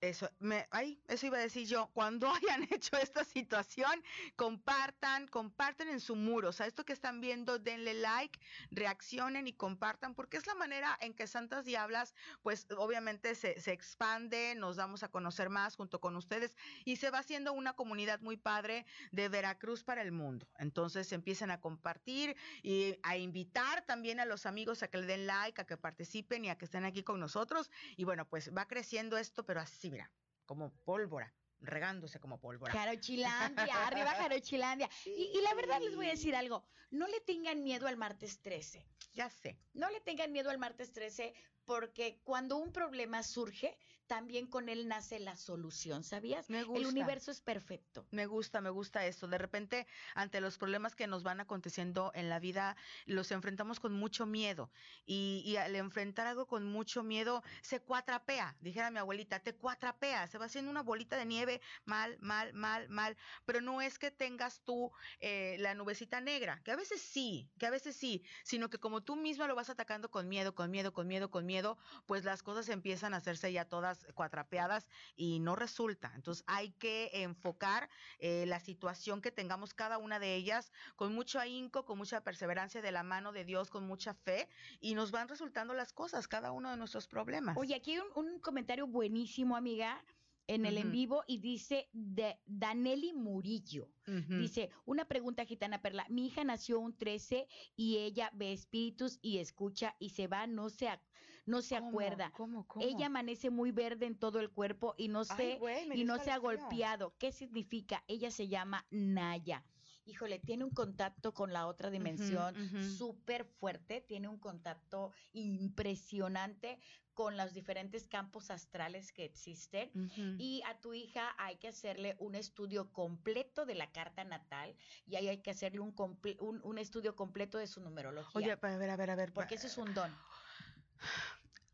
Eso, 0.00 0.30
me, 0.38 0.68
ay, 0.70 1.02
eso 1.08 1.26
iba 1.26 1.38
a 1.38 1.40
decir 1.40 1.66
yo. 1.66 1.90
Cuando 1.92 2.28
hayan 2.32 2.68
hecho 2.70 2.96
esta 2.96 3.24
situación, 3.24 3.90
compartan, 4.36 5.26
comparten 5.26 5.88
en 5.88 5.98
su 5.98 6.14
muro. 6.14 6.50
O 6.50 6.52
sea, 6.52 6.66
esto 6.66 6.84
que 6.84 6.92
están 6.92 7.20
viendo, 7.20 7.58
denle 7.58 7.94
like, 7.94 8.38
reaccionen 8.70 9.48
y 9.48 9.54
compartan, 9.54 10.14
porque 10.14 10.36
es 10.36 10.46
la 10.46 10.54
manera 10.54 10.96
en 11.00 11.14
que 11.14 11.26
Santas 11.26 11.64
Diablas, 11.64 12.14
pues 12.42 12.66
obviamente 12.76 13.34
se, 13.34 13.60
se 13.60 13.72
expande, 13.72 14.54
nos 14.54 14.76
damos 14.76 15.02
a 15.02 15.08
conocer 15.08 15.50
más 15.50 15.74
junto 15.74 16.00
con 16.00 16.14
ustedes 16.14 16.56
y 16.84 16.96
se 16.96 17.10
va 17.10 17.18
haciendo 17.18 17.52
una 17.52 17.72
comunidad 17.74 18.20
muy 18.20 18.36
padre 18.36 18.86
de 19.10 19.28
Veracruz 19.28 19.82
para 19.82 20.02
el 20.02 20.12
mundo. 20.12 20.48
Entonces 20.58 21.10
empiecen 21.12 21.50
a 21.50 21.60
compartir 21.60 22.36
y 22.62 22.98
a 23.02 23.16
invitar 23.16 23.84
también 23.84 24.20
a 24.20 24.26
los 24.26 24.46
amigos 24.46 24.82
a 24.84 24.88
que 24.88 24.98
le 24.98 25.06
den 25.06 25.26
like, 25.26 25.60
a 25.60 25.66
que 25.66 25.76
participen 25.76 26.44
y 26.44 26.50
a 26.50 26.56
que 26.56 26.66
estén 26.66 26.84
aquí 26.84 27.02
con 27.02 27.18
nosotros. 27.18 27.70
Y 27.96 28.04
bueno, 28.04 28.28
pues 28.28 28.54
va 28.56 28.68
creciendo 28.68 29.18
esto, 29.18 29.44
pero 29.44 29.60
así, 29.60 29.87
mira, 29.88 30.10
como 30.46 30.72
pólvora, 30.84 31.34
regándose 31.60 32.20
como 32.20 32.40
pólvora. 32.40 32.72
Jarochilandia, 32.72 33.86
arriba 33.86 34.10
Jarochilandia. 34.10 34.88
Y, 35.04 35.38
y 35.38 35.40
la 35.42 35.54
verdad 35.54 35.80
les 35.80 35.96
voy 35.96 36.06
a 36.06 36.10
decir 36.10 36.34
algo, 36.36 36.64
no 36.90 37.06
le 37.06 37.20
tengan 37.20 37.62
miedo 37.62 37.86
al 37.86 37.96
martes 37.96 38.40
13. 38.40 38.86
Ya 39.12 39.28
sé. 39.30 39.58
No 39.74 39.90
le 39.90 40.00
tengan 40.00 40.32
miedo 40.32 40.50
al 40.50 40.58
martes 40.58 40.92
13 40.92 41.34
porque 41.64 42.20
cuando 42.24 42.56
un 42.56 42.72
problema 42.72 43.22
surge, 43.22 43.76
también 44.08 44.46
con 44.48 44.68
él 44.68 44.88
nace 44.88 45.20
la 45.20 45.36
solución, 45.36 46.02
¿sabías? 46.02 46.50
Me 46.50 46.60
El 46.60 46.66
gusta. 46.66 46.88
universo 46.88 47.30
es 47.30 47.40
perfecto. 47.40 48.06
Me 48.10 48.26
gusta, 48.26 48.60
me 48.60 48.70
gusta 48.70 49.06
esto. 49.06 49.28
De 49.28 49.38
repente, 49.38 49.86
ante 50.14 50.40
los 50.40 50.58
problemas 50.58 50.96
que 50.96 51.06
nos 51.06 51.22
van 51.22 51.40
aconteciendo 51.40 52.10
en 52.14 52.28
la 52.28 52.40
vida, 52.40 52.76
los 53.06 53.30
enfrentamos 53.30 53.78
con 53.78 53.92
mucho 53.92 54.26
miedo. 54.26 54.72
Y, 55.06 55.42
y 55.46 55.56
al 55.56 55.76
enfrentar 55.76 56.26
algo 56.26 56.46
con 56.46 56.64
mucho 56.64 57.02
miedo, 57.04 57.42
se 57.62 57.80
cuatrapea. 57.80 58.56
Dijera 58.60 58.90
mi 58.90 58.98
abuelita, 58.98 59.40
te 59.40 59.54
cuatrapea. 59.54 60.26
Se 60.26 60.38
va 60.38 60.46
haciendo 60.46 60.70
una 60.70 60.82
bolita 60.82 61.16
de 61.16 61.26
nieve, 61.26 61.60
mal, 61.84 62.18
mal, 62.20 62.52
mal, 62.54 62.88
mal. 62.88 63.16
Pero 63.44 63.60
no 63.60 63.80
es 63.82 63.98
que 63.98 64.10
tengas 64.10 64.62
tú 64.64 64.90
eh, 65.20 65.56
la 65.60 65.74
nubecita 65.74 66.20
negra, 66.20 66.62
que 66.64 66.72
a 66.72 66.76
veces 66.76 67.02
sí, 67.02 67.50
que 67.58 67.66
a 67.66 67.70
veces 67.70 67.94
sí, 67.94 68.24
sino 68.42 68.70
que 68.70 68.78
como 68.78 69.02
tú 69.02 69.16
misma 69.16 69.46
lo 69.46 69.54
vas 69.54 69.68
atacando 69.70 70.10
con 70.10 70.28
miedo, 70.28 70.54
con 70.54 70.70
miedo, 70.70 70.92
con 70.92 71.06
miedo, 71.06 71.30
con 71.30 71.44
miedo, 71.44 71.76
pues 72.06 72.24
las 72.24 72.42
cosas 72.42 72.68
empiezan 72.70 73.12
a 73.12 73.18
hacerse 73.18 73.52
ya 73.52 73.66
todas 73.66 73.97
cuatrapeadas 74.14 74.88
y 75.16 75.40
no 75.40 75.56
resulta. 75.56 76.12
Entonces 76.14 76.44
hay 76.46 76.70
que 76.72 77.10
enfocar 77.12 77.88
eh, 78.18 78.44
la 78.46 78.60
situación 78.60 79.20
que 79.20 79.30
tengamos 79.30 79.74
cada 79.74 79.98
una 79.98 80.18
de 80.18 80.34
ellas 80.34 80.72
con 80.96 81.14
mucho 81.14 81.38
ahínco, 81.40 81.84
con 81.84 81.98
mucha 81.98 82.22
perseverancia 82.22 82.82
de 82.82 82.92
la 82.92 83.02
mano 83.02 83.32
de 83.32 83.44
Dios, 83.44 83.70
con 83.70 83.86
mucha 83.86 84.14
fe 84.14 84.48
y 84.80 84.94
nos 84.94 85.10
van 85.10 85.28
resultando 85.28 85.74
las 85.74 85.92
cosas, 85.92 86.28
cada 86.28 86.52
uno 86.52 86.70
de 86.70 86.76
nuestros 86.76 87.06
problemas. 87.08 87.56
Oye, 87.56 87.74
aquí 87.74 87.92
hay 87.92 87.98
un, 87.98 88.26
un 88.26 88.40
comentario 88.40 88.86
buenísimo, 88.86 89.56
amiga, 89.56 90.04
en 90.50 90.64
el 90.64 90.78
en 90.78 90.90
vivo 90.92 91.24
y 91.26 91.38
dice 91.40 91.90
de 91.92 92.38
Danelli 92.46 93.12
Murillo. 93.12 93.90
Dice, 94.38 94.70
una 94.86 95.04
pregunta 95.04 95.44
gitana 95.44 95.82
perla. 95.82 96.06
Mi 96.08 96.26
hija 96.26 96.42
nació 96.42 96.80
un 96.80 96.96
13 96.96 97.46
y 97.76 97.98
ella 97.98 98.30
ve 98.32 98.54
espíritus 98.54 99.18
y 99.20 99.38
escucha 99.38 99.94
y 99.98 100.08
se 100.10 100.26
va, 100.26 100.46
no 100.46 100.70
se, 100.70 100.86
ac- 100.86 101.02
no 101.48 101.62
se 101.62 101.76
¿Cómo? 101.76 101.90
acuerda. 101.90 102.30
¿Cómo, 102.32 102.66
cómo? 102.68 102.84
Ella 102.86 103.06
amanece 103.06 103.50
muy 103.50 103.72
verde 103.72 104.06
en 104.06 104.18
todo 104.18 104.40
el 104.40 104.52
cuerpo 104.52 104.94
y 104.96 105.08
no 105.08 105.24
Ay, 105.28 105.36
sé, 105.36 105.58
güey, 105.58 105.86
me 105.86 105.96
y 105.96 106.04
no 106.04 106.18
se 106.18 106.30
ha 106.30 106.38
golpeado. 106.38 107.16
¿Qué 107.18 107.32
significa? 107.32 108.04
Ella 108.08 108.30
se 108.30 108.48
llama 108.48 108.86
Naya. 108.90 109.64
Híjole, 110.04 110.38
tiene 110.38 110.64
un 110.64 110.70
contacto 110.70 111.34
con 111.34 111.52
la 111.52 111.66
otra 111.66 111.90
dimensión 111.90 112.54
ujú. 112.54 112.78
súper 112.78 113.44
fuerte, 113.44 114.00
tiene 114.00 114.28
un 114.28 114.38
contacto 114.38 115.12
impresionante 115.32 116.78
con 117.14 117.36
los 117.36 117.52
diferentes 117.52 118.06
campos 118.08 118.50
astrales 118.50 119.12
que 119.12 119.24
existen. 119.24 119.92
Y 120.36 120.62
a 120.66 120.80
tu 120.80 120.94
hija 120.94 121.34
hay 121.38 121.56
que 121.56 121.68
hacerle 121.68 122.16
un 122.20 122.34
estudio 122.36 122.92
completo 122.92 123.66
de 123.66 123.74
la 123.74 123.90
carta 123.92 124.24
natal 124.24 124.76
y 125.04 125.16
ahí 125.16 125.28
hay 125.28 125.42
que 125.42 125.50
hacerle 125.50 125.80
un, 125.80 125.94
comple- 125.94 126.36
un, 126.40 126.60
un 126.62 126.78
estudio 126.78 127.16
completo 127.16 127.58
de 127.58 127.66
su 127.66 127.80
numerología. 127.80 128.38
Oye, 128.38 128.52
a 128.52 128.56
ver, 128.56 128.90
a 128.90 128.96
ver, 128.96 129.10
a 129.10 129.16
ver. 129.16 129.32
porque 129.32 129.54
eso 129.56 129.66
es 129.66 129.78
un 129.78 129.94
don. 129.94 130.24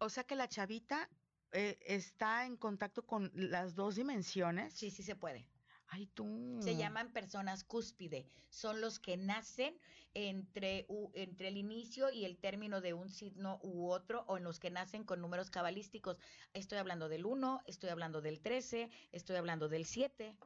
O 0.05 0.11
sea 0.11 0.25
que 0.25 0.37
la 0.37 0.49
chavita 0.49 1.09
eh, 1.53 1.79
está 1.87 2.45
en 2.45 2.57
contacto 2.59 3.07
con 3.07 3.31
las 3.35 3.75
dos 3.75 3.95
dimensiones. 3.95 4.75
Sí, 4.75 4.91
sí 4.91 5.03
se 5.03 5.17
puede. 5.17 5.47
Ay, 5.89 6.07
tú. 6.09 6.59
Se 6.63 6.77
llaman 6.77 7.11
personas 7.13 7.65
cúspide. 7.65 8.27
Son 8.51 8.81
los 8.83 8.99
que 9.01 9.17
nacen 9.17 9.79
entre, 10.13 10.85
u- 10.89 11.11
entre 11.15 11.49
el 11.49 11.57
inicio 11.57 12.11
y 12.11 12.25
el 12.27 12.37
término 12.37 12.81
de 12.83 12.93
un 12.93 13.09
signo 13.09 13.61
u 13.63 13.89
otro, 13.91 14.25
o 14.29 14.37
en 14.37 14.45
los 14.45 14.59
que 14.61 14.71
nacen 14.71 15.05
con 15.05 15.21
números 15.23 15.51
cabalísticos. 15.51 16.19
Estoy 16.53 16.79
hablando 16.79 17.09
del 17.09 17.25
1, 17.25 17.63
estoy 17.67 17.89
hablando 17.91 18.21
del 18.21 18.41
13, 18.41 18.91
estoy 19.13 19.37
hablando 19.37 19.69
del 19.69 19.87
7. 19.87 20.37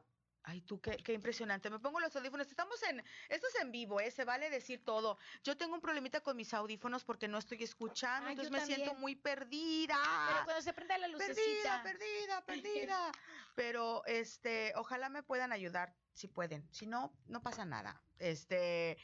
Ay, 0.49 0.61
tú, 0.61 0.81
qué, 0.81 0.97
qué 0.97 1.13
impresionante. 1.13 1.69
Me 1.69 1.77
pongo 1.77 1.99
los 1.99 2.15
audífonos. 2.15 2.47
Estamos 2.47 2.81
en, 2.83 3.03
esto 3.29 3.47
es 3.47 3.61
en 3.61 3.71
vivo, 3.71 3.99
¿eh? 3.99 4.09
Se 4.09 4.25
vale 4.25 4.49
decir 4.49 4.83
todo. 4.83 5.19
Yo 5.43 5.55
tengo 5.55 5.75
un 5.75 5.81
problemita 5.81 6.21
con 6.21 6.35
mis 6.35 6.55
audífonos 6.55 7.03
porque 7.03 7.27
no 7.27 7.37
estoy 7.37 7.63
escuchando, 7.63 8.27
Ay, 8.27 8.31
entonces 8.33 8.51
me 8.51 8.65
siento 8.65 8.95
muy 8.95 9.15
perdida. 9.15 9.95
Pero 10.27 10.45
cuando 10.45 10.61
se 10.63 10.73
prenda 10.73 10.97
la 10.97 11.07
perdida, 11.07 11.27
lucecita. 11.27 11.83
perdida, 11.83 12.45
perdida. 12.47 13.11
Pero, 13.53 14.03
este, 14.07 14.73
ojalá 14.75 15.09
me 15.09 15.21
puedan 15.21 15.51
ayudar, 15.51 15.93
si 16.13 16.27
pueden. 16.27 16.67
Si 16.71 16.87
no, 16.87 17.13
no 17.27 17.43
pasa 17.43 17.63
nada. 17.63 18.01
Este, 18.17 18.97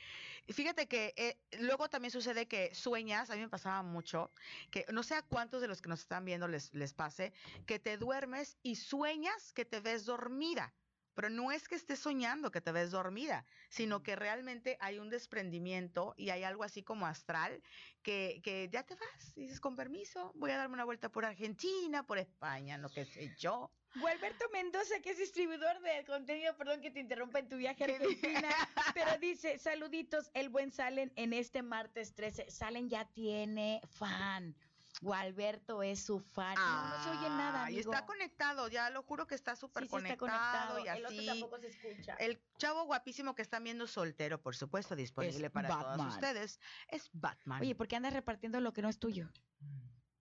fíjate 0.49 0.87
que 0.87 1.13
eh, 1.15 1.37
luego 1.59 1.89
también 1.89 2.11
sucede 2.11 2.47
que 2.47 2.73
sueñas, 2.73 3.29
a 3.29 3.35
mí 3.35 3.41
me 3.41 3.49
pasaba 3.49 3.83
mucho, 3.83 4.31
que 4.71 4.85
no 4.91 5.03
sé 5.03 5.15
a 5.15 5.21
cuántos 5.21 5.61
de 5.61 5.67
los 5.67 5.81
que 5.81 5.89
nos 5.89 6.01
están 6.01 6.25
viendo 6.25 6.47
les, 6.47 6.73
les 6.73 6.93
pase, 6.93 7.33
que 7.65 7.79
te 7.79 7.97
duermes 7.97 8.57
y 8.63 8.75
sueñas 8.77 9.53
que 9.53 9.63
te 9.63 9.79
ves 9.79 10.05
dormida. 10.05 10.73
Pero 11.15 11.29
no 11.29 11.51
es 11.51 11.67
que 11.67 11.75
estés 11.75 11.99
soñando 11.99 12.51
que 12.51 12.61
te 12.61 12.71
ves 12.71 12.91
dormida, 12.91 13.45
sino 13.69 14.03
que 14.03 14.15
realmente 14.15 14.77
hay 14.79 14.99
un 14.99 15.09
desprendimiento 15.09 16.13
y 16.17 16.29
hay 16.29 16.43
algo 16.43 16.63
así 16.63 16.83
como 16.83 17.07
astral 17.07 17.63
que, 18.03 18.41
que 18.43 18.69
ya 18.71 18.83
te 18.83 18.95
vas. 18.95 19.33
y 19.35 19.41
Dices, 19.41 19.59
con 19.59 19.75
permiso, 19.75 20.31
voy 20.35 20.51
a 20.51 20.57
darme 20.57 20.75
una 20.75 20.85
vuelta 20.85 21.09
por 21.09 21.25
Argentina, 21.25 22.05
por 22.05 22.17
España, 22.17 22.77
no 22.77 22.89
qué 22.89 23.05
sé 23.05 23.33
yo. 23.39 23.71
Gualberto 23.95 24.45
Mendoza, 24.51 24.99
que 25.01 25.11
es 25.11 25.17
distribuidor 25.17 25.79
de 25.79 26.03
contenido, 26.05 26.55
perdón 26.57 26.81
que 26.81 26.91
te 26.91 26.99
interrumpa 26.99 27.39
en 27.39 27.47
tu 27.47 27.55
viaje 27.55 27.83
a 27.83 27.87
Argentina, 27.87 28.49
pero 28.93 29.17
dice, 29.19 29.57
saluditos, 29.57 30.29
el 30.33 30.49
buen 30.49 30.71
Salen 30.71 31.13
en 31.15 31.31
este 31.31 31.63
martes 31.63 32.13
13. 32.13 32.51
Salen 32.51 32.89
ya 32.89 33.05
tiene 33.05 33.79
fan. 33.87 34.55
Gualberto 35.01 35.83
es 35.83 36.03
su 36.05 36.19
fan. 36.19 36.55
No, 36.55 36.87
no 36.89 37.03
se 37.03 37.09
oye 37.09 37.29
nada, 37.29 37.63
Ah, 37.65 37.71
Y 37.71 37.75
amigo. 37.75 37.91
está 37.93 38.05
conectado, 38.05 38.67
ya 38.67 38.89
lo 38.89 39.03
juro 39.03 39.27
que 39.27 39.35
está 39.35 39.55
Sí, 39.55 39.61
súper 39.61 39.83
sí 39.83 39.95
está 39.95 40.17
conectado, 40.17 40.73
conectado. 40.75 40.79
y 40.79 40.87
El 40.87 41.05
otro 41.05 41.17
así. 41.17 41.25
tampoco 41.27 41.59
se 41.59 41.67
escucha. 41.67 42.13
El 42.15 42.41
chavo 42.57 42.83
guapísimo 42.85 43.35
que 43.35 43.41
están 43.41 43.63
viendo 43.63 43.87
soltero, 43.87 44.41
por 44.41 44.55
supuesto, 44.55 44.95
disponible 44.95 45.49
para 45.49 45.69
Batman. 45.69 45.97
todos 45.97 46.13
ustedes, 46.15 46.59
es 46.87 47.09
Batman. 47.13 47.61
Oye, 47.61 47.75
¿por 47.75 47.87
qué 47.87 47.95
andas 47.95 48.13
repartiendo 48.13 48.59
lo 48.59 48.73
que 48.73 48.81
no 48.81 48.89
es 48.89 48.99
tuyo? 48.99 49.29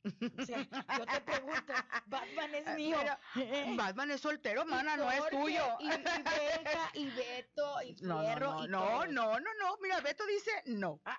O 0.05 0.45
sea, 0.45 0.59
yo 0.99 1.07
te 1.07 1.21
pregunto, 1.23 1.73
Batman 2.07 2.55
es 2.55 2.75
mío. 2.77 2.99
Mira, 2.99 3.75
Batman 3.75 4.11
es 4.11 4.21
soltero, 4.21 4.67
mana, 4.67 4.99
no 4.99 5.11
es 5.11 5.31
tuyo. 5.31 5.65
Y, 5.81 5.89
y 5.89 7.03
y 7.05 7.11
Beto, 7.11 7.81
y 7.83 7.97
No, 8.03 8.21
Fierro, 8.21 8.53
no, 8.53 8.65
y 8.65 8.69
no, 8.69 8.81
todos. 8.85 9.09
no, 9.11 9.41
no, 9.41 9.55
no, 9.61 9.77
mira, 9.81 10.01
Beto 10.03 10.27
dice 10.27 10.51
no. 10.67 11.01
Ah. 11.07 11.19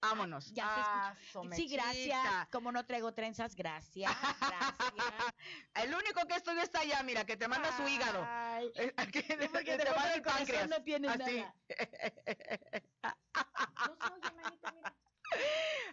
Vámonos. 0.00 0.52
Ya 0.52 0.64
se 0.64 0.70
Ah, 0.80 1.16
escucha. 1.26 1.56
Sí, 1.56 1.66
gracias. 1.68 2.48
Como 2.50 2.70
no 2.70 2.86
traigo 2.86 3.12
trenzas, 3.14 3.54
gracias. 3.56 4.12
Gracias. 4.40 5.34
El 5.74 5.92
único 5.94 6.24
que 6.26 6.36
estoy 6.36 6.56
está 6.60 6.80
allá, 6.80 7.02
mira, 7.02 7.24
que 7.26 7.36
te 7.36 7.48
manda 7.48 7.76
su 7.76 7.86
hígado. 7.88 8.24
Ay, 8.28 8.70
que- 9.12 9.22
Sí, 9.22 9.48
porque 9.52 9.76
te 9.76 9.90
manda 9.90 10.14
el 10.14 10.22
páncreas. 10.22 10.68
no 10.68 10.82
tiene 10.84 11.08
Así. 11.08 11.18
nada. 11.18 11.54
No 13.86 13.96
se 13.96 14.12
oye, 14.12 14.30
manita, 14.34 14.72
mira. 14.72 14.94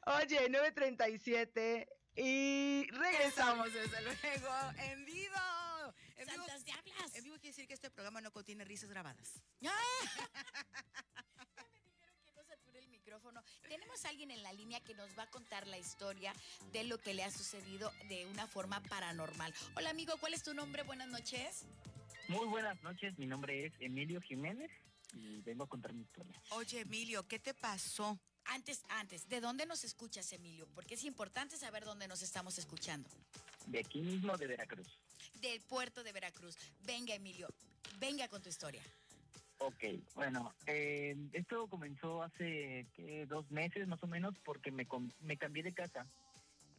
Oye, 0.06 0.50
9.37 0.50 1.88
y 2.16 2.88
regresamos 2.92 3.74
desde 3.74 4.02
luego 4.02 4.54
en 4.78 5.06
vivo. 5.06 5.36
En 6.18 6.28
vivo, 6.28 6.46
Santas 6.46 6.64
diablas. 6.64 7.16
en 7.16 7.24
vivo 7.24 7.36
quiere 7.38 7.50
decir 7.50 7.68
que 7.68 7.74
este 7.74 7.90
programa 7.92 8.22
no 8.22 8.32
contiene 8.32 8.64
risas 8.66 8.90
grabadas. 8.90 9.42
Ya 9.62 9.72
me 12.82 12.98
dijeron 12.98 13.04
que 13.04 13.12
no 13.12 13.15
Tenemos 13.68 14.06
a 14.06 14.10
alguien 14.10 14.32
en 14.32 14.44
la 14.44 14.54
línea 14.54 14.80
que 14.82 14.94
nos 14.94 15.10
va 15.18 15.24
a 15.24 15.30
contar 15.30 15.68
la 15.68 15.78
historia 15.78 16.34
de 16.72 16.84
lo 16.84 17.00
que 17.00 17.14
le 17.14 17.24
ha 17.24 17.32
sucedido 17.32 17.92
de 18.08 18.26
una 18.28 18.48
forma 18.48 18.82
paranormal. 18.84 19.54
Hola 19.76 19.90
amigo, 19.90 20.14
¿cuál 20.20 20.34
es 20.34 20.44
tu 20.44 20.54
nombre? 20.54 20.84
Buenas 20.84 21.08
noches. 21.08 21.66
Muy 22.28 22.46
buenas 22.48 22.82
noches, 22.84 23.18
mi 23.18 23.26
nombre 23.26 23.66
es 23.66 23.74
Emilio 23.80 24.22
Jiménez 24.22 24.70
y 25.14 25.42
vengo 25.42 25.64
a 25.64 25.68
contar 25.68 25.94
mi 25.94 26.04
historia. 26.04 26.40
Oye, 26.52 26.82
Emilio, 26.82 27.28
¿qué 27.28 27.40
te 27.40 27.54
pasó? 27.54 28.20
Antes, 28.46 28.84
antes, 28.90 29.28
¿de 29.28 29.42
dónde 29.42 29.66
nos 29.66 29.84
escuchas, 29.84 30.32
Emilio? 30.32 30.68
Porque 30.76 30.94
es 30.94 31.04
importante 31.04 31.58
saber 31.58 31.84
dónde 31.84 32.08
nos 32.08 32.22
estamos 32.22 32.60
escuchando. 32.60 33.10
De 33.66 33.80
aquí 33.80 34.02
mismo 34.02 34.38
de 34.38 34.46
Veracruz. 34.46 34.88
Del 35.42 35.62
puerto 35.62 36.04
de 36.04 36.12
Veracruz. 36.12 36.56
Venga, 36.84 37.16
Emilio, 37.16 37.48
venga 37.98 38.28
con 38.28 38.44
tu 38.44 38.50
historia. 38.50 38.84
Ok, 39.68 39.84
bueno, 40.14 40.54
eh, 40.68 41.16
esto 41.34 41.68
comenzó 41.68 42.22
hace 42.22 42.86
¿qué? 42.94 43.26
dos 43.26 43.50
meses 43.50 43.88
más 43.88 44.02
o 44.04 44.08
menos 44.08 44.36
porque 44.44 44.72
me, 44.72 44.86
cambié 44.86 45.64
de 45.64 45.74
casa 45.74 46.06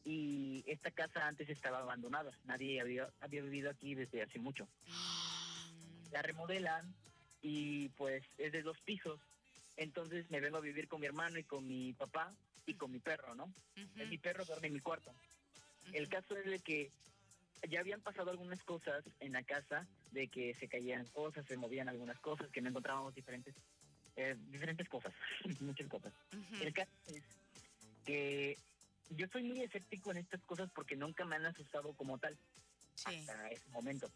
y 0.05 0.62
esta 0.68 0.93
casa 0.93 1.26
antes 1.26 1.49
estaba 1.49 1.80
abandonada, 1.80 2.30
nadie 2.45 2.80
había, 2.80 3.11
había 3.20 3.43
vivido 3.43 3.70
aquí 3.70 3.97
desde 3.97 4.22
hace 4.22 4.39
mucho. 4.39 4.68
La 6.12 6.22
remodelan 6.22 6.95
y 7.43 7.89
pues 7.91 8.22
es 8.39 8.53
de 8.53 8.62
dos 8.62 8.80
pisos, 8.82 9.18
entonces 9.76 10.30
me 10.30 10.39
vengo 10.39 10.59
a 10.59 10.61
vivir 10.61 10.87
con 10.87 11.01
mi 11.01 11.07
hermano 11.07 11.41
y 11.41 11.45
con 11.45 11.66
mi 11.66 11.93
papá 11.93 12.32
y 12.66 12.74
con 12.74 12.93
mi 12.93 13.01
perro, 13.01 13.34
¿no? 13.34 13.53
Mi 13.97 14.18
perro 14.18 14.45
duerme 14.45 14.68
en 14.68 14.74
mi 14.74 14.80
cuarto. 14.80 15.12
El 15.93 16.09
caso 16.09 16.37
es 16.37 16.45
de 16.45 16.61
que 16.61 16.93
ya 17.69 17.81
habían 17.81 18.01
pasado 18.01 18.31
algunas 18.31 18.62
cosas 18.64 19.05
en 19.21 19.33
la 19.33 19.43
casa, 19.43 19.87
de 20.12 20.29
que 20.29 20.55
se 20.55 20.69
caían 20.69 21.07
cosas, 21.07 21.45
se 21.47 21.57
movían 21.57 21.89
algunas 21.89 22.19
cosas, 22.21 22.51
que 22.51 22.61
no 22.61 22.71
encontrábamos 22.71 23.14
diferentes, 23.14 23.55
eh, 24.17 24.37
diferentes 24.51 24.89
cosas, 24.89 25.12
muchas 25.61 25.89
cosas. 25.89 26.12
El 26.61 26.73
caso 26.73 26.91
es 27.09 27.23
que 28.05 28.57
yo 29.11 29.27
soy 29.29 29.43
muy 29.43 29.62
escéptico 29.62 30.11
en 30.11 30.19
estas 30.19 30.43
cosas 30.45 30.71
porque 30.75 30.97
nunca 30.97 31.25
me 31.25 31.37
han 31.37 31.47
asustado 31.47 31.93
como 31.95 32.19
tal 32.19 32.37
Sí. 32.95 33.14
hasta 33.21 33.49
ese 33.51 33.69
momento. 33.71 34.11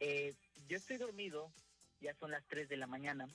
Eh, 0.00 0.34
yo 0.68 0.76
estoy 0.76 0.98
dormido, 0.98 1.50
ya 2.02 2.14
son 2.16 2.30
las 2.30 2.44
3 2.46 2.68
de 2.68 2.76
la 2.76 2.86
mañana, 2.86 3.26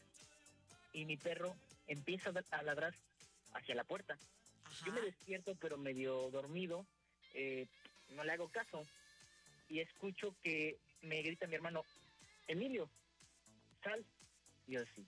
y 0.94 1.06
mi 1.06 1.18
perro 1.18 1.56
empieza 1.88 2.32
a 2.52 2.64
ladrar 2.64 2.94
hacia 3.54 3.74
la 3.76 3.84
puerta. 3.84 4.20
Yo 4.86 4.94
me 4.94 5.02
despierto, 5.02 5.56
pero 5.56 5.78
medio 5.78 6.30
dormido, 6.30 6.86
eh, 7.34 7.68
no 8.10 8.24
le 8.24 8.34
hago 8.34 8.50
caso, 8.50 8.86
y 9.72 9.80
escucho 9.80 10.36
que 10.44 10.78
me 11.02 11.22
grita 11.22 11.48
mi 11.48 11.56
hermano, 11.56 11.84
Emilio, 12.48 12.90
sal. 13.84 14.06
Y 14.68 14.74
yo 14.74 14.82
así. 14.82 15.06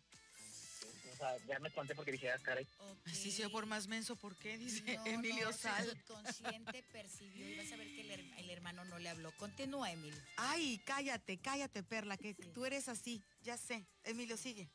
O 1.12 1.16
sea, 1.16 1.38
ya 1.46 1.60
me 1.60 1.68
espanté 1.68 1.94
porque 1.96 2.12
dije, 2.14 2.32
ah, 2.32 2.40
caray. 2.42 2.66
Así 3.06 3.30
sea 3.32 3.50
por 3.50 3.66
más 3.66 3.88
menso, 3.88 4.16
¿por 4.16 4.36
qué? 4.38 4.58
Dice 4.58 4.96
No, 4.98 5.06
Emilio 5.06 5.46
no, 5.48 5.54
Sal. 5.54 5.86
subconsciente 5.86 6.84
percibió 6.92 7.48
y 7.50 7.58
vas 7.58 7.72
a 7.72 7.76
ver 7.78 7.88
que 7.88 8.02
el, 8.02 8.10
her- 8.12 8.40
el 8.40 8.50
hermano 8.50 8.84
no 8.86 8.98
le 9.00 9.10
habló. 9.10 9.32
Continúa, 9.38 9.92
Emilio. 9.92 10.20
Ay, 10.38 10.82
cállate, 10.86 11.38
cállate, 11.38 11.84
Perla, 11.84 12.18
que 12.18 12.34
Sí. 12.34 12.50
tú 12.54 12.66
eres 12.66 12.90
así. 12.90 13.22
Ya 13.44 13.58
sé. 13.58 13.86
Emilio, 14.04 14.38
sigue. 14.38 14.70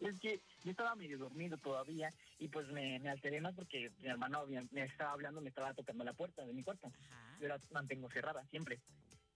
Es 0.00 0.18
que 0.20 0.40
yo 0.64 0.70
estaba 0.70 0.94
medio 0.94 1.18
dormido 1.18 1.56
todavía 1.58 2.08
y 2.38 2.48
pues 2.48 2.66
me, 2.68 2.98
me 3.00 3.10
alteré 3.10 3.40
más 3.40 3.54
porque 3.54 3.90
mi 4.00 4.08
hermano 4.08 4.46
me 4.70 4.84
estaba 4.84 5.12
hablando, 5.12 5.40
me 5.40 5.48
estaba 5.48 5.74
tocando 5.74 6.02
la 6.04 6.12
puerta 6.12 6.44
de 6.44 6.52
mi 6.52 6.62
cuarto. 6.62 6.86
Ajá. 6.88 7.38
Yo 7.40 7.48
la 7.48 7.60
mantengo 7.70 8.10
cerrada 8.10 8.44
siempre. 8.50 8.80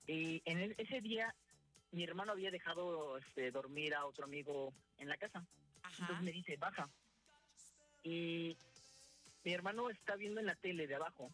Y 0.07 0.43
en 0.45 0.59
el- 0.59 0.75
ese 0.79 1.01
día 1.01 1.35
mi 1.93 2.05
hermano 2.05 2.33
había 2.33 2.51
dejado 2.51 3.17
este, 3.19 3.51
dormir 3.51 3.95
a 3.95 4.05
otro 4.07 4.25
amigo 4.25 4.73
en 4.99 5.09
la 5.09 5.17
casa. 5.17 5.45
Ajá. 5.83 5.97
Entonces 6.01 6.25
me 6.25 6.33
dice, 6.33 6.57
baja. 6.57 6.89
Y 8.03 8.57
mi 9.45 9.53
hermano 9.53 9.91
está 9.91 10.17
viendo 10.17 10.41
en 10.41 10.47
la 10.47 10.55
tele 10.57 10.87
de 10.87 10.95
abajo 10.95 11.31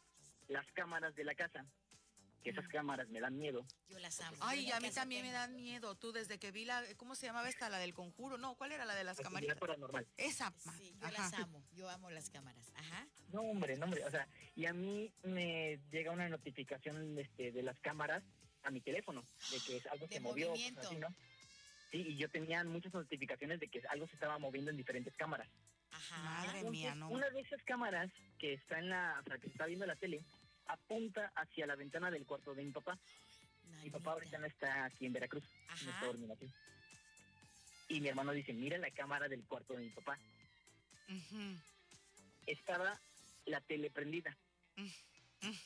las 0.49 0.67
cámaras 0.73 1.15
de 1.15 1.25
la 1.25 1.35
casa, 1.35 1.65
que 2.43 2.51
esas 2.51 2.67
cámaras 2.69 3.09
me 3.09 3.21
dan 3.21 3.39
miedo. 3.39 3.65
Yo 3.89 3.99
las 3.99 4.21
amo. 4.21 4.37
Ay, 4.41 4.67
Yo 4.67 4.75
a 4.77 4.81
mí 4.81 4.91
también 4.91 5.23
me 5.25 5.33
dan 5.33 5.55
miedo. 5.55 5.95
Tú, 5.95 6.13
desde 6.13 6.39
que 6.39 6.51
vi 6.51 6.65
la. 6.65 6.83
¿Cómo 6.97 7.15
se 7.15 7.27
llamaba 7.27 7.49
esta? 7.49 7.69
La 7.71 7.79
del 7.79 7.95
conjuro. 7.95 8.37
No, 8.39 8.55
¿cuál 8.57 8.73
era 8.73 8.85
la 8.85 8.95
de 8.95 9.05
las 9.05 9.19
camaritas? 9.21 9.59
paranormal. 9.59 10.07
Esa. 10.17 10.53
Sí, 10.77 10.95
yo 11.01 11.07
Ajá. 11.07 11.13
las 11.13 11.33
amo. 11.35 11.63
Yo 11.75 11.89
amo 11.89 12.11
las 12.11 12.31
cámaras. 12.31 12.73
Ajá. 12.75 13.07
No, 13.33 13.43
hombre, 13.43 13.77
no, 13.77 13.85
hombre. 13.85 14.05
O 14.05 14.11
sea, 14.11 14.27
y 14.57 14.67
a 14.67 14.73
mí 14.73 15.13
me 15.23 15.79
llega 15.91 16.11
una 16.11 16.29
notificación 16.29 17.19
este, 17.19 17.53
de 17.53 17.63
las 17.63 17.79
cámaras 17.81 18.23
a 18.65 18.71
mi 18.71 18.81
teléfono, 18.81 19.25
de 19.51 19.59
que 19.61 19.89
algo 19.89 20.07
De 20.07 20.15
se 20.15 20.21
movió. 20.21 20.53
así, 20.53 20.97
¿no? 20.97 21.09
Sí, 21.91 21.99
y 22.09 22.17
yo 22.17 22.29
tenía 22.31 22.65
muchas 22.65 22.93
notificaciones 22.95 23.61
de 23.61 23.69
que 23.69 23.83
algo 23.89 24.07
se 24.07 24.15
estaba 24.15 24.39
moviendo 24.39 24.71
en 24.71 24.77
diferentes 24.77 25.15
cámaras. 25.15 25.49
Ajá. 25.91 26.23
Madre 26.23 26.59
Entonces, 26.61 26.71
mía, 26.71 26.95
no. 26.95 27.11
Una 27.11 27.29
de 27.31 27.41
esas 27.41 27.63
cámaras 27.65 28.11
que 28.39 28.55
está 28.55 28.79
en 28.79 28.89
la, 28.89 29.21
o 29.21 29.25
sea, 29.29 29.39
que 29.39 29.49
está 29.49 29.67
viendo 29.67 29.85
la 29.87 29.97
tele, 29.97 30.25
apunta 30.67 31.31
hacia 31.35 31.67
la 31.67 31.77
ventana 31.77 32.11
del 32.11 32.25
cuarto 32.25 32.55
de 32.55 32.65
mi 32.65 32.71
papá. 32.73 32.99
Mi 33.83 33.91
papá 33.91 34.13
ahorita 34.13 34.39
no 34.39 34.47
está 34.47 34.85
aquí 34.87 35.07
en 35.07 35.13
Veracruz, 35.13 35.45
no 35.69 35.75
está 35.75 35.91
Ajá. 35.91 36.07
durmiendo 36.07 36.35
aquí. 36.35 36.51
Y 37.89 38.01
mi 38.01 38.09
hermano 38.09 38.33
dice, 38.33 38.53
mira 38.53 38.79
la 38.79 38.91
cámara 38.91 39.29
del 39.29 39.45
cuarto 39.45 39.75
de 39.75 39.81
mi 39.83 39.91
papá. 39.91 40.19
Estaba 42.47 42.99
la 43.47 43.61
tele 43.61 43.91
prendida. 43.91 44.37
Mm, 44.77 44.87
mm. 45.49 45.59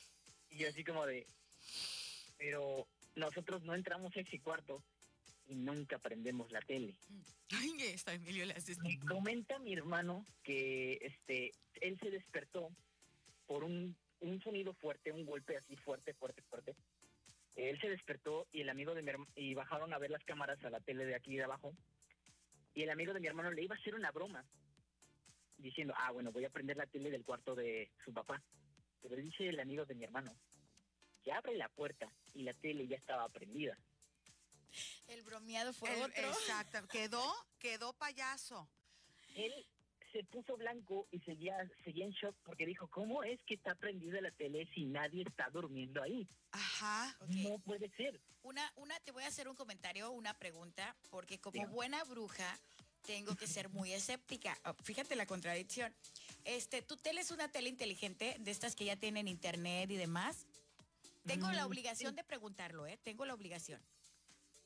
Y 0.51 0.57
yo 0.57 0.69
así 0.69 0.83
como 0.83 1.05
de, 1.05 1.25
pero 2.37 2.87
nosotros 3.15 3.63
no 3.63 3.73
entramos 3.73 4.15
a 4.15 4.19
ese 4.19 4.39
cuarto 4.39 4.83
y 5.47 5.55
nunca 5.55 5.97
prendemos 5.97 6.51
la 6.51 6.61
tele. 6.61 6.95
Ay, 7.51 7.73
está 7.81 8.13
Emilio. 8.13 8.45
Me 8.45 8.99
comenta 9.07 9.59
mi 9.59 9.73
hermano 9.73 10.25
que 10.43 10.99
este 11.01 11.51
él 11.81 11.97
se 11.99 12.11
despertó 12.11 12.69
por 13.45 13.63
un, 13.63 13.95
un 14.19 14.41
sonido 14.41 14.73
fuerte, 14.73 15.11
un 15.11 15.25
golpe 15.25 15.57
así 15.57 15.75
fuerte, 15.77 16.13
fuerte, 16.13 16.41
fuerte. 16.43 16.75
Él 17.55 17.79
se 17.79 17.89
despertó 17.89 18.47
y 18.51 18.61
el 18.61 18.69
amigo 18.69 18.93
de 18.93 19.01
mi 19.01 19.09
hermano, 19.09 19.31
y 19.35 19.53
bajaron 19.53 19.93
a 19.93 19.97
ver 19.97 20.11
las 20.11 20.23
cámaras 20.23 20.63
a 20.63 20.69
la 20.69 20.79
tele 20.79 21.05
de 21.05 21.15
aquí 21.15 21.35
de 21.35 21.43
abajo. 21.43 21.73
Y 22.73 22.83
el 22.83 22.89
amigo 22.91 23.13
de 23.13 23.19
mi 23.19 23.27
hermano 23.27 23.51
le 23.51 23.63
iba 23.63 23.75
a 23.75 23.79
hacer 23.79 23.95
una 23.95 24.11
broma, 24.11 24.45
diciendo, 25.57 25.93
ah, 25.97 26.11
bueno, 26.11 26.31
voy 26.31 26.45
a 26.45 26.51
prender 26.51 26.77
la 26.77 26.85
tele 26.85 27.09
del 27.09 27.25
cuarto 27.25 27.55
de 27.55 27.89
su 28.05 28.13
papá. 28.13 28.43
Pero 29.01 29.15
dice 29.15 29.49
el 29.49 29.59
amigo 29.59 29.85
de 29.85 29.95
mi 29.95 30.03
hermano, 30.03 30.35
que 31.27 31.33
abre 31.33 31.57
la 31.57 31.67
puerta 31.67 32.09
y 32.33 32.43
la 32.43 32.53
tele 32.53 32.87
ya 32.87 32.95
estaba 32.95 33.27
prendida. 33.27 33.77
El 35.07 35.23
bromeado 35.23 35.73
fue 35.73 35.93
El- 35.93 36.03
otro. 36.03 36.29
exacto, 36.29 36.87
quedó, 36.87 37.21
quedó 37.59 37.91
payaso. 37.91 38.69
Él 39.35 39.53
se 40.13 40.23
puso 40.23 40.55
blanco 40.55 41.05
y 41.11 41.19
seguía, 41.19 41.69
seguía 41.83 42.05
en 42.05 42.11
shock 42.13 42.33
porque 42.45 42.65
dijo, 42.65 42.87
¿cómo 42.87 43.23
es 43.23 43.41
que 43.43 43.55
está 43.55 43.75
prendida 43.75 44.21
la 44.21 44.31
tele 44.31 44.69
si 44.73 44.85
nadie 44.85 45.23
está 45.27 45.49
durmiendo 45.49 46.01
ahí? 46.01 46.29
Ajá. 46.51 47.17
No 47.27 47.59
puede 47.59 47.89
ser. 47.97 48.21
Una, 48.43 48.71
una, 48.77 48.97
te 49.01 49.11
voy 49.11 49.23
a 49.23 49.27
hacer 49.27 49.49
un 49.49 49.55
comentario, 49.57 50.09
una 50.11 50.33
pregunta, 50.33 50.95
porque 51.09 51.41
como 51.41 51.67
buena 51.67 52.05
bruja 52.05 52.57
tengo 53.01 53.35
que 53.35 53.47
ser 53.47 53.67
muy 53.67 53.91
escéptica. 53.91 54.57
Oh, 54.63 54.73
fíjate 54.81 55.17
la 55.17 55.25
contradicción. 55.25 55.93
Este, 56.45 56.81
¿tu 56.81 56.95
tele 56.95 57.19
es 57.19 57.31
una 57.31 57.51
tele 57.51 57.67
inteligente 57.67 58.37
de 58.39 58.51
estas 58.51 58.77
que 58.77 58.85
ya 58.85 58.95
tienen 58.95 59.27
internet 59.27 59.91
y 59.91 59.97
demás? 59.97 60.46
Tengo 61.27 61.51
la 61.51 61.65
obligación 61.65 62.15
de 62.15 62.23
preguntarlo, 62.23 62.87
¿eh? 62.87 62.97
Tengo 63.03 63.25
la 63.25 63.33
obligación. 63.33 63.81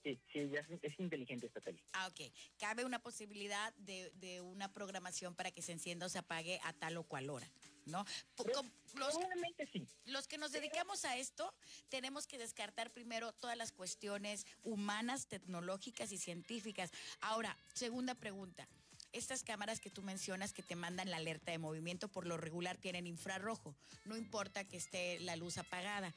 Sí, 0.03 0.19
sí, 0.33 0.49
ya 0.49 0.61
es, 0.61 0.79
es 0.81 0.99
inteligente 0.99 1.45
esta 1.45 1.61
tele. 1.61 1.83
Ah, 1.93 2.07
ok. 2.07 2.33
Cabe 2.57 2.85
una 2.85 2.97
posibilidad 2.97 3.71
de, 3.75 4.09
de 4.15 4.41
una 4.41 4.73
programación 4.73 5.35
para 5.35 5.51
que 5.51 5.61
se 5.61 5.73
encienda 5.73 6.07
o 6.07 6.09
se 6.09 6.17
apague 6.17 6.59
a 6.63 6.73
tal 6.73 6.97
o 6.97 7.03
cual 7.03 7.29
hora, 7.29 7.47
¿no? 7.85 8.03
Pero- 8.35 8.63
los, 8.95 9.13
Probablemente 9.13 9.69
sí. 9.71 9.87
los 10.05 10.27
que 10.27 10.37
nos 10.39 10.51
dedicamos 10.51 11.05
a 11.05 11.17
esto 11.17 11.53
tenemos 11.89 12.25
que 12.25 12.39
descartar 12.39 12.91
primero 12.91 13.31
todas 13.31 13.55
las 13.55 13.71
cuestiones 13.71 14.47
humanas, 14.63 15.27
tecnológicas 15.27 16.11
y 16.11 16.17
científicas. 16.17 16.91
Ahora, 17.19 17.55
segunda 17.73 18.15
pregunta. 18.15 18.67
Estas 19.13 19.43
cámaras 19.43 19.79
que 19.79 19.89
tú 19.89 20.01
mencionas 20.01 20.53
que 20.53 20.63
te 20.63 20.75
mandan 20.75 21.09
la 21.09 21.17
alerta 21.17 21.51
de 21.51 21.57
movimiento 21.57 22.07
por 22.07 22.25
lo 22.25 22.37
regular 22.37 22.77
tienen 22.77 23.07
infrarrojo, 23.07 23.75
no 24.05 24.15
importa 24.15 24.63
que 24.63 24.77
esté 24.77 25.19
la 25.19 25.35
luz 25.35 25.57
apagada. 25.57 26.13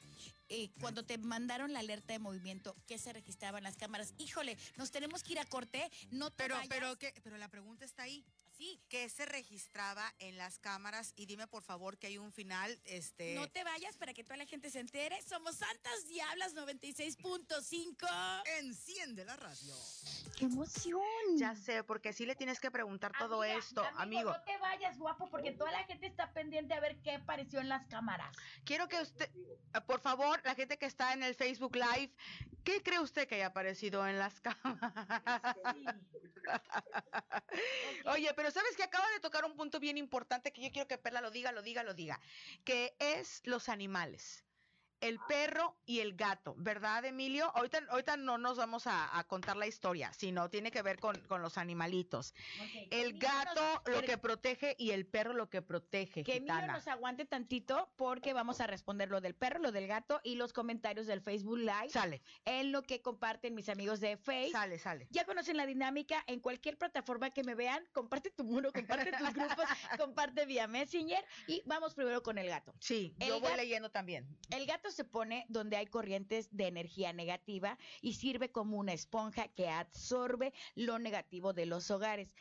Eh, 0.47 0.69
cuando 0.79 1.03
te 1.03 1.17
mandaron 1.17 1.73
la 1.73 1.79
alerta 1.79 2.13
de 2.13 2.19
movimiento, 2.19 2.75
¿qué 2.87 2.97
se 2.97 3.11
registraban 3.11 3.63
las 3.63 3.75
cámaras? 3.75 4.13
Híjole, 4.17 4.57
nos 4.77 4.91
tenemos 4.91 5.23
que 5.23 5.33
ir 5.33 5.39
a 5.39 5.45
corte, 5.45 5.89
no 6.11 6.29
te 6.29 6.43
Pero, 6.43 6.55
vayas. 6.55 6.69
pero, 6.69 6.97
¿qué? 6.97 7.13
pero 7.23 7.37
la 7.37 7.49
pregunta 7.49 7.83
está 7.83 8.03
ahí. 8.03 8.23
Sí, 8.57 8.81
¿Qué 8.87 9.09
se 9.09 9.25
registraba 9.25 10.13
en 10.19 10.37
las 10.37 10.59
cámaras? 10.59 11.11
Y 11.17 11.25
dime 11.25 11.45
por 11.47 11.61
favor 11.63 11.97
que 11.97 12.07
hay 12.07 12.17
un 12.17 12.31
final, 12.31 12.79
este. 12.85 13.35
no 13.35 13.49
te 13.49 13.63
vayas 13.65 13.97
para 13.97 14.13
que 14.13 14.23
toda 14.23 14.37
la 14.37 14.45
gente 14.45 14.69
se 14.69 14.79
entere. 14.79 15.21
Somos 15.23 15.57
Santas 15.57 16.07
Diablas 16.07 16.55
96.5. 16.55 18.43
Enciende 18.59 19.25
la 19.25 19.35
radio. 19.35 19.75
¡Qué 20.37 20.45
emoción! 20.45 21.03
Ya 21.37 21.53
sé, 21.55 21.83
porque 21.83 22.13
sí 22.13 22.25
le 22.25 22.35
tienes 22.35 22.59
que 22.61 22.71
preguntar 22.71 23.11
todo 23.17 23.41
Amiga, 23.41 23.59
esto, 23.59 23.81
amigo. 23.81 23.99
amigo. 23.99 24.31
No 24.31 24.41
te 24.43 24.57
vayas, 24.57 24.97
guapo, 24.97 25.29
porque 25.29 25.51
toda 25.51 25.71
la 25.71 25.83
gente 25.83 26.07
está 26.07 26.31
pendiente 26.33 26.73
a 26.73 26.79
ver 26.79 27.01
qué 27.01 27.11
apareció 27.15 27.59
en 27.59 27.67
las 27.67 27.85
cámaras. 27.87 28.33
Quiero 28.63 28.87
que 28.87 29.01
usted, 29.01 29.29
por 29.85 29.99
favor, 29.99 30.39
la 30.45 30.55
gente 30.55 30.77
que 30.77 30.85
está 30.85 31.11
en 31.13 31.23
el 31.23 31.35
Facebook 31.35 31.75
Live, 31.75 32.13
¿qué 32.63 32.81
cree 32.81 32.99
usted 32.99 33.27
que 33.27 33.35
haya 33.35 33.47
aparecido 33.47 34.07
en 34.07 34.17
las 34.17 34.39
cámaras? 34.41 35.55
Oye, 38.05 38.31
pero 38.35 38.44
sabes 38.51 38.75
que 38.77 38.83
acaba 38.83 39.09
de 39.11 39.19
tocar 39.19 39.45
un 39.45 39.55
punto 39.55 39.79
bien 39.79 39.97
importante 39.97 40.51
que 40.51 40.61
yo 40.61 40.71
quiero 40.71 40.87
que 40.87 40.97
Perla 40.97 41.21
lo 41.21 41.31
diga, 41.31 41.51
lo 41.51 41.61
diga, 41.61 41.83
lo 41.83 41.93
diga, 41.93 42.19
que 42.63 42.95
es 42.99 43.41
los 43.43 43.69
animales. 43.69 44.44
El 45.05 45.19
perro 45.27 45.75
y 45.85 45.99
el 45.99 46.15
gato, 46.15 46.55
¿verdad, 46.57 47.05
Emilio? 47.05 47.51
Ahorita, 47.55 47.79
ahorita 47.89 48.17
no 48.17 48.37
nos 48.37 48.57
vamos 48.57 48.87
a, 48.87 49.17
a 49.17 49.23
contar 49.25 49.55
la 49.55 49.67
historia, 49.67 50.11
sino 50.13 50.49
tiene 50.49 50.71
que 50.71 50.81
ver 50.81 50.99
con, 50.99 51.15
con 51.27 51.41
los 51.41 51.57
animalitos. 51.57 52.33
El 52.89 53.09
Emilio 53.11 53.19
gato 53.29 53.61
nos- 53.85 53.95
lo 53.95 54.01
que 54.01 54.17
protege 54.17 54.75
y 54.79 54.91
el 54.91 55.05
perro 55.05 55.33
lo 55.33 55.49
que 55.49 55.61
protege, 55.61 56.23
Que 56.23 56.37
Emilio 56.37 56.65
nos 56.67 56.87
aguante 56.87 57.25
tantito 57.25 57.91
porque 57.97 58.33
vamos 58.33 58.61
a 58.61 58.67
responder 58.67 59.09
lo 59.09 59.21
del 59.21 59.35
perro, 59.35 59.59
lo 59.59 59.71
del 59.71 59.87
gato 59.87 60.21
y 60.23 60.35
los 60.35 60.53
comentarios 60.53 61.05
del 61.05 61.21
Facebook 61.21 61.57
Live 61.59 61.89
Sale, 61.89 62.21
en 62.45 62.71
lo 62.71 62.81
que 62.81 63.01
comparten 63.01 63.53
mis 63.53 63.69
amigos 63.69 63.99
de 63.99 64.17
Facebook. 64.17 64.53
sale, 64.53 64.79
sale. 64.79 65.07
Ya 65.11 65.25
conocen 65.25 65.57
la 65.57 65.65
dinámica, 65.65 66.23
en 66.27 66.39
cualquier 66.39 66.77
plataforma 66.77 67.29
que 67.29 67.43
me 67.43 67.53
vean, 67.53 67.85
comparte 67.93 68.31
tu 68.31 68.43
muro, 68.43 68.71
comparte 68.71 69.11
tus 69.11 69.33
grupos, 69.33 69.65
comparte 69.99 70.45
vía 70.47 70.67
Messenger 70.67 71.23
y 71.47 71.61
vamos 71.65 71.93
primero 71.93 72.23
con 72.23 72.37
el 72.37 72.47
gato. 72.47 72.73
Sí, 72.79 73.13
El 73.19 73.27
yo 73.27 73.33
voy 73.39 73.43
gato- 73.49 73.57
leyendo 73.57 73.91
también. 73.91 74.27
El 74.49 74.65
gato 74.65 74.89
se 74.95 75.03
pone 75.03 75.45
donde 75.49 75.75
hay 75.77 75.85
corrientes 75.85 76.49
de 76.51 76.67
energía 76.67 77.13
negativa 77.13 77.77
y 78.01 78.13
sirve 78.13 78.51
como 78.51 78.77
una 78.77 78.93
esponja 78.93 79.47
que 79.49 79.69
absorbe 79.69 80.53
lo 80.75 80.97
negativo 80.99 81.53
de 81.53 81.65
los 81.65 81.91
hogares. 81.91 82.33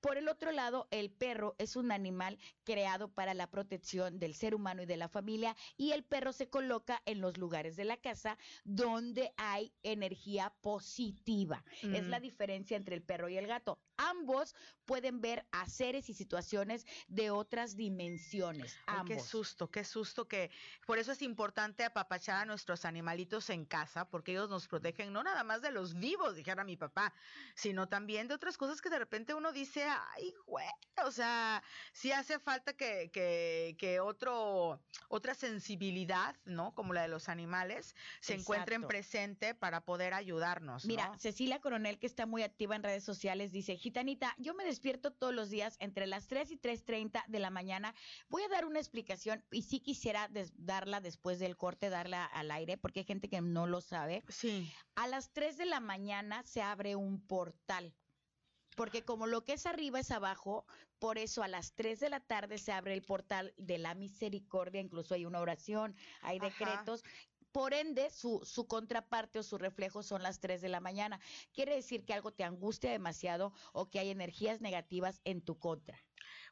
Por 0.00 0.16
el 0.16 0.28
otro 0.28 0.50
lado, 0.50 0.88
el 0.90 1.10
perro 1.10 1.56
es 1.58 1.76
un 1.76 1.92
animal 1.92 2.38
creado 2.64 3.12
para 3.12 3.34
la 3.34 3.50
protección 3.50 4.18
del 4.18 4.34
ser 4.34 4.54
humano 4.54 4.82
y 4.82 4.86
de 4.86 4.96
la 4.96 5.08
familia 5.10 5.54
y 5.76 5.92
el 5.92 6.04
perro 6.04 6.32
se 6.32 6.48
coloca 6.48 7.02
en 7.04 7.20
los 7.20 7.36
lugares 7.36 7.76
de 7.76 7.84
la 7.84 7.98
casa 7.98 8.38
donde 8.64 9.34
hay 9.36 9.74
energía 9.82 10.54
positiva. 10.62 11.64
Es 11.82 12.04
Mm. 12.04 12.08
la 12.08 12.18
diferencia 12.18 12.78
entre 12.78 12.94
el 12.94 13.02
perro 13.02 13.28
y 13.28 13.36
el 13.36 13.46
gato. 13.46 13.78
Ambos 14.00 14.54
pueden 14.86 15.20
ver 15.20 15.46
a 15.52 15.68
seres 15.68 16.08
y 16.08 16.14
situaciones 16.14 16.86
de 17.08 17.30
otras 17.30 17.76
dimensiones. 17.76 18.78
Ay, 18.86 19.00
Ambos. 19.00 19.08
qué 19.08 19.20
susto, 19.22 19.70
qué 19.70 19.84
susto 19.84 20.26
que 20.26 20.50
por 20.86 20.98
eso 20.98 21.12
es 21.12 21.22
importante 21.22 21.84
apapachar 21.84 22.42
a 22.42 22.44
nuestros 22.46 22.84
animalitos 22.84 23.50
en 23.50 23.66
casa, 23.66 24.08
porque 24.08 24.32
ellos 24.32 24.48
nos 24.48 24.68
protegen 24.68 25.12
no 25.12 25.22
nada 25.22 25.44
más 25.44 25.60
de 25.62 25.70
los 25.70 25.94
vivos, 25.94 26.34
dijera 26.34 26.64
mi 26.64 26.76
papá, 26.76 27.12
sino 27.54 27.88
también 27.88 28.26
de 28.28 28.34
otras 28.34 28.56
cosas 28.56 28.80
que 28.80 28.90
de 28.90 28.98
repente 28.98 29.34
uno 29.34 29.52
dice, 29.52 29.84
ay, 29.84 30.34
güey, 30.46 30.66
o 31.04 31.10
sea, 31.10 31.62
sí 31.92 32.12
hace 32.12 32.38
falta 32.38 32.72
que, 32.72 33.10
que, 33.12 33.76
que 33.78 34.00
otro, 34.00 34.80
otra 35.08 35.34
sensibilidad, 35.34 36.36
¿no? 36.44 36.74
Como 36.74 36.92
la 36.92 37.02
de 37.02 37.08
los 37.08 37.28
animales, 37.28 37.94
se 38.20 38.34
encuentren 38.34 38.80
Exacto. 38.80 38.88
presente 38.88 39.54
para 39.54 39.84
poder 39.84 40.14
ayudarnos. 40.14 40.84
Mira, 40.86 41.08
¿no? 41.08 41.18
Cecilia 41.18 41.60
Coronel, 41.60 41.98
que 41.98 42.06
está 42.06 42.26
muy 42.26 42.42
activa 42.42 42.76
en 42.76 42.82
redes 42.82 43.04
sociales, 43.04 43.52
dice, 43.52 43.76
Gitanita, 43.94 44.36
yo 44.38 44.54
me 44.54 44.62
despierto 44.64 45.10
todos 45.12 45.34
los 45.34 45.50
días 45.50 45.76
entre 45.80 46.06
las 46.06 46.28
3 46.28 46.52
y 46.52 46.56
3.30 46.56 47.24
de 47.26 47.40
la 47.40 47.50
mañana. 47.50 47.92
Voy 48.28 48.42
a 48.44 48.48
dar 48.48 48.64
una 48.64 48.78
explicación 48.78 49.44
y 49.50 49.62
sí 49.62 49.80
quisiera 49.80 50.28
des- 50.28 50.52
darla 50.64 51.00
después 51.00 51.40
del 51.40 51.56
corte, 51.56 51.90
darla 51.90 52.24
al 52.24 52.52
aire, 52.52 52.78
porque 52.78 53.00
hay 53.00 53.04
gente 53.06 53.28
que 53.28 53.40
no 53.40 53.66
lo 53.66 53.80
sabe. 53.80 54.22
Sí, 54.28 54.72
A 54.94 55.08
las 55.08 55.32
3 55.32 55.56
de 55.58 55.66
la 55.66 55.80
mañana 55.80 56.44
se 56.44 56.62
abre 56.62 56.94
un 56.94 57.20
portal. 57.26 57.92
Porque 58.76 59.04
como 59.04 59.26
lo 59.26 59.44
que 59.44 59.54
es 59.54 59.66
arriba 59.66 59.98
es 59.98 60.12
abajo, 60.12 60.64
por 61.00 61.18
eso 61.18 61.42
a 61.42 61.48
las 61.48 61.72
3 61.74 61.98
de 61.98 62.08
la 62.10 62.20
tarde 62.20 62.56
se 62.56 62.70
abre 62.70 62.94
el 62.94 63.02
portal 63.02 63.52
de 63.56 63.78
la 63.78 63.94
misericordia, 63.96 64.80
incluso 64.80 65.14
hay 65.14 65.26
una 65.26 65.40
oración, 65.40 65.96
hay 66.22 66.38
Ajá. 66.38 66.48
decretos. 66.48 67.02
Por 67.52 67.74
ende, 67.74 68.10
su, 68.10 68.40
su 68.44 68.66
contraparte 68.66 69.40
o 69.40 69.42
su 69.42 69.58
reflejo 69.58 70.02
son 70.02 70.22
las 70.22 70.40
3 70.40 70.60
de 70.60 70.68
la 70.68 70.80
mañana. 70.80 71.20
Quiere 71.52 71.74
decir 71.74 72.04
que 72.04 72.14
algo 72.14 72.32
te 72.32 72.44
angustia 72.44 72.90
demasiado 72.90 73.52
o 73.72 73.88
que 73.90 73.98
hay 73.98 74.10
energías 74.10 74.60
negativas 74.60 75.20
en 75.24 75.40
tu 75.42 75.58
contra. 75.58 75.98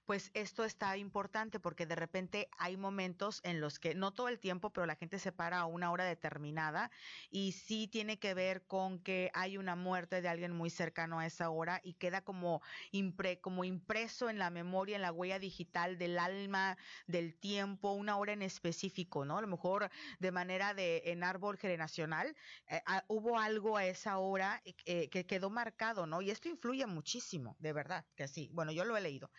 Pues 0.08 0.30
esto 0.32 0.64
está 0.64 0.96
importante 0.96 1.60
porque 1.60 1.84
de 1.84 1.94
repente 1.94 2.48
hay 2.56 2.78
momentos 2.78 3.42
en 3.44 3.60
los 3.60 3.78
que, 3.78 3.94
no 3.94 4.14
todo 4.14 4.30
el 4.30 4.38
tiempo, 4.38 4.70
pero 4.70 4.86
la 4.86 4.96
gente 4.96 5.18
se 5.18 5.32
para 5.32 5.58
a 5.58 5.66
una 5.66 5.92
hora 5.92 6.06
determinada 6.06 6.90
y 7.30 7.52
sí 7.52 7.88
tiene 7.88 8.18
que 8.18 8.32
ver 8.32 8.64
con 8.66 9.00
que 9.00 9.30
hay 9.34 9.58
una 9.58 9.76
muerte 9.76 10.22
de 10.22 10.28
alguien 10.30 10.52
muy 10.52 10.70
cercano 10.70 11.18
a 11.18 11.26
esa 11.26 11.50
hora 11.50 11.82
y 11.84 11.92
queda 11.92 12.22
como, 12.22 12.62
impre, 12.90 13.42
como 13.42 13.64
impreso 13.64 14.30
en 14.30 14.38
la 14.38 14.48
memoria, 14.48 14.96
en 14.96 15.02
la 15.02 15.12
huella 15.12 15.38
digital 15.38 15.98
del 15.98 16.18
alma, 16.18 16.78
del 17.06 17.36
tiempo, 17.36 17.92
una 17.92 18.16
hora 18.16 18.32
en 18.32 18.40
específico, 18.40 19.26
¿no? 19.26 19.36
A 19.36 19.42
lo 19.42 19.46
mejor 19.46 19.90
de 20.20 20.32
manera 20.32 20.72
de 20.72 21.02
en 21.04 21.22
árbol 21.22 21.58
generacional, 21.58 22.34
eh, 22.66 22.80
ah, 22.86 23.04
hubo 23.08 23.38
algo 23.38 23.76
a 23.76 23.84
esa 23.84 24.16
hora 24.16 24.62
eh, 24.64 25.10
que 25.10 25.26
quedó 25.26 25.50
marcado, 25.50 26.06
¿no? 26.06 26.22
Y 26.22 26.30
esto 26.30 26.48
influye 26.48 26.86
muchísimo, 26.86 27.56
de 27.58 27.74
verdad, 27.74 28.06
que 28.16 28.26
sí. 28.26 28.48
Bueno, 28.54 28.72
yo 28.72 28.86
lo 28.86 28.96
he 28.96 29.02
leído. 29.02 29.30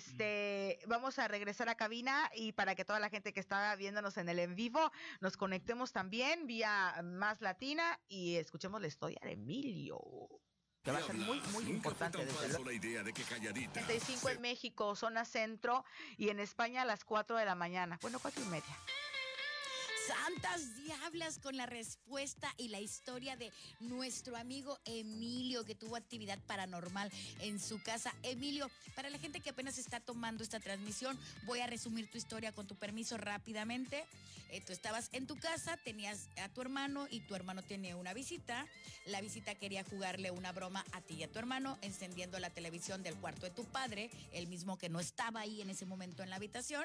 Este, 0.00 0.78
vamos 0.86 1.18
a 1.18 1.28
regresar 1.28 1.68
a 1.68 1.74
cabina 1.74 2.30
y 2.34 2.52
para 2.52 2.74
que 2.74 2.86
toda 2.86 2.98
la 3.00 3.10
gente 3.10 3.34
que 3.34 3.40
está 3.40 3.76
viéndonos 3.76 4.16
en 4.16 4.30
el 4.30 4.38
en 4.38 4.54
vivo 4.54 4.90
nos 5.20 5.36
conectemos 5.36 5.92
también 5.92 6.46
vía 6.46 6.94
Más 7.04 7.42
Latina 7.42 8.00
y 8.08 8.36
escuchemos 8.36 8.80
la 8.80 8.86
historia 8.86 9.18
de 9.22 9.32
Emilio. 9.32 10.00
Que 10.82 10.90
va 10.90 10.98
a 10.98 11.02
ser 11.02 11.16
muy, 11.16 11.38
muy 11.52 11.64
Nunca 11.64 11.76
importante 11.76 12.16
fue 12.16 12.26
tan 12.26 12.34
desde 12.34 12.40
falso 12.40 12.64
luego. 12.64 12.70
la 12.70 12.72
idea 12.72 13.02
de 13.02 13.12
que 13.12 13.22
calladita. 13.24 13.72
35 13.72 14.30
en 14.30 14.40
México, 14.40 14.96
zona 14.96 15.26
centro, 15.26 15.84
y 16.16 16.30
en 16.30 16.40
España 16.40 16.80
a 16.80 16.84
las 16.86 17.04
4 17.04 17.36
de 17.36 17.44
la 17.44 17.54
mañana. 17.54 17.98
Bueno, 18.00 18.18
cuatro 18.18 18.42
y 18.42 18.46
media. 18.46 18.74
Santas 20.06 20.76
diablas 20.76 21.38
con 21.38 21.56
la 21.56 21.66
respuesta 21.66 22.52
y 22.56 22.68
la 22.68 22.80
historia 22.80 23.36
de 23.36 23.52
nuestro 23.80 24.36
amigo 24.36 24.78
Emilio 24.84 25.64
que 25.64 25.74
tuvo 25.74 25.96
actividad 25.96 26.38
paranormal 26.46 27.10
en 27.40 27.60
su 27.60 27.82
casa. 27.82 28.14
Emilio, 28.22 28.70
para 28.94 29.10
la 29.10 29.18
gente 29.18 29.40
que 29.40 29.50
apenas 29.50 29.78
está 29.78 30.00
tomando 30.00 30.42
esta 30.42 30.60
transmisión, 30.60 31.18
voy 31.44 31.60
a 31.60 31.66
resumir 31.66 32.10
tu 32.10 32.18
historia 32.18 32.52
con 32.52 32.66
tu 32.66 32.76
permiso 32.76 33.18
rápidamente. 33.18 34.04
Eh, 34.52 34.60
tú 34.60 34.72
estabas 34.72 35.10
en 35.12 35.26
tu 35.26 35.38
casa, 35.38 35.76
tenías 35.76 36.28
a 36.42 36.48
tu 36.48 36.60
hermano 36.60 37.06
y 37.08 37.20
tu 37.20 37.34
hermano 37.34 37.62
tenía 37.62 37.96
una 37.96 38.12
visita. 38.14 38.66
La 39.06 39.20
visita 39.20 39.54
quería 39.54 39.84
jugarle 39.84 40.30
una 40.30 40.50
broma 40.50 40.84
a 40.92 41.00
ti 41.00 41.14
y 41.14 41.22
a 41.22 41.30
tu 41.30 41.38
hermano, 41.38 41.78
encendiendo 41.82 42.38
la 42.40 42.50
televisión 42.50 43.02
del 43.02 43.14
cuarto 43.16 43.46
de 43.46 43.52
tu 43.52 43.64
padre, 43.64 44.10
el 44.32 44.48
mismo 44.48 44.76
que 44.76 44.88
no 44.88 44.98
estaba 44.98 45.40
ahí 45.40 45.62
en 45.62 45.70
ese 45.70 45.86
momento 45.86 46.22
en 46.22 46.30
la 46.30 46.36
habitación. 46.36 46.84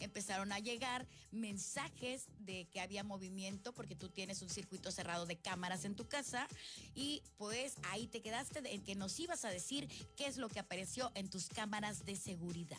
Empezaron 0.00 0.52
a 0.52 0.58
llegar 0.58 1.06
mensajes 1.30 2.26
de 2.38 2.53
que 2.72 2.80
había 2.80 3.04
movimiento 3.04 3.72
porque 3.72 3.94
tú 3.94 4.08
tienes 4.08 4.42
un 4.42 4.48
circuito 4.48 4.90
cerrado 4.90 5.26
de 5.26 5.36
cámaras 5.36 5.84
en 5.84 5.94
tu 5.94 6.06
casa 6.08 6.46
y 6.94 7.22
pues 7.36 7.76
ahí 7.90 8.06
te 8.06 8.22
quedaste 8.22 8.60
en 8.72 8.82
que 8.82 8.94
nos 8.94 9.18
ibas 9.20 9.44
a 9.44 9.50
decir 9.50 9.88
qué 10.16 10.26
es 10.26 10.36
lo 10.36 10.48
que 10.48 10.60
apareció 10.60 11.10
en 11.14 11.28
tus 11.28 11.48
cámaras 11.48 12.04
de 12.04 12.16
seguridad. 12.16 12.78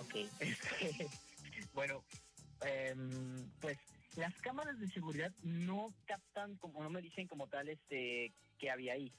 Ok, 0.00 0.14
bueno, 1.74 2.04
em, 2.62 3.50
pues 3.60 3.78
las 4.16 4.34
cámaras 4.40 4.78
de 4.78 4.88
seguridad 4.88 5.32
no 5.42 5.94
captan, 6.06 6.56
como 6.56 6.82
no 6.82 6.90
me 6.90 7.02
dicen 7.02 7.26
como 7.26 7.48
tal, 7.48 7.68
este, 7.68 8.32
que 8.58 8.70
había 8.70 8.94
ahí, 8.94 9.12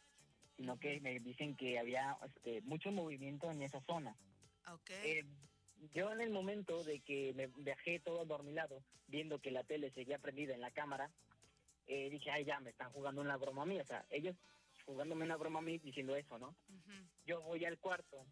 sino 0.56 0.80
que 0.80 1.00
me 1.02 1.20
dicen 1.20 1.56
que 1.56 1.78
había 1.78 2.18
este, 2.26 2.62
mucho 2.62 2.92
movimiento 2.92 3.52
en 3.52 3.62
esa 3.62 3.80
zona. 3.82 4.16
Ok. 4.68 4.90
Eh, 4.90 5.24
yo 5.94 6.12
en 6.12 6.22
el 6.22 6.30
momento 6.30 6.84
de 6.84 7.00
que 7.00 7.34
me 7.36 7.48
viajé 7.48 8.00
todo 8.00 8.22
adormilado, 8.22 8.82
viendo 9.08 9.40
que 9.40 9.52
la 9.52 9.64
tele 9.64 9.92
seguía 9.92 10.20
prendida 10.20 10.54
en 10.54 10.62
la 10.62 10.72
cámara, 10.72 11.10
eh, 11.88 12.10
dije, 12.10 12.30
ay, 12.32 12.46
ya, 12.46 12.60
me 12.60 12.72
están 12.72 12.92
jugando 12.92 13.22
una 13.22 13.38
broma 13.38 13.64
a 13.64 13.66
mí. 13.66 13.80
O 13.80 13.86
sea, 13.86 14.06
ellos 14.10 14.36
jugándome 14.86 15.26
una 15.26 15.38
broma 15.38 15.60
a 15.60 15.62
mí 15.62 15.78
diciendo 15.78 16.16
eso, 16.16 16.38
¿no? 16.38 16.56
Yo 17.26 17.42
voy 17.42 17.66
al 17.66 17.78
cuarto, 17.78 18.26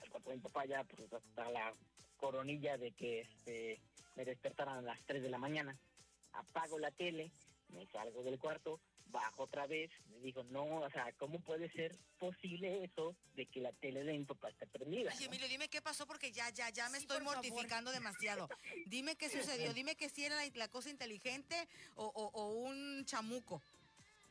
al 0.00 0.10
cuarto 0.10 0.30
de 0.30 0.36
mi 0.36 0.42
papá 0.42 0.64
ya, 0.64 0.84
pues 0.84 1.12
hasta 1.12 1.50
la 1.50 1.74
coronilla 2.16 2.78
de 2.78 2.92
que 2.92 3.20
este, 3.20 3.80
me 4.16 4.24
despertaran 4.24 4.78
a 4.78 4.82
las 4.82 5.02
3 5.04 5.22
de 5.22 5.30
la 5.30 5.38
mañana. 5.38 5.76
Apago 6.32 6.78
la 6.78 6.90
tele, 6.90 7.30
me 7.68 7.86
salgo 7.86 8.22
del 8.22 8.38
cuarto, 8.38 8.80
bajo 9.12 9.42
otra 9.44 9.66
vez, 9.66 9.90
me 10.10 10.18
digo, 10.20 10.42
no, 10.44 10.64
o 10.80 10.90
sea, 10.90 11.12
¿cómo 11.18 11.38
puede 11.40 11.70
ser 11.70 11.94
posible 12.18 12.82
eso 12.84 13.14
de 13.34 13.46
que 13.46 13.60
la 13.60 13.70
tele 13.72 14.02
de 14.04 14.18
mi 14.18 14.24
papá 14.24 14.48
esté 14.48 14.66
prendida? 14.66 15.12
Oye? 15.14 15.26
Emilio, 15.26 15.46
dime 15.48 15.68
qué 15.68 15.82
pasó 15.82 16.06
porque 16.06 16.32
ya, 16.32 16.48
ya, 16.50 16.70
ya 16.70 16.88
me 16.88 16.96
Sí, 16.98 17.02
estoy 17.04 17.18
favor. 17.18 17.36
mortificando 17.36 17.92
demasiado. 17.92 18.48
Dime 18.86 19.14
qué 19.16 19.28
sucedió, 19.28 19.72
dime 19.74 19.94
que 19.96 20.08
si 20.08 20.24
era 20.24 20.34
la, 20.36 20.50
la 20.54 20.68
cosa 20.68 20.90
inteligente 20.90 21.68
o, 21.94 22.06
o- 22.06 22.30
o 22.32 22.48
un 22.54 23.04
chamuco. 23.04 23.62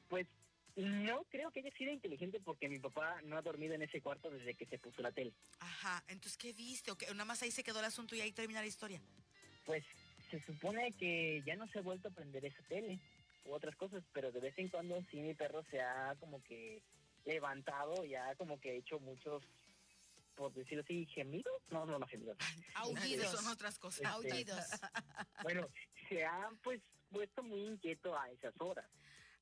Pues 0.10 0.28
no 0.76 1.24
creo 1.26 1.52
que 1.52 1.60
haya 1.60 1.72
sido 1.78 1.92
inteligente 1.92 2.40
porque 2.40 2.68
mi 2.68 2.80
papá 2.80 3.22
no 3.24 3.38
ha 3.38 3.42
dormido 3.42 3.76
en 3.76 3.84
ese 3.84 4.02
cuarto 4.02 4.30
desde 4.32 4.56
que 4.56 4.66
se 4.66 4.80
puso 4.80 5.02
la 5.02 5.12
tele. 5.12 5.32
Ajá, 5.60 6.04
entonces, 6.08 6.38
¿qué 6.38 6.54
viste? 6.54 6.90
¿O 6.92 6.98
qué? 6.98 7.06
Nada 7.08 7.26
más 7.26 7.42
ahí 7.44 7.52
se 7.52 7.64
quedó 7.64 7.80
el 7.80 7.86
asunto 7.86 8.16
y 8.16 8.22
ahí 8.22 8.32
termina 8.32 8.62
la 8.62 8.68
historia. 8.68 9.00
Pues 9.66 9.84
se 10.32 10.42
supone 10.42 10.92
que 10.94 11.44
ya 11.46 11.56
no 11.56 11.68
se 11.68 11.80
ha 11.80 11.82
vuelto 11.82 12.08
a 12.08 12.12
prender 12.12 12.46
esa 12.46 12.64
tele 12.64 13.00
u 13.46 13.54
otras 13.54 13.76
cosas, 13.76 14.04
pero 14.14 14.32
de 14.32 14.40
vez 14.40 14.58
en 14.58 14.70
cuando 14.70 15.02
sí 15.10 15.18
mi 15.18 15.34
perro 15.34 15.64
se 15.72 15.82
ha 15.82 16.16
como 16.20 16.44
que 16.44 16.82
levantado 17.26 18.04
y 18.06 18.16
ha 18.16 18.36
como 18.36 18.60
que 18.60 18.78
hecho 18.78 19.00
muchos, 19.00 19.44
por 20.36 20.54
decirlo 20.54 20.84
así, 20.84 21.06
gemidos. 21.08 21.54
No, 21.70 21.86
no, 21.86 22.00
no 22.00 22.08
gemidos. 22.08 22.38
Aullidos. 22.76 23.32
Son 23.32 23.48
otras 23.48 23.80
cosas. 23.80 24.02
Este, 24.02 24.08
Aullidos. 24.08 24.66
Bueno, 25.44 25.68
se 26.08 26.24
ha 26.24 26.50
pues 26.64 26.82
puesto 27.10 27.42
muy 27.44 27.62
inquieto 27.62 28.18
a 28.18 28.30
esas 28.30 28.54
horas. 28.60 28.86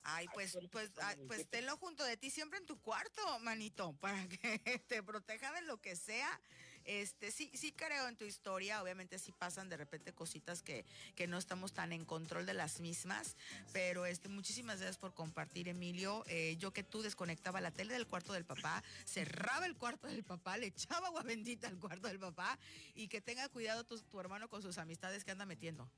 Ay, 0.03 0.27
pues, 0.33 0.57
pues, 0.71 0.91
ay, 1.01 1.15
bueno, 1.15 1.27
pues 1.27 1.39
¿qué- 1.39 1.45
tenlo 1.45 1.75
junto 1.75 2.05
de 2.05 2.15
ti 2.15 2.29
siempre 2.29 2.57
en 2.57 2.65
tu 2.65 2.79
cuarto, 2.81 3.21
manito, 3.39 3.93
para 3.99 4.27
que 4.29 4.79
te 4.87 5.03
proteja 5.03 5.51
de 5.53 5.61
lo 5.63 5.77
que 5.81 5.95
sea. 5.97 6.39
Este, 6.85 7.31
sí, 7.31 7.51
sí 7.53 7.71
creo 7.71 8.07
en 8.07 8.15
tu 8.15 8.25
historia, 8.25 8.81
obviamente 8.81 9.19
sí 9.19 9.31
pasan 9.31 9.69
de 9.69 9.77
repente 9.77 10.13
cositas 10.13 10.61
que, 10.61 10.85
que 11.15 11.27
no 11.27 11.37
estamos 11.37 11.73
tan 11.73 11.91
en 11.91 12.05
control 12.05 12.45
de 12.45 12.53
las 12.53 12.79
mismas, 12.79 13.35
pero 13.73 14.05
este, 14.05 14.29
muchísimas 14.29 14.77
gracias 14.79 14.97
por 14.97 15.13
compartir, 15.13 15.67
Emilio. 15.67 16.23
Eh, 16.27 16.55
yo 16.57 16.71
que 16.71 16.83
tú 16.83 17.01
desconectaba 17.01 17.61
la 17.61 17.71
tele 17.71 17.93
del 17.93 18.07
cuarto 18.07 18.33
del 18.33 18.45
papá, 18.45 18.83
cerraba 19.05 19.65
el 19.65 19.75
cuarto 19.75 20.07
del 20.07 20.23
papá, 20.23 20.57
le 20.57 20.67
echaba 20.67 21.07
agua 21.07 21.23
bendita 21.23 21.67
al 21.67 21.77
cuarto 21.79 22.07
del 22.07 22.19
papá 22.19 22.57
y 22.95 23.07
que 23.07 23.21
tenga 23.21 23.47
cuidado 23.49 23.83
tu, 23.83 23.99
tu 23.99 24.19
hermano 24.19 24.49
con 24.49 24.61
sus 24.61 24.77
amistades 24.77 25.23
que 25.23 25.31
anda 25.31 25.45
metiendo. 25.45 25.89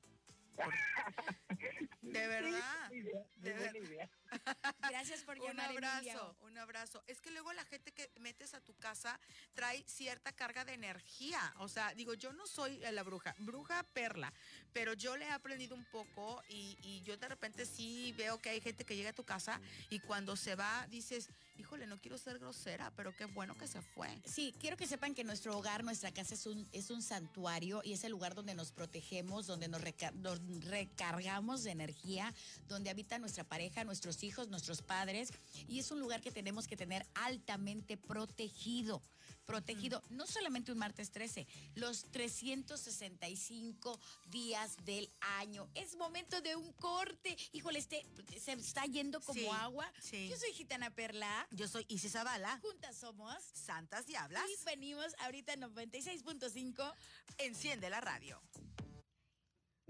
De 2.02 2.26
verdad. 2.26 2.92
Idea, 2.92 3.24
de. 3.36 4.08
Gracias 4.90 5.22
por 5.24 5.38
Un 5.38 5.60
abrazo, 5.60 6.36
un 6.40 6.58
abrazo. 6.58 7.02
Es 7.06 7.20
que 7.20 7.30
luego 7.30 7.52
la 7.52 7.64
gente 7.64 7.92
que 7.92 8.10
metes 8.18 8.54
a 8.54 8.60
tu 8.60 8.74
casa 8.74 9.18
trae 9.54 9.84
cierta 9.86 10.32
carga 10.32 10.64
de 10.64 10.74
energía. 10.74 11.54
O 11.58 11.68
sea, 11.68 11.94
digo, 11.94 12.14
yo 12.14 12.32
no 12.32 12.46
soy 12.46 12.78
la 12.78 13.02
bruja, 13.02 13.34
bruja 13.38 13.82
perla, 13.92 14.32
pero 14.72 14.94
yo 14.94 15.16
le 15.16 15.26
he 15.26 15.30
aprendido 15.30 15.74
un 15.74 15.84
poco 15.86 16.42
y, 16.48 16.76
y 16.82 17.02
yo 17.02 17.16
de 17.16 17.28
repente 17.28 17.66
sí 17.66 18.14
veo 18.16 18.38
que 18.38 18.50
hay 18.50 18.60
gente 18.60 18.84
que 18.84 18.96
llega 18.96 19.10
a 19.10 19.14
tu 19.14 19.24
casa 19.24 19.60
y 19.88 20.00
cuando 20.00 20.36
se 20.36 20.54
va 20.54 20.86
dices, 20.88 21.30
híjole, 21.56 21.86
no 21.86 22.00
quiero 22.00 22.18
ser 22.18 22.38
grosera, 22.38 22.92
pero 22.96 23.14
qué 23.16 23.24
bueno 23.26 23.56
que 23.56 23.66
se 23.66 23.80
fue. 23.80 24.08
Sí, 24.24 24.54
quiero 24.58 24.76
que 24.76 24.86
sepan 24.86 25.14
que 25.14 25.24
nuestro 25.24 25.56
hogar, 25.56 25.84
nuestra 25.84 26.12
casa 26.12 26.34
es 26.34 26.46
un, 26.46 26.66
es 26.72 26.90
un 26.90 27.02
santuario 27.02 27.82
y 27.84 27.92
es 27.92 28.04
el 28.04 28.12
lugar 28.12 28.34
donde 28.34 28.54
nos 28.54 28.72
protegemos, 28.72 29.46
donde 29.46 29.68
nos, 29.68 29.82
nos 30.14 30.40
recargamos 30.64 31.62
de 31.62 31.70
energía, 31.70 32.34
donde 32.68 32.90
habita 32.90 33.18
nuestra 33.18 33.44
pareja, 33.44 33.84
nuestros 33.84 34.22
hijos, 34.22 34.48
nuestros 34.48 34.82
padres 34.82 35.30
y 35.68 35.78
es 35.78 35.90
un 35.90 36.00
lugar 36.00 36.20
que 36.20 36.30
tenemos 36.30 36.66
que 36.66 36.76
tener 36.76 37.06
altamente 37.14 37.96
protegido. 37.96 39.02
Protegido, 39.46 40.02
no 40.10 40.26
solamente 40.26 40.70
un 40.72 40.78
martes 40.78 41.10
13, 41.10 41.46
los 41.74 42.04
365 42.12 43.98
días 44.26 44.76
del 44.84 45.10
año. 45.38 45.68
Es 45.74 45.96
momento 45.96 46.40
de 46.40 46.54
un 46.56 46.72
corte. 46.74 47.36
Híjole, 47.52 47.78
este 47.80 48.06
se 48.40 48.52
está 48.52 48.84
yendo 48.86 49.20
como 49.20 49.40
Sí, 49.40 49.46
agua. 49.48 49.92
sí. 50.00 50.28
Yo 50.28 50.36
soy 50.36 50.52
Gitana 50.52 50.90
Perla. 50.90 51.46
Yo 51.50 51.66
soy 51.68 51.84
Isis 51.88 52.12
Zavala, 52.12 52.58
Juntas 52.60 52.96
somos. 52.96 53.36
Santas 53.52 54.06
Diablas, 54.06 54.44
Y 54.48 54.64
venimos 54.64 55.14
ahorita 55.18 55.52
en 55.54 55.62
96.5. 55.62 56.94
enciende 57.38 57.90
la 57.90 58.00
radio. 58.00 58.40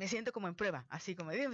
Me 0.02 0.08
siento 0.08 0.32
como 0.32 0.48
en 0.48 0.56
prueba, 0.56 0.84
así 0.90 1.14
como. 1.14 1.30
Oigan, 1.30 1.52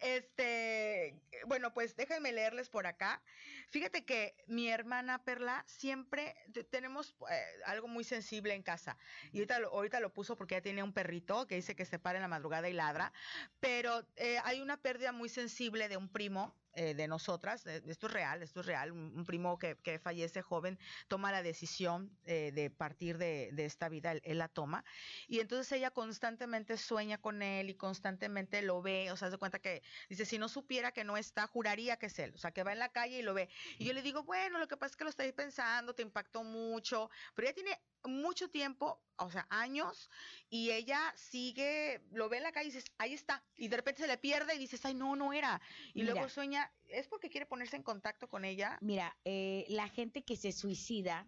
este, 0.00 1.22
bueno, 1.46 1.72
pues 1.72 1.94
déjenme 1.94 2.32
leerles 2.32 2.68
por 2.68 2.88
acá. 2.88 3.22
Fíjate 3.70 4.04
que 4.04 4.34
mi 4.48 4.68
hermana 4.70 5.22
Perla 5.22 5.62
siempre 5.68 6.34
te- 6.52 6.64
tenemos 6.64 7.14
eh, 7.30 7.44
algo 7.64 7.86
muy 7.86 8.02
sensible 8.02 8.54
en 8.54 8.64
casa. 8.64 8.98
Y 9.30 9.38
ahorita 9.38 9.60
lo, 9.60 9.68
ahorita 9.68 10.00
lo 10.00 10.12
puso 10.12 10.34
porque 10.34 10.56
ella 10.56 10.62
tiene 10.62 10.82
un 10.82 10.92
perrito 10.92 11.46
que 11.46 11.54
dice 11.54 11.76
que 11.76 11.84
se 11.84 12.00
para 12.00 12.18
en 12.18 12.22
la 12.22 12.28
madrugada 12.28 12.68
y 12.68 12.72
ladra. 12.72 13.12
Pero 13.60 14.08
eh, 14.16 14.38
hay 14.42 14.62
una 14.62 14.82
pérdida 14.82 15.12
muy 15.12 15.28
sensible 15.28 15.88
de 15.88 15.96
un 15.96 16.08
primo 16.08 16.56
eh, 16.74 16.94
de 16.94 17.08
nosotras. 17.08 17.66
Esto 17.66 18.06
es 18.06 18.12
real, 18.12 18.42
esto 18.42 18.60
es 18.60 18.66
real. 18.66 18.92
Un, 18.92 19.16
un 19.16 19.24
primo 19.24 19.58
que, 19.58 19.76
que 19.76 19.98
fallece 19.98 20.42
joven 20.42 20.78
toma 21.08 21.32
la 21.32 21.42
decisión 21.42 22.18
eh, 22.24 22.52
de 22.52 22.70
partir 22.70 23.18
de, 23.18 23.50
de 23.52 23.64
esta 23.64 23.88
vida, 23.88 24.12
él, 24.12 24.20
él 24.24 24.38
la 24.38 24.48
toma. 24.48 24.84
Y 25.28 25.40
entonces 25.40 25.70
ella 25.72 25.90
constantemente 25.90 26.76
sueña 26.76 27.18
con 27.18 27.42
él 27.42 27.70
y 27.70 27.74
constantemente 27.76 28.62
lo 28.62 28.82
ve, 28.82 29.10
o 29.10 29.16
sea, 29.16 29.30
se 29.30 29.38
cuenta 29.38 29.58
que 29.58 29.82
dice, 30.08 30.24
si 30.24 30.38
no 30.38 30.48
supiera 30.48 30.92
que 30.92 31.04
no 31.04 31.16
está, 31.16 31.46
juraría 31.46 31.96
que 31.96 32.06
es 32.06 32.18
él, 32.18 32.32
o 32.34 32.38
sea, 32.38 32.52
que 32.52 32.62
va 32.62 32.72
en 32.72 32.78
la 32.78 32.90
calle 32.90 33.18
y 33.18 33.22
lo 33.22 33.34
ve. 33.34 33.48
Y 33.78 33.84
yo 33.84 33.92
le 33.92 34.02
digo, 34.02 34.24
bueno, 34.24 34.58
lo 34.58 34.68
que 34.68 34.76
pasa 34.76 34.92
es 34.92 34.96
que 34.96 35.04
lo 35.04 35.10
estáis 35.10 35.32
pensando, 35.32 35.94
te 35.94 36.02
impactó 36.02 36.44
mucho, 36.44 37.10
pero 37.34 37.48
ella 37.48 37.54
tiene 37.54 37.80
mucho 38.04 38.50
tiempo, 38.50 39.02
o 39.16 39.30
sea, 39.30 39.46
años, 39.48 40.10
y 40.50 40.70
ella 40.72 41.12
sigue, 41.16 42.02
lo 42.12 42.28
ve 42.28 42.36
en 42.36 42.42
la 42.42 42.52
calle 42.52 42.68
y 42.68 42.72
dices, 42.72 42.92
ahí 42.98 43.14
está, 43.14 43.42
y 43.56 43.68
de 43.68 43.76
repente 43.76 44.02
se 44.02 44.08
le 44.08 44.18
pierde 44.18 44.54
y 44.54 44.58
dices, 44.58 44.84
ay, 44.84 44.94
no, 44.94 45.16
no 45.16 45.32
era. 45.32 45.60
Y 45.94 46.02
Mira. 46.02 46.12
luego 46.12 46.28
sueña, 46.28 46.63
es 46.88 47.08
porque 47.08 47.30
quiere 47.30 47.46
ponerse 47.46 47.76
en 47.76 47.82
contacto 47.82 48.28
con 48.28 48.44
ella. 48.44 48.78
Mira, 48.80 49.16
eh, 49.24 49.64
la 49.68 49.88
gente 49.88 50.22
que 50.22 50.36
se 50.36 50.52
suicida, 50.52 51.26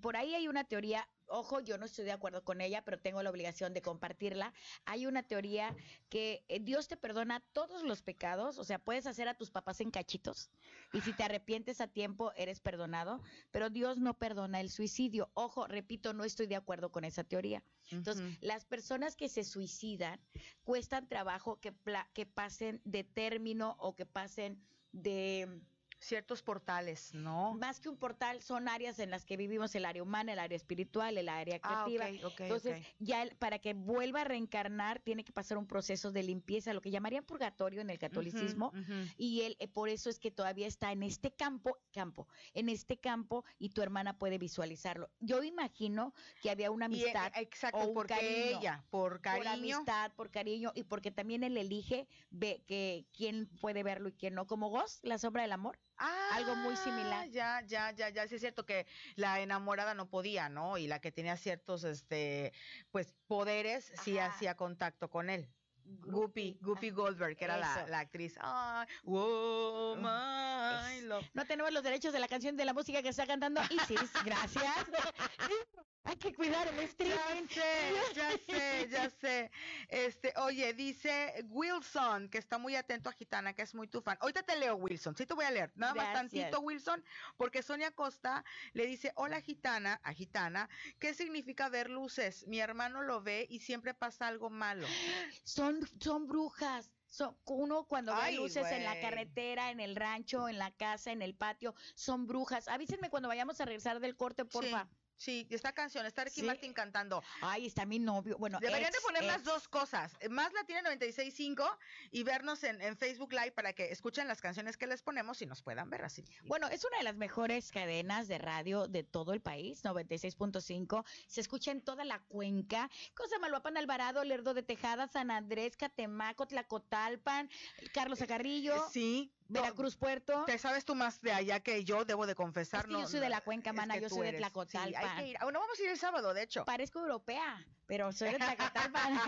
por 0.00 0.16
ahí 0.16 0.34
hay 0.34 0.48
una 0.48 0.64
teoría, 0.64 1.08
ojo, 1.26 1.60
yo 1.60 1.78
no 1.78 1.86
estoy 1.86 2.04
de 2.04 2.12
acuerdo 2.12 2.42
con 2.44 2.60
ella, 2.60 2.82
pero 2.82 2.98
tengo 2.98 3.22
la 3.22 3.30
obligación 3.30 3.74
de 3.74 3.82
compartirla. 3.82 4.52
Hay 4.84 5.06
una 5.06 5.22
teoría 5.22 5.74
que 6.08 6.44
eh, 6.48 6.60
Dios 6.60 6.88
te 6.88 6.96
perdona 6.96 7.40
todos 7.52 7.82
los 7.82 8.02
pecados, 8.02 8.58
o 8.58 8.64
sea, 8.64 8.78
puedes 8.78 9.06
hacer 9.06 9.28
a 9.28 9.34
tus 9.34 9.50
papás 9.50 9.80
en 9.80 9.90
cachitos 9.90 10.50
y 10.92 11.00
si 11.00 11.12
te 11.12 11.24
arrepientes 11.24 11.80
a 11.80 11.88
tiempo 11.88 12.32
eres 12.36 12.60
perdonado, 12.60 13.20
pero 13.50 13.70
Dios 13.70 13.98
no 13.98 14.14
perdona 14.14 14.60
el 14.60 14.70
suicidio. 14.70 15.30
Ojo, 15.34 15.66
repito, 15.66 16.12
no 16.12 16.24
estoy 16.24 16.46
de 16.46 16.56
acuerdo 16.56 16.90
con 16.90 17.04
esa 17.04 17.24
teoría. 17.24 17.62
Entonces, 17.90 18.38
las 18.40 18.64
personas 18.64 19.16
que 19.16 19.28
se 19.28 19.44
suicidan 19.44 20.20
cuestan 20.62 21.08
trabajo 21.08 21.60
que, 21.60 21.74
que 22.12 22.26
pasen 22.26 22.80
de 22.84 23.04
término 23.04 23.76
o 23.78 23.94
que 23.94 24.06
pasen 24.06 24.62
de 24.92 25.60
ciertos 26.04 26.42
portales, 26.42 27.14
¿no? 27.14 27.54
Más 27.54 27.80
que 27.80 27.88
un 27.88 27.96
portal, 27.96 28.42
son 28.42 28.68
áreas 28.68 28.98
en 28.98 29.10
las 29.10 29.24
que 29.24 29.36
vivimos 29.36 29.74
el 29.74 29.84
área 29.84 30.02
humana, 30.02 30.32
el 30.32 30.38
área 30.38 30.56
espiritual, 30.56 31.16
el 31.18 31.28
área 31.28 31.58
Ah, 31.62 31.84
creativa. 31.86 32.24
ok, 32.26 32.32
ok, 32.32 32.40
Entonces, 32.42 32.78
ok. 32.80 32.86
ya 33.00 33.22
el- 33.22 33.36
para 33.36 33.58
que 33.58 33.74
vuelva 33.74 34.22
a 34.22 34.24
reencarnar, 34.24 35.00
tiene 35.00 35.24
que 35.24 35.32
pasar 35.32 35.58
un 35.58 35.66
proceso 35.66 36.12
de 36.12 36.22
limpieza, 36.22 36.72
lo 36.74 36.80
que 36.80 36.90
llamarían 36.90 37.24
purgatorio 37.24 37.80
en 37.80 37.90
el 37.90 37.98
catolicismo. 37.98 38.72
Y 39.16 39.42
él, 39.42 39.56
eh, 39.60 39.68
por 39.68 39.88
eso 39.88 40.10
es 40.10 40.18
que 40.18 40.30
todavía 40.30 40.66
está 40.66 40.92
en 40.92 41.02
este 41.02 41.30
campo, 41.32 41.76
campo, 41.92 42.26
en 42.52 42.68
este 42.68 42.98
campo, 42.98 43.44
y 43.58 43.70
tu 43.70 43.82
hermana 43.82 44.18
puede 44.18 44.38
visualizarlo. 44.38 45.10
Yo 45.20 45.42
imagino 45.42 46.12
que 46.40 46.50
había 46.50 46.70
una 46.70 46.86
Y, 46.86 47.04
eh, 47.04 47.10
amistad 47.10 47.32
exacto, 47.36 47.78
o 47.78 47.86
un 47.88 47.94
porque 47.94 48.14
cariño, 48.14 48.58
ella, 48.58 48.84
por 48.90 49.12
por 49.14 49.20
cariño. 49.20 49.76
amistad, 49.76 50.12
por 50.16 50.30
cariño, 50.30 50.72
y 50.74 50.84
porque 50.84 51.10
también 51.10 51.44
él 51.44 51.56
elige 51.56 52.06
ve 52.30 52.62
que 52.66 53.06
quién 53.16 53.46
puede 53.60 53.82
verlo 53.82 54.08
y 54.08 54.12
quién 54.12 54.34
no, 54.34 54.46
como 54.46 54.68
Ghost, 54.70 55.04
la 55.04 55.18
sombra 55.18 55.42
del 55.42 55.52
amor. 55.52 55.78
Algo 55.96 56.56
muy 56.56 56.76
similar. 56.76 57.24
Ah, 57.24 57.26
Ya, 57.26 57.62
ya, 57.66 57.90
ya, 57.92 58.08
ya, 58.10 58.28
sí 58.28 58.36
es 58.36 58.40
cierto 58.40 58.66
que 58.66 58.86
la 59.16 59.40
enamorada 59.40 59.94
no 59.94 60.10
podía, 60.10 60.48
¿no? 60.48 60.78
Y 60.78 60.86
la 60.86 61.00
que 61.00 61.12
tenía 61.12 61.36
ciertos, 61.36 61.84
este, 61.84 62.52
pues, 62.90 63.14
poderes, 63.26 63.92
sí 64.02 64.18
hacía 64.18 64.56
contacto 64.56 65.10
con 65.10 65.30
él. 65.30 65.54
Guppy, 65.84 66.58
Guppy 66.60 66.90
Goldberg, 66.90 67.36
que 67.36 67.44
era 67.44 67.56
la, 67.56 67.86
la 67.88 67.98
actriz. 68.00 68.34
Ay, 68.40 68.86
wow, 69.04 69.96
my 69.96 71.00
love. 71.02 71.24
No 71.34 71.44
tenemos 71.46 71.72
los 71.72 71.82
derechos 71.82 72.12
de 72.12 72.20
la 72.20 72.28
canción 72.28 72.56
de 72.56 72.64
la 72.64 72.72
música 72.72 73.02
que 73.02 73.08
está 73.08 73.26
cantando 73.26 73.60
Isis, 73.70 74.10
gracias. 74.24 74.64
Hay 76.06 76.16
que 76.16 76.34
cuidar 76.34 76.68
el 76.68 76.78
streaming. 76.80 77.46
Ya 77.48 77.54
sé, 77.54 78.14
ya 78.14 78.30
sé, 78.46 78.88
ya 78.90 79.10
sé. 79.10 79.50
Este, 79.88 80.34
oye, 80.36 80.74
dice 80.74 81.46
Wilson, 81.48 82.28
que 82.28 82.36
está 82.36 82.58
muy 82.58 82.76
atento 82.76 83.08
a 83.08 83.12
Gitana, 83.12 83.54
que 83.54 83.62
es 83.62 83.74
muy 83.74 83.88
tu 83.88 84.02
fan. 84.02 84.18
Ahorita 84.20 84.42
te 84.42 84.54
leo, 84.56 84.76
Wilson. 84.76 85.16
Sí 85.16 85.24
te 85.24 85.32
voy 85.32 85.46
a 85.46 85.50
leer. 85.50 85.72
Nada 85.76 85.94
más 85.94 86.10
Gracias. 86.10 86.30
tantito, 86.30 86.60
Wilson, 86.60 87.02
porque 87.38 87.62
Sonia 87.62 87.90
Costa 87.90 88.44
le 88.74 88.86
dice, 88.86 89.12
hola 89.16 89.40
Gitana, 89.40 89.98
a 90.04 90.12
Gitana, 90.12 90.68
¿qué 90.98 91.14
significa 91.14 91.70
ver 91.70 91.88
luces? 91.88 92.46
Mi 92.48 92.60
hermano 92.60 93.00
lo 93.02 93.22
ve 93.22 93.46
y 93.48 93.60
siempre 93.60 93.94
pasa 93.94 94.26
algo 94.26 94.50
malo. 94.50 94.86
Son, 95.44 95.73
son 96.00 96.26
brujas. 96.26 96.90
Son, 97.06 97.36
uno 97.44 97.84
cuando 97.84 98.12
Ay, 98.12 98.34
ve 98.34 98.42
luces 98.42 98.66
en 98.72 98.82
la 98.82 98.98
carretera, 99.00 99.70
en 99.70 99.78
el 99.78 99.94
rancho, 99.94 100.48
en 100.48 100.58
la 100.58 100.72
casa, 100.72 101.12
en 101.12 101.22
el 101.22 101.36
patio, 101.36 101.74
son 101.94 102.26
brujas. 102.26 102.66
Avísenme 102.66 103.08
cuando 103.08 103.28
vayamos 103.28 103.60
a 103.60 103.64
regresar 103.64 104.00
del 104.00 104.16
corte, 104.16 104.44
porfa. 104.44 104.88
Sí, 104.90 104.96
esta 105.18 105.72
canción, 105.72 106.04
está 106.06 106.24
Ricky 106.24 106.40
Sí. 106.40 106.46
Martin 106.46 106.72
cantando. 106.72 107.22
Ay, 107.40 107.66
está 107.66 107.86
mi 107.86 107.98
novio. 107.98 108.36
Bueno, 108.38 108.58
Deberían 108.60 108.90
de 108.90 108.98
ex, 108.98 109.04
poner 109.04 109.24
las 109.24 109.44
dos 109.44 109.68
cosas, 109.68 110.12
eh, 110.20 110.28
más 110.28 110.52
Latina 110.52 110.82
96.5 110.82 111.78
y 112.10 112.22
vernos 112.24 112.62
en, 112.64 112.80
en 112.80 112.96
Facebook 112.96 113.32
Live 113.32 113.52
para 113.52 113.72
que 113.72 113.90
escuchen 113.90 114.28
las 114.28 114.40
canciones 114.40 114.76
que 114.76 114.86
les 114.86 115.02
ponemos 115.02 115.40
y 115.42 115.46
nos 115.46 115.62
puedan 115.62 115.88
ver 115.90 116.04
así. 116.04 116.24
Bueno, 116.44 116.68
es 116.68 116.84
una 116.84 116.98
de 116.98 117.04
las 117.04 117.16
mejores 117.16 117.70
cadenas 117.70 118.28
de 118.28 118.38
radio 118.38 118.86
de 118.88 119.02
todo 119.04 119.32
el 119.32 119.40
país, 119.40 119.82
96.5. 119.84 121.04
Se 121.26 121.40
escucha 121.40 121.70
en 121.70 121.80
toda 121.82 122.04
la 122.04 122.20
cuenca. 122.20 122.90
Cosa 123.14 123.38
Malhuapan, 123.38 123.76
Alvarado, 123.76 124.24
Lerdo 124.24 124.54
de 124.54 124.62
Tejada, 124.62 125.08
San 125.08 125.30
Andrés, 125.30 125.76
Catemaco, 125.76 126.46
Tlacotalpan, 126.46 127.48
Carlos 127.92 128.20
Acarrillo, 128.20 128.88
Sí, 128.90 129.32
Veracruz, 129.48 129.96
Puerto. 129.96 130.44
Te 130.46 130.58
sabes 130.58 130.84
tú 130.84 130.94
más 130.94 131.20
de 131.20 131.32
allá 131.32 131.60
que 131.60 131.84
yo, 131.84 132.04
debo 132.04 132.26
de 132.26 132.34
confesar. 132.34 132.80
Es 132.80 132.86
que 132.86 132.92
no, 132.92 133.00
yo 133.00 133.06
soy 133.06 133.20
no, 133.20 133.24
de 133.24 133.28
la 133.30 133.40
cuenca, 133.40 133.72
mana, 133.72 133.96
yo 133.98 134.08
soy 134.08 134.22
de 134.22 134.28
eres. 134.38 134.52
Sí, 134.68 134.76
hay 134.78 135.16
que 135.18 135.26
ir. 135.28 135.36
Ah, 135.38 135.44
Bueno, 135.44 135.60
vamos 135.60 135.78
a 135.78 135.82
ir 135.82 135.90
el 135.90 135.98
sábado, 135.98 136.32
de 136.34 136.42
hecho. 136.42 136.64
Parezco 136.64 137.00
europea, 137.00 137.64
pero 137.86 138.12
soy 138.12 138.30
de 138.32 138.36
Tlacotalpan. 138.38 139.20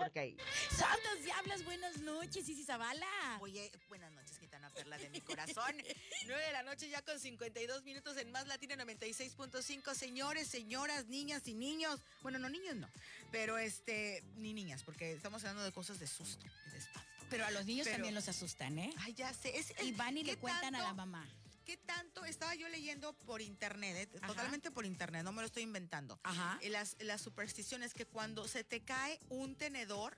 Porque 0.00 0.20
ahí- 0.20 0.36
Santos 0.70 1.22
Diablas, 1.22 1.64
buenas 1.64 1.98
noches, 1.98 2.48
Isis 2.48 2.66
Zavala. 2.66 3.06
Oye, 3.40 3.72
buenas 3.88 4.12
noches, 4.12 4.38
gitana 4.38 4.68
perla 4.70 4.98
de 4.98 5.08
mi 5.08 5.20
corazón. 5.20 5.74
9 6.26 6.42
de 6.46 6.52
la 6.52 6.62
noche 6.62 6.88
ya 6.88 7.02
con 7.02 7.18
52 7.18 7.84
minutos 7.84 8.16
en 8.18 8.30
Más 8.32 8.46
Latina 8.46 8.76
96.5. 8.76 9.94
Señores, 9.94 10.48
señoras, 10.48 11.06
niñas 11.06 11.46
y 11.48 11.54
niños. 11.54 12.00
Bueno, 12.22 12.38
no 12.38 12.48
niños 12.48 12.76
no, 12.76 12.88
pero 13.32 13.56
este, 13.58 14.22
ni 14.36 14.52
niñas, 14.52 14.82
porque 14.84 15.12
estamos 15.12 15.42
hablando 15.44 15.64
de 15.64 15.72
cosas 15.72 15.98
de 15.98 16.06
susto 16.06 16.46
y 16.68 16.70
de 16.70 16.78
espanto. 16.78 17.08
Pero 17.34 17.46
a 17.46 17.50
los 17.50 17.66
niños 17.66 17.84
Pero- 17.84 17.96
también 17.96 18.14
los 18.14 18.28
asustan, 18.28 18.78
¿eh? 18.78 18.92
Ay, 18.98 19.12
ya 19.14 19.32
sé. 19.34 19.56
Es, 19.58 19.72
Y 19.82 19.90
van 19.92 20.16
y 20.16 20.22
¿qué 20.22 20.32
le 20.32 20.36
cuentan 20.38 20.74
a 20.76 20.82
la 20.82 20.94
mamá. 20.94 21.28
¿Qué 21.64 21.76
tanto 21.78 22.24
estaba 22.26 22.54
yo 22.54 22.68
leyendo 22.68 23.12
por 23.14 23.40
internet? 23.42 24.08
eh. 24.14 24.20
Totalmente 24.26 24.70
por 24.70 24.84
internet, 24.86 25.24
no 25.24 25.32
me 25.32 25.40
lo 25.42 25.46
estoy 25.46 25.62
inventando. 25.62 26.20
Ajá. 26.22 26.58
Eh, 26.62 26.68
Las, 26.68 26.96
las 27.00 27.20
supersticiones 27.22 27.92
que 27.94 28.04
cuando 28.06 28.46
se 28.46 28.62
te 28.64 28.82
cae 28.84 29.18
un 29.30 29.56
tenedor, 29.56 30.16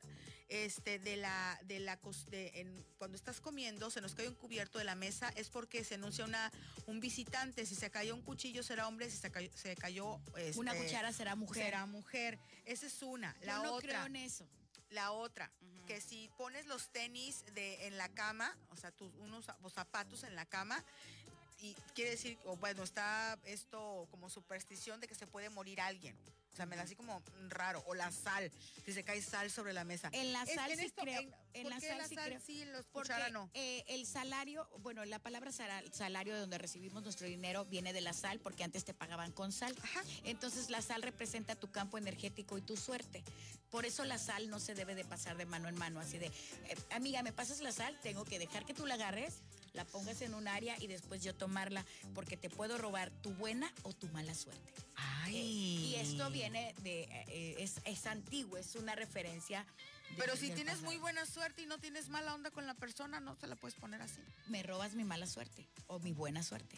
este, 0.49 0.99
de 0.99 1.17
la, 1.17 1.59
de 1.65 1.79
la, 1.81 1.99
de- 2.31 2.61
en- 2.61 2.85
cuando 2.99 3.17
estás 3.17 3.41
comiendo, 3.41 3.91
se 3.91 4.01
nos 4.01 4.15
cae 4.15 4.29
un 4.29 4.35
cubierto 4.35 4.79
de 4.79 4.85
la 4.85 4.95
mesa, 4.97 5.29
es 5.37 5.49
porque 5.49 5.85
se 5.85 5.95
anuncia 5.95 6.25
una, 6.25 6.53
un 6.87 7.01
visitante. 7.01 7.65
Si 7.65 7.75
se 7.77 7.91
cayó 7.91 8.15
un 8.15 8.23
cuchillo 8.23 8.63
será 8.63 8.87
hombre, 8.89 9.09
si 9.09 9.17
se 9.17 9.31
cayó, 9.31 9.51
se 9.55 9.75
cayó 9.77 10.21
Una 10.57 10.73
este, 10.73 10.85
cuchara 10.85 11.13
será 11.13 11.35
mujer. 11.37 11.65
será 11.65 11.87
mujer. 11.87 12.39
Esa 12.65 12.87
es 12.87 13.03
una. 13.03 13.35
La 13.43 13.57
Yo 13.59 13.63
no 13.63 13.73
otra. 13.75 13.89
creo 13.89 14.07
en 14.07 14.17
eso. 14.17 14.49
La 14.91 15.11
otra, 15.13 15.51
que 15.87 16.01
si 16.01 16.31
pones 16.39 16.67
los 16.67 16.89
tenis 16.91 17.45
de, 17.55 17.87
en 17.87 17.99
la 17.99 18.09
cama, 18.09 18.57
o 18.71 18.77
sea, 18.77 18.91
tus, 18.93 19.13
unos 19.17 19.45
za- 19.47 19.57
zapatos 19.75 20.23
en 20.23 20.35
la 20.35 20.47
cama, 20.47 20.83
y 21.61 21.75
quiere 21.95 22.13
decir, 22.13 22.39
o 22.45 22.57
bueno, 22.57 22.83
está 22.85 23.39
esto 23.45 24.07
como 24.11 24.29
superstición 24.31 25.01
de 25.01 25.09
que 25.09 25.15
se 25.15 25.27
puede 25.27 25.51
morir 25.51 25.81
alguien. 25.81 26.17
O 26.57 26.59
sea, 26.59 26.65
me 26.65 26.75
da 26.75 26.85
así 26.85 26.97
como 26.97 27.23
raro. 27.51 27.85
O 27.87 27.95
la 27.95 28.11
sal, 28.11 28.51
si 28.83 28.95
se 28.95 29.05
cae 29.05 29.21
sal 29.21 29.51
sobre 29.51 29.75
la 29.75 29.85
mesa. 29.85 30.09
En 30.15 30.33
la 30.33 30.47
sal 30.47 30.71
en 30.71 30.79
sí 30.79 30.87
esto- 30.87 31.03
creo. 31.03 31.21
en- 31.21 31.35
En 31.53 31.63
¿por 31.65 31.73
la 31.73 31.81
sal 31.81 32.01
sí 32.09 32.17
creo. 32.17 32.41
sí, 32.41 32.63
en 32.63 32.73
los 32.73 32.87
Porque 32.87 33.13
no? 33.31 33.51
eh, 33.53 33.85
el 33.89 34.07
salario, 34.07 34.67
bueno, 34.79 35.05
la 35.05 35.19
palabra 35.19 35.51
salario 35.53 36.33
de 36.33 36.41
donde 36.41 36.57
recibimos 36.57 37.03
nuestro 37.03 37.27
dinero 37.27 37.67
viene 37.67 37.93
de 37.93 38.01
la 38.01 38.15
sal, 38.15 38.41
porque 38.41 38.65
antes 38.65 38.87
te 38.87 38.95
pagaban 38.95 39.33
con 39.33 39.53
sal. 39.53 39.77
Ajá. 39.83 40.03
Entonces 40.25 40.71
la 40.71 40.81
sal 40.81 41.03
representa 41.03 41.57
tu 41.57 41.71
campo 41.71 41.99
energético 41.99 42.57
y 42.57 42.63
tu 42.63 42.79
suerte. 42.79 43.23
Por 43.71 43.85
eso 43.85 44.05
la 44.05 44.17
sal 44.19 44.49
no 44.49 44.59
se 44.59 44.75
debe 44.75 44.95
de 44.95 45.05
pasar 45.05 45.37
de 45.37 45.45
mano 45.45 45.69
en 45.69 45.77
mano, 45.77 46.01
así 46.01 46.17
de, 46.17 46.27
eh, 46.29 46.77
amiga, 46.93 47.23
¿me 47.23 47.35
pasas 47.35 47.61
la 47.61 47.73
sal? 47.73 47.99
Tengo 48.03 48.25
que 48.25 48.39
dejar 48.39 48.65
que 48.65 48.73
tú 48.73 48.87
la 48.87 48.95
agarres, 48.95 49.43
la 49.77 49.85
pongas 49.85 50.21
en 50.23 50.35
un 50.35 50.49
área 50.49 50.77
y 50.81 50.87
después 50.89 51.23
yo 51.23 51.35
tomarla, 51.35 51.85
porque 52.15 52.37
te 52.37 52.51
puedo 52.51 52.79
robar 52.79 53.11
tu 53.23 53.31
buena 53.35 53.73
o 53.83 53.93
tu 53.93 54.09
mala 54.09 54.35
suerte. 54.35 54.73
Ay. 54.97 55.37
Y 55.37 55.95
esto 55.97 56.31
viene 56.31 56.75
de, 56.83 57.03
eh, 57.03 57.25
eh, 57.29 57.55
es, 57.59 57.81
es 57.85 58.07
antiguo, 58.07 58.57
es 58.57 58.75
una 58.75 58.95
referencia. 58.95 59.65
de- 60.11 60.17
Pero 60.17 60.35
si 60.37 60.47
tienes 60.51 60.75
pasado. 60.77 60.87
muy 60.87 60.97
buena 60.97 61.27
suerte 61.27 61.63
y 61.63 61.67
no 61.67 61.79
tienes 61.79 62.09
mala 62.09 62.35
onda 62.35 62.51
con 62.51 62.67
la 62.67 62.75
persona, 62.75 63.21
no 63.21 63.37
se 63.37 63.47
la 63.47 63.57
puedes 63.57 63.79
poner 63.79 64.01
así. 64.03 64.21
me 64.49 64.63
robas 64.63 64.95
mi 64.95 65.05
mala 65.05 65.27
suerte 65.27 65.69
o 65.87 65.99
mi 66.01 66.13
buena 66.13 66.43
suerte. 66.43 66.77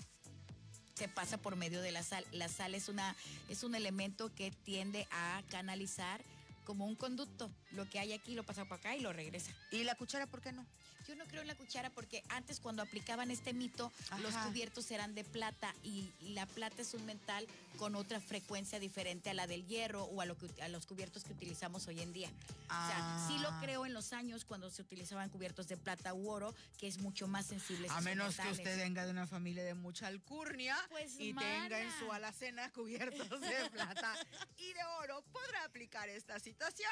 Se 0.97 1.07
pasa 1.09 1.39
por 1.39 1.55
medio 1.55 1.81
de 1.81 1.93
la 1.93 2.03
sal. 2.03 2.25
La 2.33 2.49
sal 2.49 2.75
es 2.75 2.89
una 2.89 3.15
es 3.49 3.63
un 3.63 3.77
elemento 3.77 4.35
que 4.35 4.51
tiende 4.51 5.07
a 5.13 5.43
canalizar 5.49 6.21
como 6.65 6.87
un 6.87 6.97
conducto. 6.97 7.51
Lo 7.71 7.89
que 7.89 8.01
hay 8.01 8.13
aquí 8.13 8.35
lo 8.35 8.43
pasa 8.45 8.65
por 8.65 8.79
acá 8.79 8.97
y 8.97 9.01
lo 9.01 9.13
regresa. 9.13 9.53
¿Y 9.71 9.85
la 9.85 9.95
cuchara 9.95 10.27
por 10.27 10.41
qué 10.43 10.51
no? 10.53 10.67
Yo 11.09 11.17
no 11.17 11.25
creo 11.25 11.41
en 11.41 11.47
la 11.49 11.55
cuchara 11.55 11.89
porque 11.89 12.23
antes 12.29 12.61
cuando 12.61 12.83
aplicaban 12.83 13.31
este 13.31 13.55
mito, 13.55 13.91
los 14.21 14.35
cubiertos 14.35 14.91
eran 14.91 15.15
de 15.15 15.25
plata 15.25 15.75
y 15.83 16.11
la 16.21 16.45
plata 16.45 16.83
es 16.83 16.93
un 16.93 17.07
metal 17.07 17.47
con 17.79 17.95
otra 17.95 18.21
frecuencia 18.21 18.79
diferente 18.79 19.31
a 19.31 19.35
la 19.35 19.47
del 19.47 19.67
hierro 19.67 20.05
o 20.05 20.21
a, 20.21 20.27
lo 20.27 20.37
que, 20.37 20.63
a 20.63 20.69
los 20.69 20.85
cubiertos 20.85 21.25
que 21.25 21.33
utilizamos 21.33 21.87
hoy 21.87 22.01
en 22.01 22.13
día. 22.13 22.29
O 22.65 22.69
sea, 22.89 23.25
sí 23.27 23.39
lo 23.39 23.49
Ah. 23.49 23.61
creo 23.63 23.87
en 23.87 23.95
los 23.95 24.13
años 24.13 24.45
cuando 24.45 24.71
se 24.71 24.83
utilizaban 24.83 25.31
cubiertos 25.31 25.69
de 25.69 25.79
plata 25.79 26.13
u 26.13 26.29
oro, 26.29 26.55
que 26.77 26.87
es 26.87 26.99
mucho 26.99 27.27
más 27.27 27.47
sensible. 27.47 27.89
A 27.91 28.01
menos 28.03 28.37
que 28.37 28.51
usted 28.51 28.77
venga 28.77 29.07
de 29.07 29.11
una 29.13 29.27
familia 29.27 29.65
de 29.65 29.73
mucha 29.75 30.09
alcurnia 30.09 30.77
Pues, 30.91 31.15
y 31.19 31.33
tenga 31.33 31.81
en 31.81 31.91
su 31.99 32.13
alacena 32.13 32.71
cubiertos 32.73 33.41
de 33.41 33.71
plata 33.73 34.15
y 34.59 34.73
de 34.75 34.85
oro, 35.03 35.23
podrá 35.33 35.65
aplicar 35.65 36.09
esta 36.11 36.39
situación. 36.39 36.91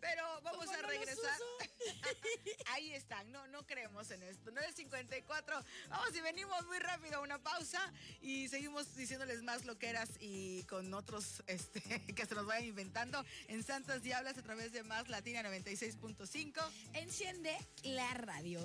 Pero 0.00 0.22
vamos 0.42 0.68
a 0.68 0.80
regresar. 0.82 1.38
Ahí 2.72 2.92
están, 2.92 3.30
no, 3.32 3.46
no 3.48 3.57
creemos 3.66 4.10
en 4.10 4.22
esto. 4.22 4.50
9.54. 4.52 5.64
Vamos 5.88 6.14
y 6.16 6.20
venimos 6.20 6.66
muy 6.66 6.78
rápido 6.78 7.16
a 7.18 7.20
una 7.20 7.38
pausa 7.42 7.80
y 8.20 8.48
seguimos 8.48 8.94
diciéndoles 8.94 9.42
más 9.42 9.64
loqueras 9.64 10.10
y 10.20 10.62
con 10.64 10.92
otros 10.94 11.42
este, 11.46 11.80
que 12.14 12.26
se 12.26 12.34
nos 12.34 12.46
vayan 12.46 12.64
inventando 12.66 13.24
en 13.48 13.62
Santas 13.62 14.02
Diablas 14.02 14.36
a 14.38 14.42
través 14.42 14.72
de 14.72 14.82
Más 14.82 15.08
Latina 15.08 15.42
96.5. 15.42 16.60
Enciende 16.94 17.56
la 17.84 18.12
radio. 18.14 18.60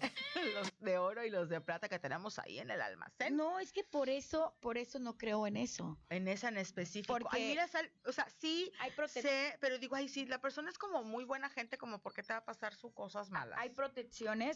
Los 0.54 0.70
de 0.80 0.98
oro 0.98 1.24
y 1.24 1.30
los 1.30 1.48
de 1.48 1.60
plata 1.60 1.88
que 1.88 1.98
tenemos 1.98 2.38
ahí 2.38 2.58
en 2.58 2.70
el 2.70 2.80
almacén. 2.82 3.36
No, 3.36 3.58
es 3.60 3.72
que 3.72 3.84
por 3.84 4.08
eso, 4.08 4.54
por 4.60 4.76
eso 4.76 4.98
no 4.98 5.16
creo 5.16 5.46
en 5.46 5.56
eso. 5.56 5.96
En 6.10 6.28
esa 6.28 6.48
en 6.48 6.58
específico. 6.58 7.12
Porque- 7.14 7.28
Ay, 7.36 7.48
mira, 7.48 7.66
sal- 7.68 7.90
o 8.04 8.12
sea, 8.12 8.28
sí 8.40 8.70
Hay, 8.80 8.92
sé, 9.08 9.56
pero 9.60 9.78
digo, 9.78 9.94
ay, 9.96 10.08
sí, 10.08 10.26
la 10.26 10.40
persona 10.40 10.68
es 10.70 10.76
como 10.76 11.02
muy 11.04 11.24
buena 11.24 11.48
gente, 11.48 11.78
como 11.78 12.00
porque 12.00 12.22
te 12.22 12.32
va 12.32 12.40
a 12.40 12.44
pasar 12.44 12.74
sus 12.74 12.92
cosas 12.92 13.30
malas. 13.30 13.58
hay 13.58 13.70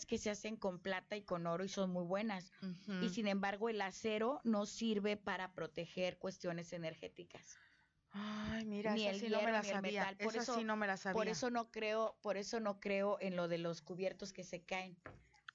que 0.07 0.18
se 0.18 0.30
hacen 0.30 0.57
con 0.57 0.78
plata 0.80 1.16
y 1.16 1.22
con 1.22 1.46
oro 1.46 1.64
y 1.64 1.68
son 1.68 1.90
muy 1.90 2.05
buenas. 2.05 2.53
Ujú. 2.62 3.05
Y 3.05 3.09
sin 3.11 3.28
embargo, 3.28 3.68
el 3.68 3.80
acero 3.80 4.40
no 4.44 4.66
sirve 4.66 5.16
para 5.16 5.53
proteger 5.53 6.18
cuestiones 6.18 6.72
energéticas. 6.72 7.57
Ay, 8.11 8.64
mira, 8.64 8.94
ni 8.94 9.07
el 9.07 9.20
sí 9.20 9.28
no 9.28 9.42
me 9.42 9.53
la 9.53 9.62
sabía. 9.62 10.16
Por 10.22 10.34
esa 10.34 10.42
eso- 10.42 10.55
sí 10.57 10.64
no 10.64 10.76
me 10.76 10.86
la 10.86 10.96
sabía. 10.96 11.14
Por 11.14 11.28
eso 11.28 11.51
no 11.51 11.70
creo, 11.70 12.16
por 12.22 12.36
eso 12.36 12.59
no 12.61 12.80
creo 12.80 13.18
en 13.20 13.36
lo 13.36 13.49
de 13.49 13.59
los 13.59 13.82
cubiertos 13.82 14.32
que 14.32 14.44
se 14.44 14.64
caen. 14.64 14.96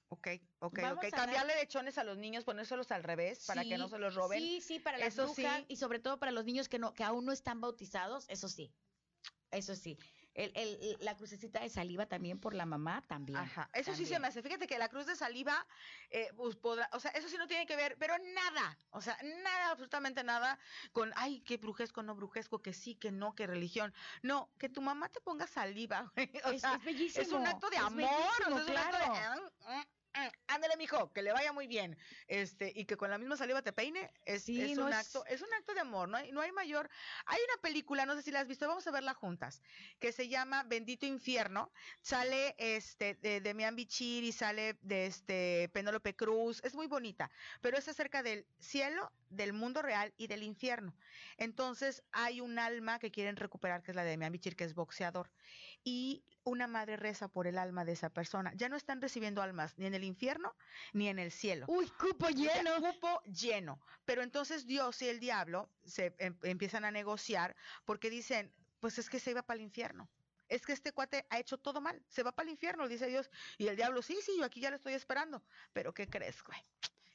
Ok, 0.08 0.28
ok, 0.60 0.78
Vamos 0.80 1.04
ok. 1.04 1.10
Cambiarle 1.10 1.56
lechones 1.56 1.98
a 1.98 2.04
los 2.04 2.16
niños, 2.18 2.44
ponérselos 2.44 2.92
al 2.92 3.02
revés 3.02 3.44
para 3.46 3.64
que 3.64 3.76
no 3.76 3.86
Sí, 3.86 3.90
se 3.90 3.98
los 3.98 4.14
roben. 4.14 4.38
Sí, 4.40 4.60
sí, 4.60 4.78
para 4.78 4.98
las 4.98 5.08
Eso 5.08 5.26
sí. 5.34 5.42
brujas 5.42 5.64
y 5.68 5.76
sobre 5.76 5.98
todo 5.98 6.18
para 6.20 6.30
los 6.30 6.44
niños 6.44 6.68
que 6.68 6.78
no 6.78 6.94
que 6.94 7.02
aún 7.02 7.24
no 7.24 7.32
están 7.32 7.60
bautizados, 7.60 8.26
eso 8.28 8.48
sí. 8.48 8.72
Eso 9.50 9.74
sí. 9.74 9.98
El, 10.34 10.52
el- 10.56 10.96
la 11.00 11.16
crucecita 11.16 11.60
de 11.60 11.68
saliva 11.70 12.06
también 12.06 12.40
por 12.40 12.54
la 12.54 12.66
mamá 12.66 13.02
también. 13.06 13.38
Ajá, 13.38 13.70
eso 13.72 13.94
sí 13.94 14.04
se 14.04 14.18
me 14.18 14.26
hace. 14.26 14.42
Fíjate 14.42 14.66
que 14.66 14.78
la 14.78 14.88
cruz 14.88 15.06
de 15.06 15.14
saliva, 15.14 15.64
eh, 16.10 16.28
pues, 16.36 16.56
podrá, 16.56 16.88
o 16.92 16.98
sea, 17.00 17.12
eso 17.12 17.28
sí 17.28 17.36
no 17.38 17.46
tiene 17.46 17.66
que 17.66 17.76
ver, 17.76 17.96
pero 17.98 18.16
nada, 18.18 18.78
o 18.90 19.00
sea, 19.00 19.16
nada, 19.22 19.70
absolutamente 19.70 20.24
nada 20.24 20.58
con, 20.92 21.12
ay, 21.16 21.40
qué 21.42 21.56
brujesco, 21.56 22.02
no 22.02 22.14
brujesco, 22.16 22.60
que 22.62 22.72
sí, 22.72 22.96
que 22.96 23.12
no, 23.12 23.34
que 23.34 23.46
religión. 23.46 23.94
No, 24.22 24.50
que 24.58 24.68
tu 24.68 24.82
mamá 24.82 25.08
te 25.08 25.20
ponga 25.20 25.46
saliva, 25.46 26.10
güey. 26.16 26.30
O 26.44 26.50
Es- 26.50 26.60
sea, 26.62 26.74
es 26.74 26.84
bellísimo. 26.84 27.22
es 27.22 27.32
un 27.32 27.46
acto 27.46 27.70
de 27.70 27.76
amor. 27.76 28.02
o 28.02 28.06
sea, 28.08 28.58
es 28.58 28.68
un 28.68 28.76
acto 28.76 28.98
de, 28.98 29.84
claro. 30.14 30.30
"Ah, 30.30 30.30
mm, 30.30 30.54
Ándale, 30.54 30.76
mijo, 30.76 31.12
que 31.12 31.22
le 31.22 31.32
vaya 31.32 31.52
muy 31.52 31.66
bien. 31.66 31.98
Este, 32.28 32.72
y 32.74 32.84
que 32.84 32.96
con 32.96 33.10
la 33.10 33.18
misma 33.18 33.36
saliva 33.36 33.62
te 33.62 33.72
peine, 33.72 34.12
es, 34.24 34.44
Sí, 34.44 34.60
es 34.62 34.76
no 34.78 34.86
un 34.86 34.92
es- 34.92 34.98
acto, 34.98 35.24
es 35.26 35.42
un 35.42 35.52
acto 35.52 35.74
de 35.74 35.80
amor, 35.80 36.08
no 36.08 36.16
hay, 36.16 36.30
no 36.32 36.40
hay 36.40 36.52
mayor. 36.52 36.88
Hay 37.26 37.40
una 37.52 37.60
película, 37.60 38.06
no 38.06 38.14
sé 38.14 38.22
si 38.22 38.30
la 38.30 38.40
has 38.40 38.48
visto, 38.48 38.68
vamos 38.68 38.86
a 38.86 38.90
verla 38.92 39.14
juntas, 39.14 39.62
que 39.98 40.12
se 40.12 40.28
llama 40.28 40.62
Bendito 40.62 41.06
Infierno. 41.06 41.72
Sale 42.02 42.54
este 42.58 43.14
de 43.14 43.40
Demian 43.40 43.74
Bichir 43.76 44.22
y 44.24 44.32
sale 44.32 44.78
de 44.82 45.06
este 45.06 45.70
Penélope 45.72 46.14
Cruz, 46.14 46.60
es 46.64 46.74
muy 46.74 46.86
bonita, 46.86 47.30
pero 47.60 47.76
es 47.76 47.88
acerca 47.88 48.22
del 48.22 48.46
cielo, 48.60 49.10
del 49.34 49.52
mundo 49.52 49.82
real 49.82 50.12
y 50.16 50.26
del 50.26 50.42
infierno. 50.42 50.94
Entonces, 51.36 52.02
hay 52.12 52.40
un 52.40 52.58
alma 52.58 52.98
que 52.98 53.10
quieren 53.10 53.36
recuperar, 53.36 53.82
que 53.82 53.90
es 53.92 53.96
la 53.96 54.04
de 54.04 54.10
Demian 54.10 54.32
Bichir, 54.32 54.56
que 54.56 54.64
es 54.64 54.74
boxeador 54.74 55.30
y 55.82 56.24
una 56.44 56.66
madre 56.66 56.96
reza 56.96 57.28
por 57.28 57.46
el 57.46 57.58
alma 57.58 57.84
de 57.84 57.92
esa 57.92 58.10
persona. 58.10 58.52
Ya 58.54 58.68
no 58.68 58.76
están 58.76 59.00
recibiendo 59.00 59.42
almas 59.42 59.78
ni 59.78 59.86
en 59.86 59.94
el 59.94 60.04
infierno 60.04 60.54
ni 60.92 61.08
en 61.08 61.18
el 61.18 61.30
cielo. 61.32 61.66
Uy, 61.68 61.88
cupo 61.90 62.28
lleno. 62.28 62.76
Cupo 62.80 63.22
lleno. 63.24 63.80
Pero 64.04 64.22
entonces 64.22 64.66
Dios 64.66 65.00
y 65.02 65.08
el 65.08 65.20
diablo 65.20 65.70
se 65.84 66.14
em- 66.18 66.38
empiezan 66.42 66.84
a 66.84 66.90
negociar 66.90 67.56
porque 67.84 68.10
dicen, 68.10 68.52
pues 68.80 68.98
es 68.98 69.08
que 69.08 69.20
se 69.20 69.30
iba 69.30 69.42
para 69.42 69.56
el 69.56 69.62
infierno. 69.62 70.08
Es 70.48 70.66
que 70.66 70.72
este 70.74 70.92
cuate 70.92 71.26
ha 71.30 71.38
hecho 71.38 71.56
todo 71.56 71.80
mal. 71.80 72.02
Se 72.08 72.22
va 72.22 72.32
para 72.32 72.46
el 72.46 72.52
infierno, 72.52 72.86
dice 72.86 73.06
Dios. 73.06 73.30
Y 73.56 73.66
el 73.68 73.76
diablo, 73.76 74.02
sí, 74.02 74.18
sí, 74.22 74.32
yo 74.36 74.44
aquí 74.44 74.60
ya 74.60 74.68
lo 74.70 74.76
estoy 74.76 74.92
esperando. 74.92 75.42
Pero 75.72 75.94
¿qué 75.94 76.06
crees, 76.06 76.42
güey? 76.44 76.58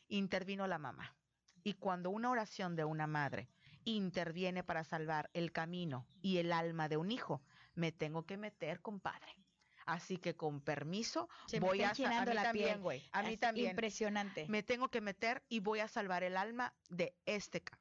Intervino 0.08 0.66
la 0.66 0.80
mamá. 0.80 1.16
Y 1.64 1.74
cuando 1.74 2.10
una 2.10 2.30
oración 2.30 2.76
de 2.76 2.86
una 2.86 3.08
madre 3.08 3.50
interviene 3.86 4.64
para 4.64 4.84
salvar 4.84 5.30
el 5.34 5.52
camino 5.52 6.08
y 6.22 6.38
el 6.38 6.52
alma 6.52 6.90
de 6.90 6.98
un 6.98 7.12
hijo, 7.12 7.42
me 7.76 7.92
tengo 7.92 8.26
que 8.26 8.38
meter, 8.38 8.82
compadre. 8.82 9.36
Así 9.86 10.18
que 10.18 10.36
con 10.36 10.62
permiso, 10.62 11.30
Se 11.48 11.60
voy 11.60 11.82
a, 11.82 11.90
a 11.90 11.94
mí 11.94 12.34
la 12.34 12.44
también, 12.44 12.82
güey. 12.82 13.04
A 13.12 13.24
mí 13.24 13.38
también. 13.38 13.72
Impresionante. 13.72 14.46
Me 14.48 14.62
tengo 14.62 14.90
que 14.90 15.02
meter 15.02 15.44
y 15.50 15.62
voy 15.62 15.80
a 15.80 15.88
salvar 15.88 16.24
el 16.24 16.38
alma 16.38 16.76
de 16.90 17.16
este 17.26 17.62
ca. 17.62 17.80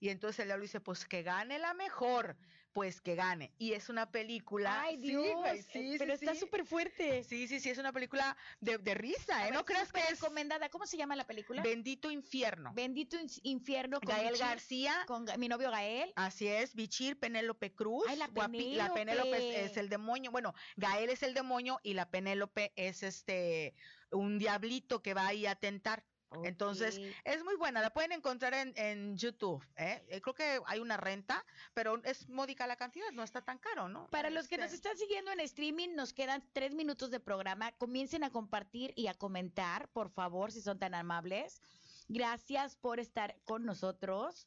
Y 0.00 0.08
entonces 0.08 0.40
el 0.40 0.46
diablo 0.46 0.62
dice, 0.62 0.80
pues 0.80 1.06
que 1.06 1.22
gane 1.22 1.58
la 1.60 1.72
mejor, 1.72 2.36
pues 2.74 3.00
que 3.00 3.14
gane. 3.14 3.54
Y 3.56 3.72
es 3.72 3.88
una 3.88 4.10
película. 4.10 4.82
Ay, 4.82 4.96
sí, 4.96 5.02
Dios. 5.08 5.24
güey, 5.36 5.58
eh, 5.60 5.62
sí, 5.62 5.94
pero 5.98 6.16
sí, 6.16 6.24
está 6.24 6.34
sí. 6.34 6.40
súper 6.40 6.66
fuerte. 6.66 7.22
Sí, 7.24 7.48
sí, 7.48 7.60
sí, 7.60 7.70
es 7.70 7.78
una 7.78 7.92
película 7.92 8.36
de, 8.60 8.76
de 8.78 8.94
risa, 8.94 9.36
A 9.38 9.42
¿eh? 9.42 9.44
ver, 9.44 9.54
No 9.54 9.64
creas 9.64 9.92
que 9.92 10.00
es 10.00 10.20
recomendada. 10.20 10.68
¿Cómo 10.68 10.84
se 10.84 10.96
llama 10.96 11.14
la 11.16 11.24
película? 11.26 11.62
Bendito 11.62 12.10
Infierno. 12.10 12.72
Bendito 12.74 13.16
in- 13.18 13.30
infierno 13.44 14.00
con 14.00 14.08
Gael 14.14 14.32
Bichir, 14.32 14.46
García. 14.46 15.04
con 15.06 15.24
mi 15.38 15.48
novio 15.48 15.70
Gael. 15.70 16.12
Así 16.16 16.48
es, 16.48 16.74
Bichir, 16.74 17.18
Penélope 17.18 17.72
Cruz. 17.72 18.04
Ay, 18.08 18.16
la 18.16 18.28
guapi- 18.28 18.74
la 18.74 18.92
Penélope. 18.92 19.30
Penélope 19.30 19.64
es, 19.64 19.70
es 19.70 19.76
el 19.76 19.88
demonio. 19.88 20.32
Bueno, 20.32 20.52
Gael 20.76 21.10
es 21.10 21.22
el 21.22 21.32
demonio 21.32 21.78
y 21.84 21.94
la 21.94 22.10
Penélope 22.10 22.72
es 22.74 23.02
este 23.04 23.74
un 24.10 24.38
diablito 24.38 25.00
que 25.00 25.14
va 25.14 25.28
ahí 25.28 25.46
a 25.46 25.54
tentar. 25.54 26.04
Entonces, 26.42 27.00
es 27.24 27.44
muy 27.44 27.56
buena, 27.56 27.80
la 27.80 27.90
pueden 27.90 28.12
encontrar 28.12 28.54
en, 28.54 28.72
en 28.76 29.16
YouTube. 29.16 29.64
¿eh? 29.76 30.04
Eh, 30.08 30.20
Creo 30.20 30.34
que 30.34 30.60
hay 30.66 30.80
una 30.80 30.96
renta, 30.96 31.44
pero 31.74 32.02
es 32.04 32.28
módica 32.28 32.66
la 32.66 32.76
cantidad, 32.76 33.10
no 33.12 33.22
está 33.22 33.42
tan 33.42 33.58
caro, 33.58 33.88
¿no? 33.88 34.08
Para 34.08 34.30
los 34.30 34.48
que 34.48 34.56
nos 34.56 34.72
Este, 34.72 34.76
están 34.76 34.96
siguiendo 34.98 35.30
en 35.30 35.40
streaming, 35.40 35.94
nos 35.94 36.12
quedan 36.12 36.48
tres 36.52 36.74
minutos 36.74 37.10
de 37.10 37.20
programa. 37.20 37.72
Comiencen 37.72 38.24
a 38.24 38.30
compartir 38.30 38.92
y 38.96 39.06
a 39.06 39.14
comentar, 39.14 39.88
por 39.90 40.10
favor, 40.10 40.50
si 40.50 40.60
son 40.60 40.78
tan 40.78 40.94
amables. 40.94 41.60
Gracias 42.08 42.76
por 42.76 43.00
estar 43.00 43.36
con 43.44 43.64
nosotros. 43.64 44.46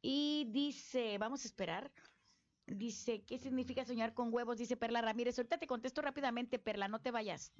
Y 0.00 0.46
dice, 0.50 1.16
vamos 1.18 1.44
a 1.44 1.46
esperar. 1.46 1.92
Dice, 2.66 3.24
¿qué 3.24 3.38
significa 3.38 3.84
soñar 3.84 4.14
con 4.14 4.32
huevos? 4.32 4.56
Dice 4.56 4.76
Perla 4.76 5.00
Ramírez. 5.00 5.38
Ahorita 5.38 5.58
te 5.58 5.66
contesto 5.66 6.00
rápidamente, 6.00 6.58
Perla, 6.58 6.88
no 6.88 7.00
te 7.00 7.10
vayas. 7.10 7.52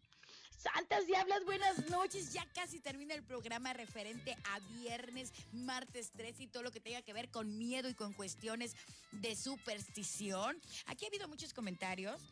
Santas 0.58 1.06
diablas, 1.06 1.44
buenas 1.44 1.88
noches. 1.90 2.32
Ya 2.32 2.46
casi 2.54 2.80
termina 2.80 3.14
el 3.14 3.22
programa 3.22 3.72
referente 3.72 4.36
a 4.44 4.60
viernes, 4.78 5.32
martes 5.52 6.12
3 6.16 6.40
y 6.40 6.46
todo 6.46 6.62
lo 6.62 6.70
que 6.70 6.80
tenga 6.80 7.02
que 7.02 7.12
ver 7.12 7.30
con 7.30 7.58
miedo 7.58 7.88
y 7.88 7.94
con 7.94 8.12
cuestiones 8.12 8.76
de 9.12 9.34
superstición. 9.36 10.60
Aquí 10.86 11.04
ha 11.04 11.08
habido 11.08 11.28
muchos 11.28 11.52
comentarios. 11.52 12.22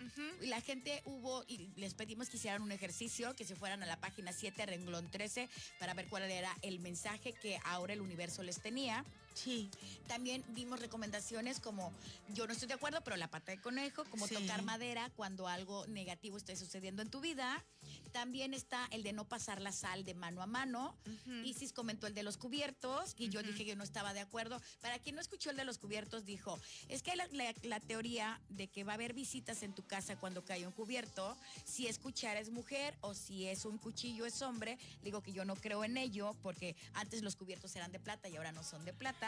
Y 0.40 0.46
la 0.46 0.60
gente 0.60 1.02
hubo, 1.04 1.44
y 1.46 1.70
les 1.76 1.94
pedimos 1.94 2.28
que 2.28 2.36
hicieran 2.36 2.62
un 2.62 2.72
ejercicio, 2.72 3.34
que 3.34 3.44
se 3.44 3.56
fueran 3.56 3.82
a 3.82 3.86
la 3.86 4.00
página 4.00 4.32
7, 4.32 4.64
renglón 4.66 5.10
13, 5.10 5.48
para 5.78 5.94
ver 5.94 6.08
cuál 6.08 6.30
era 6.30 6.56
el 6.62 6.80
mensaje 6.80 7.32
que 7.32 7.58
ahora 7.64 7.92
el 7.92 8.00
universo 8.00 8.42
les 8.42 8.60
tenía. 8.60 9.04
Sí. 9.34 9.70
También 10.08 10.44
dimos 10.54 10.80
recomendaciones 10.80 11.60
como, 11.60 11.92
yo 12.34 12.46
no 12.46 12.52
estoy 12.52 12.68
de 12.68 12.74
acuerdo, 12.74 13.00
pero 13.02 13.16
la 13.16 13.28
pata 13.28 13.52
de 13.52 13.60
conejo, 13.60 14.04
como 14.06 14.26
Sí. 14.26 14.34
tocar 14.34 14.62
madera 14.62 15.10
cuando 15.16 15.46
algo 15.48 15.86
negativo 15.86 16.36
esté 16.36 16.56
sucediendo 16.56 17.00
en 17.02 17.10
tu 17.10 17.20
vida. 17.20 17.64
También 18.12 18.54
está 18.54 18.86
el 18.90 19.04
de 19.04 19.12
no 19.12 19.24
pasar 19.24 19.60
la 19.62 19.70
sal 19.70 20.04
de 20.04 20.14
mano 20.14 20.42
a 20.42 20.46
mano. 20.46 20.96
Isis 21.44 21.72
comentó 21.72 22.08
el 22.08 22.14
de 22.14 22.24
los 22.24 22.36
cubiertos 22.36 23.14
y 23.16 23.28
yo 23.28 23.42
dije 23.42 23.64
que 23.64 23.76
no 23.76 23.84
estaba 23.84 24.12
de 24.12 24.20
acuerdo. 24.20 24.60
Para 24.80 24.98
quien 24.98 25.14
no 25.14 25.20
escuchó 25.20 25.50
el 25.50 25.56
de 25.56 25.64
los 25.64 25.78
cubiertos, 25.78 26.24
dijo, 26.24 26.58
es 26.88 27.02
que 27.02 27.14
la, 27.14 27.26
la- 27.30 27.54
la 27.62 27.78
teoría 27.78 28.40
de 28.48 28.66
que 28.66 28.82
va 28.82 28.92
a 28.92 28.94
haber 28.96 29.14
visitas 29.14 29.62
en 29.62 29.72
tu 29.74 29.84
casa 29.86 30.16
cuando 30.16 30.44
cae 30.44 30.66
un 30.66 30.72
cubierto, 30.72 31.36
si 31.64 31.86
es 31.86 31.98
cuchara 32.00 32.40
es 32.40 32.50
mujer 32.50 32.96
o 33.00 33.14
si 33.14 33.46
es 33.46 33.64
un 33.64 33.78
cuchillo 33.78 34.26
es 34.26 34.42
hombre, 34.42 34.76
digo 35.02 35.22
que 35.22 35.32
yo 35.32 35.44
no 35.44 35.54
creo 35.54 35.84
en 35.84 35.96
ello 35.96 36.34
porque 36.42 36.74
antes 36.94 37.22
los 37.22 37.36
cubiertos 37.36 37.74
eran 37.76 37.92
de 37.92 38.00
plata 38.00 38.28
y 38.28 38.36
ahora 38.36 38.50
no 38.50 38.64
son 38.64 38.84
de 38.84 38.92
plata. 38.92 39.19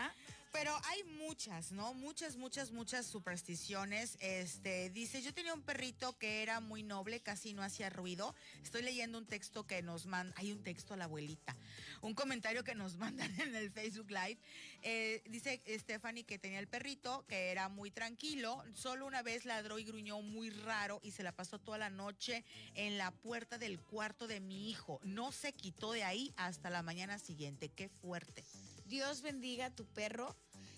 Pero 0.52 0.78
hay 0.84 1.02
muchas, 1.04 1.72
¿no? 1.72 1.94
Muchas, 1.94 2.36
muchas, 2.36 2.72
muchas 2.72 3.06
supersticiones. 3.06 4.18
Este, 4.20 4.90
dice, 4.90 5.22
yo 5.22 5.32
tenía 5.32 5.54
un 5.54 5.62
perrito 5.62 6.18
que 6.18 6.42
era 6.42 6.60
muy 6.60 6.82
noble, 6.82 7.20
casi 7.20 7.54
no 7.54 7.62
hacía 7.62 7.88
ruido. 7.88 8.34
Estoy 8.62 8.82
leyendo 8.82 9.16
un 9.16 9.24
texto 9.24 9.66
que 9.66 9.80
nos 9.80 10.04
manda, 10.04 10.34
hay 10.36 10.52
un 10.52 10.62
texto 10.62 10.92
a 10.92 10.98
la 10.98 11.04
abuelita, 11.04 11.56
un 12.02 12.12
comentario 12.12 12.64
que 12.64 12.74
nos 12.74 12.96
mandan 12.98 13.32
en 13.40 13.56
el 13.56 13.70
Facebook 13.70 14.10
Live. 14.10 14.36
Eh, 14.82 15.22
dice 15.24 15.62
Stephanie 15.66 16.24
que 16.24 16.38
tenía 16.38 16.58
el 16.58 16.68
perrito, 16.68 17.24
que 17.28 17.50
era 17.50 17.70
muy 17.70 17.90
tranquilo, 17.90 18.62
solo 18.74 19.06
una 19.06 19.22
vez 19.22 19.46
ladró 19.46 19.78
y 19.78 19.84
gruñó 19.84 20.20
muy 20.20 20.50
raro 20.50 21.00
y 21.02 21.12
se 21.12 21.22
la 21.22 21.32
pasó 21.32 21.60
toda 21.60 21.78
la 21.78 21.88
noche 21.88 22.44
en 22.74 22.98
la 22.98 23.10
puerta 23.10 23.56
del 23.56 23.80
cuarto 23.80 24.26
de 24.26 24.40
mi 24.40 24.68
hijo. 24.68 25.00
No 25.02 25.32
se 25.32 25.54
quitó 25.54 25.92
de 25.92 26.04
ahí 26.04 26.34
hasta 26.36 26.68
la 26.68 26.82
mañana 26.82 27.18
siguiente. 27.18 27.70
Qué 27.70 27.88
fuerte. 27.88 28.44
Dios 28.92 29.22
bendiga 29.22 29.64
a 29.64 29.70
tu 29.70 29.86
perro 29.86 30.36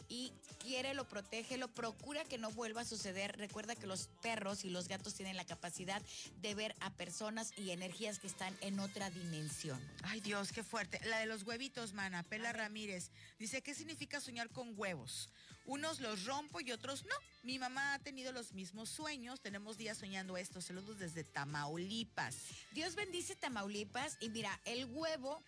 y 0.08 0.32
quiérelo, 0.60 1.08
protégelo, 1.08 1.66
procura 1.66 2.22
que 2.22 2.38
no 2.38 2.52
vuelva 2.52 2.82
a 2.82 2.84
suceder. 2.84 3.36
Recuerda 3.38 3.74
que 3.74 3.88
los 3.88 4.06
perros 4.22 4.64
y 4.64 4.70
los 4.70 4.86
gatos 4.86 5.14
tienen 5.14 5.36
la 5.36 5.44
capacidad 5.44 6.00
de 6.40 6.54
ver 6.54 6.76
a 6.78 6.90
personas 6.90 7.50
y 7.58 7.72
energías 7.72 8.20
que 8.20 8.28
están 8.28 8.56
en 8.60 8.78
otra 8.78 9.10
dimensión. 9.10 9.80
Ay 10.04 10.20
Dios, 10.20 10.52
qué 10.52 10.62
fuerte. 10.62 11.00
La 11.06 11.18
de 11.18 11.26
los 11.26 11.42
huevitos, 11.42 11.92
mana. 11.92 12.22
Pela 12.22 12.52
Ramírez. 12.52 13.10
Dice, 13.40 13.62
¿qué 13.62 13.74
significa 13.74 14.20
soñar 14.20 14.48
con 14.48 14.78
huevos? 14.78 15.28
Unos 15.66 15.98
los 15.98 16.24
rompo 16.24 16.60
y 16.60 16.70
otros 16.70 17.04
no. 17.06 17.16
Mi 17.42 17.58
mamá 17.58 17.94
ha 17.94 17.98
tenido 17.98 18.30
los 18.30 18.52
mismos 18.52 18.90
sueños. 18.90 19.40
Tenemos 19.40 19.76
días 19.76 19.98
soñando 19.98 20.36
esto. 20.36 20.60
Saludos 20.60 21.00
desde 21.00 21.24
Tamaulipas. 21.24 22.36
Dios 22.70 22.94
bendice 22.94 23.34
Tamaulipas 23.34 24.18
y 24.20 24.28
mira, 24.28 24.60
el 24.66 24.84
huevo, 24.84 25.42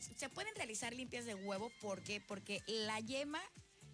se 0.00 0.28
pueden 0.28 0.54
realizar 0.56 0.94
limpias 0.94 1.24
de 1.24 1.34
huevo, 1.34 1.70
¿por 1.80 2.02
qué? 2.02 2.20
Porque 2.20 2.62
la 2.66 3.00
yema, 3.00 3.40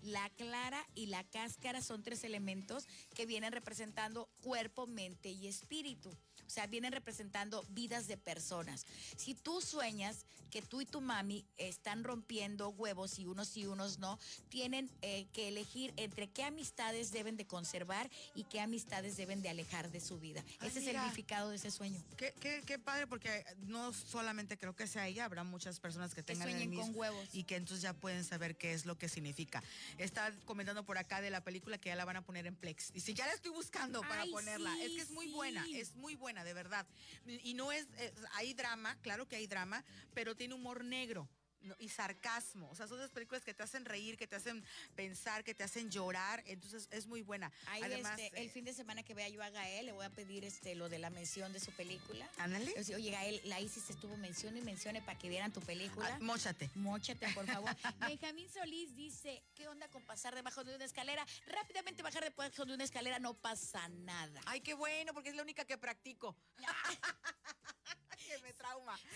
la 0.03 0.31
clara 0.31 0.87
y 0.95 1.07
la 1.07 1.25
cáscara 1.25 1.83
son 1.83 2.03
tres 2.03 2.25
elementos 2.25 2.87
que 3.15 3.27
vienen 3.27 3.53
representando 3.53 4.29
cuerpo, 4.41 4.87
mente 4.87 5.31
y 5.31 5.49
espíritu. 5.49 6.17
O 6.47 6.51
sea, 6.51 6.67
vienen 6.67 6.93
representando 6.93 7.65
vidas 7.71 8.07
de 8.07 8.17
personas. 8.17 8.87
Si 9.17 9.35
tú 9.35 9.61
sueñas 9.61 10.25
que 10.51 10.63
tú 10.63 10.81
y 10.81 10.87
tu 10.87 11.01
mami 11.01 11.45
están 11.59 12.05
rompiendo 12.05 12.69
huevos 12.71 13.19
y 13.19 13.27
unos 13.27 13.57
y 13.57 13.67
unos 13.67 13.99
no, 13.99 14.19
tienen 14.49 14.89
eh, 15.03 15.27
que 15.33 15.49
elegir 15.49 15.93
entre 15.97 16.29
qué 16.29 16.45
amistades 16.45 17.11
deben 17.11 17.37
de 17.37 17.47
conservar 17.47 18.09
y 18.35 18.45
qué 18.45 18.61
amistades 18.61 19.17
deben 19.17 19.43
de 19.43 19.49
alejar 19.49 19.91
de 19.91 20.01
su 20.01 20.19
vida. 20.21 20.45
Ay, 20.61 20.69
Ese 20.69 20.79
es 20.79 20.87
el 20.87 20.95
significado 20.97 21.51
de 21.51 21.57
ese 21.57 21.71
sueño. 21.71 22.01
Qué, 22.17 22.33
qué, 22.41 22.63
qué 22.65 22.79
padre, 22.79 23.07
porque 23.07 23.45
no 23.67 23.93
solamente 23.93 24.57
creo 24.57 24.75
que 24.77 24.87
sea 24.87 25.09
ella, 25.09 25.25
habrá 25.25 25.43
muchas 25.45 25.81
personas 25.81 26.11
que 26.15 26.23
Que 26.23 26.33
tengan 26.35 26.49
el 26.49 26.55
sueñen 26.55 26.71
mismo 26.71 26.87
con 26.87 26.97
huevos. 26.97 27.29
y 27.33 27.43
que 27.45 27.57
entonces 27.57 27.83
ya 27.83 27.93
pueden 27.93 28.25
saber 28.25 28.57
qué 28.57 28.73
es 28.73 28.87
lo 28.87 28.97
que 28.97 29.09
significa. 29.09 29.63
está 29.99 30.33
comentando 30.45 30.85
por 30.87 30.97
acá 30.97 31.21
de 31.21 31.31
la 31.31 31.43
película 31.43 31.77
que 31.79 31.89
ya 31.89 31.97
la 31.97 32.05
van 32.05 32.17
a 32.17 32.23
poner 32.23 32.47
en 32.47 32.55
Plex. 32.55 32.93
Dice, 32.93 33.15
ya 33.15 33.27
la 33.27 33.33
estoy 33.33 33.51
buscando 33.51 34.01
para 34.03 34.23
Ay, 34.23 34.31
ponerla. 34.31 34.73
sí, 34.77 34.83
es 34.83 34.93
que 34.93 35.01
es 35.03 35.11
muy 35.11 35.27
buena, 35.33 35.67
es 35.75 35.95
muy 35.97 36.15
buena, 36.15 36.36
de 36.45 36.55
verdad. 36.55 36.87
Y 37.27 37.55
no 37.55 37.73
es, 37.73 37.87
eh, 37.99 38.13
hay 38.35 38.55
drama, 38.55 38.97
claro 39.03 39.27
que 39.27 39.37
hay 39.37 39.47
drama, 39.47 39.85
pero 40.15 40.37
tiene 40.37 40.55
humor 40.55 40.85
negro. 40.85 41.29
¿No? 41.67 41.77
y 41.79 41.89
sarcasmo, 41.89 42.69
o 42.71 42.75
sea, 42.75 42.87
son 42.87 42.99
esas 42.99 43.11
películas 43.11 43.45
que 43.45 43.55
te 43.55 43.63
hacen 43.63 43.85
reír, 43.85 44.17
que 44.17 44.27
te 44.27 44.37
hacen 44.37 44.65
pensar, 44.95 45.45
que 45.45 45.55
te 45.55 45.65
hacen 45.65 45.91
llorar, 45.91 46.43
entonces 46.47 46.89
es 46.91 47.07
muy 47.07 47.23
buena. 47.23 47.53
Ahí 47.67 47.83
Además, 47.83 48.19
este, 48.19 48.41
el 48.41 48.47
eh, 48.47 48.51
fin 48.51 48.65
de 48.65 48.73
semana 48.73 49.03
que 49.03 49.15
vea 49.15 49.29
yo 49.29 49.43
a 49.43 49.51
Gael, 49.51 49.87
le 49.87 49.93
voy 49.93 50.05
a 50.05 50.11
pedir 50.11 50.45
este 50.45 50.75
lo 50.75 50.89
de 50.89 50.99
la 50.99 51.11
mención 51.11 51.53
de 51.53 51.61
su 51.61 51.73
película. 51.73 52.29
ándale, 52.39 52.73
Oye, 52.95 53.11
Gael, 53.11 53.41
la 53.45 53.61
Isis 53.61 53.91
estuvo 53.91 54.17
mención 54.17 54.57
y 54.57 54.61
mencione 54.61 55.03
para 55.03 55.19
que 55.19 55.29
vieran 55.29 55.53
tu 55.53 55.61
película. 55.61 56.09
Ah, 56.15 56.19
móchate. 56.21 56.71
Móchate, 56.75 57.29
por 57.35 57.47
favor. 57.47 57.71
Benjamín 58.01 58.49
Solís 58.49 58.95
dice, 58.95 59.43
¿qué 59.55 59.69
onda 59.69 59.89
con 59.89 60.03
pasar 60.05 60.35
debajo 60.35 60.65
de 60.65 60.75
una 60.75 60.85
escalera? 60.85 61.27
Rápidamente 61.47 62.03
bajar 62.03 62.25
debajo 62.25 62.65
de 62.65 62.75
una 62.75 62.85
escalera 62.85 63.19
no 63.19 63.35
pasa 63.35 63.89
nada. 63.89 64.41
Ay, 64.47 64.61
qué 64.61 64.75
bueno, 64.75 65.13
porque 65.13 65.31
es 65.31 65.37
la 65.37 65.43
única 65.43 65.65
que 65.65 65.79
practico. 65.79 66.37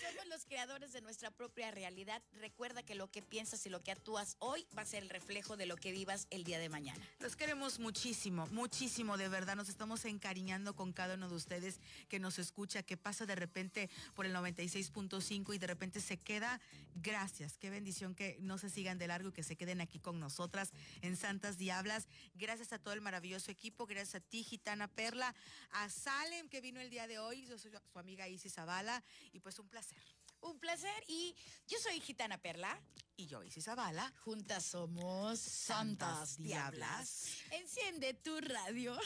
Somos 0.00 0.26
los 0.28 0.44
creadores 0.44 0.92
de 0.92 1.00
nuestra 1.00 1.30
propia 1.30 1.70
realidad. 1.70 2.22
Recuerda 2.40 2.82
que 2.82 2.94
lo 2.94 3.10
que 3.10 3.22
piensas 3.22 3.64
y 3.66 3.68
lo 3.68 3.82
que 3.82 3.90
actúas 3.90 4.36
hoy 4.38 4.66
va 4.76 4.82
a 4.82 4.86
ser 4.86 5.02
el 5.02 5.10
reflejo 5.10 5.56
de 5.56 5.66
lo 5.66 5.76
que 5.76 5.92
vivas 5.92 6.26
el 6.30 6.44
día 6.44 6.58
de 6.58 6.68
mañana. 6.68 7.04
Los 7.18 7.36
queremos 7.36 7.78
muchísimo, 7.78 8.46
muchísimo, 8.48 9.16
de 9.16 9.28
verdad. 9.28 9.56
Nos 9.56 9.68
estamos 9.68 10.04
encariñando 10.04 10.74
con 10.74 10.92
cada 10.92 11.14
uno 11.14 11.28
de 11.28 11.34
ustedes 11.34 11.80
que 12.08 12.18
nos 12.18 12.38
escucha, 12.38 12.82
que 12.82 12.96
pasa 12.96 13.26
de 13.26 13.34
repente 13.34 13.90
por 14.14 14.26
el 14.26 14.34
96.5 14.34 15.54
y 15.54 15.58
de 15.58 15.66
repente 15.66 16.00
se 16.00 16.18
queda. 16.18 16.60
Gracias, 16.94 17.56
qué 17.56 17.70
bendición 17.70 18.14
que 18.14 18.36
no 18.40 18.58
se 18.58 18.70
sigan 18.70 18.98
de 18.98 19.08
largo 19.08 19.30
y 19.30 19.32
que 19.32 19.42
se 19.42 19.56
queden 19.56 19.80
aquí 19.80 19.98
con 19.98 20.20
nosotras 20.20 20.72
en 21.02 21.16
Santas 21.16 21.58
Diablas. 21.58 22.08
Gracias 22.34 22.72
a 22.72 22.78
todo 22.78 22.94
el 22.94 23.00
maravilloso 23.00 23.50
equipo, 23.50 23.86
gracias 23.86 24.16
a 24.16 24.20
ti, 24.20 24.44
Gitana 24.44 24.88
Perla, 24.88 25.34
a 25.70 25.88
Salem 25.88 26.48
que 26.48 26.60
vino 26.60 26.80
el 26.80 26.90
día 26.90 27.06
de 27.06 27.18
hoy, 27.18 27.46
su 27.46 27.98
amiga 27.98 28.28
Isis 28.28 28.54
Zavala 28.54 29.02
y 29.32 29.39
pues 29.40 29.58
un 29.58 29.68
placer. 29.68 30.02
Un 30.40 30.58
placer 30.58 31.04
y 31.08 31.34
yo 31.66 31.78
soy 31.78 32.00
Gitana 32.00 32.38
Perla. 32.38 32.80
Y 33.16 33.26
yo, 33.26 33.42
Isis 33.42 33.64
Zavala. 33.64 34.12
Juntas 34.24 34.64
somos 34.64 35.38
Santas 35.38 36.08
Santas 36.08 36.42
Diablas. 36.42 37.26
Enciende 37.50 38.14
tu 38.14 38.40
radio. 38.40 38.98